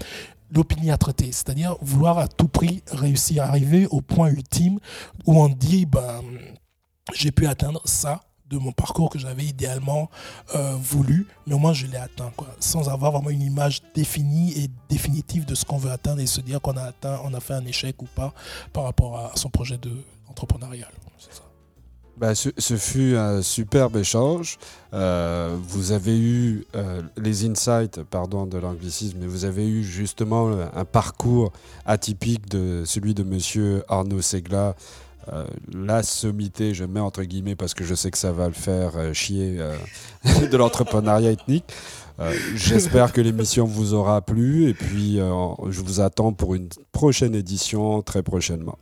l'opiniâtreté, 0.51 1.31
c'est-à-dire 1.31 1.75
vouloir 1.81 2.17
à 2.17 2.27
tout 2.27 2.47
prix 2.47 2.83
réussir, 2.91 3.43
arriver 3.43 3.87
au 3.87 4.01
point 4.01 4.29
ultime 4.29 4.79
où 5.25 5.41
on 5.41 5.49
dit, 5.49 5.85
ben, 5.85 6.21
j'ai 7.13 7.31
pu 7.31 7.47
atteindre 7.47 7.81
ça 7.85 8.21
de 8.49 8.57
mon 8.57 8.73
parcours 8.73 9.09
que 9.09 9.17
j'avais 9.17 9.45
idéalement 9.45 10.09
euh, 10.55 10.75
voulu, 10.75 11.25
mais 11.47 11.55
au 11.55 11.57
moins 11.57 11.73
je 11.73 11.87
l'ai 11.87 11.97
atteint, 11.97 12.31
quoi, 12.35 12.47
sans 12.59 12.89
avoir 12.89 13.13
vraiment 13.13 13.29
une 13.29 13.41
image 13.41 13.81
définie 13.95 14.51
et 14.59 14.69
définitive 14.89 15.45
de 15.45 15.55
ce 15.55 15.63
qu'on 15.63 15.77
veut 15.77 15.91
atteindre 15.91 16.19
et 16.19 16.27
se 16.27 16.41
dire 16.41 16.59
qu'on 16.59 16.75
a 16.75 16.83
atteint, 16.83 17.21
on 17.23 17.33
a 17.33 17.39
fait 17.39 17.53
un 17.53 17.65
échec 17.65 18.01
ou 18.01 18.07
pas 18.13 18.33
par 18.73 18.83
rapport 18.83 19.17
à 19.17 19.31
son 19.35 19.49
projet 19.49 19.77
de 19.77 19.91
entrepreneurial. 20.27 20.91
Bah, 22.21 22.35
ce, 22.35 22.51
fut 22.77 23.15
un 23.15 23.41
superbe 23.41 23.97
échange. 23.97 24.59
Euh, 24.93 25.57
vous 25.59 25.91
avez 25.91 26.15
eu 26.15 26.67
euh, 26.75 27.01
les 27.17 27.49
insights, 27.49 28.03
pardon 28.03 28.45
de 28.45 28.59
l'anglicisme, 28.59 29.17
mais 29.21 29.25
vous 29.25 29.43
avez 29.43 29.67
eu 29.67 29.83
justement 29.83 30.51
un 30.75 30.85
parcours 30.85 31.51
atypique 31.87 32.47
de 32.47 32.83
celui 32.85 33.15
de 33.15 33.23
Monsieur 33.23 33.83
Arnaud 33.87 34.21
Segla. 34.21 34.75
Euh, 35.33 35.45
la 35.73 36.03
sommité, 36.03 36.75
je 36.75 36.83
mets 36.83 36.99
entre 36.99 37.23
guillemets 37.23 37.55
parce 37.55 37.73
que 37.73 37.83
je 37.83 37.95
sais 37.95 38.11
que 38.11 38.19
ça 38.19 38.31
va 38.31 38.45
le 38.45 38.53
faire 38.53 39.15
chier 39.15 39.57
de 40.51 40.57
l'entrepreneuriat 40.57 41.31
ethnique. 41.31 41.73
J'espère 42.53 43.13
que 43.13 43.21
l'émission 43.21 43.65
vous 43.65 43.95
aura 43.95 44.21
plu 44.21 44.69
et 44.69 44.75
puis 44.75 45.15
je 45.15 45.81
vous 45.81 46.01
attends 46.01 46.33
pour 46.33 46.53
une 46.53 46.69
prochaine 46.91 47.33
édition 47.33 48.03
très 48.03 48.21
prochainement. 48.21 48.77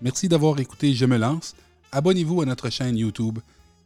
Merci 0.00 0.28
d'avoir 0.28 0.58
écouté 0.60 0.94
Je 0.94 1.04
me 1.04 1.18
lance 1.18 1.54
abonnez-vous 1.92 2.42
à 2.42 2.46
notre 2.46 2.70
chaîne 2.70 2.96
YouTube 2.96 3.38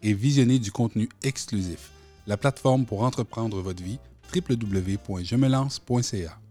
et 0.02 0.12
visionnez 0.12 0.58
du 0.58 0.70
contenu 0.70 1.08
exclusif. 1.22 1.90
La 2.26 2.36
plateforme 2.36 2.84
pour 2.86 3.02
entreprendre 3.02 3.60
votre 3.60 3.82
vie, 3.82 3.98
www.jemelance.ca. 4.34 6.43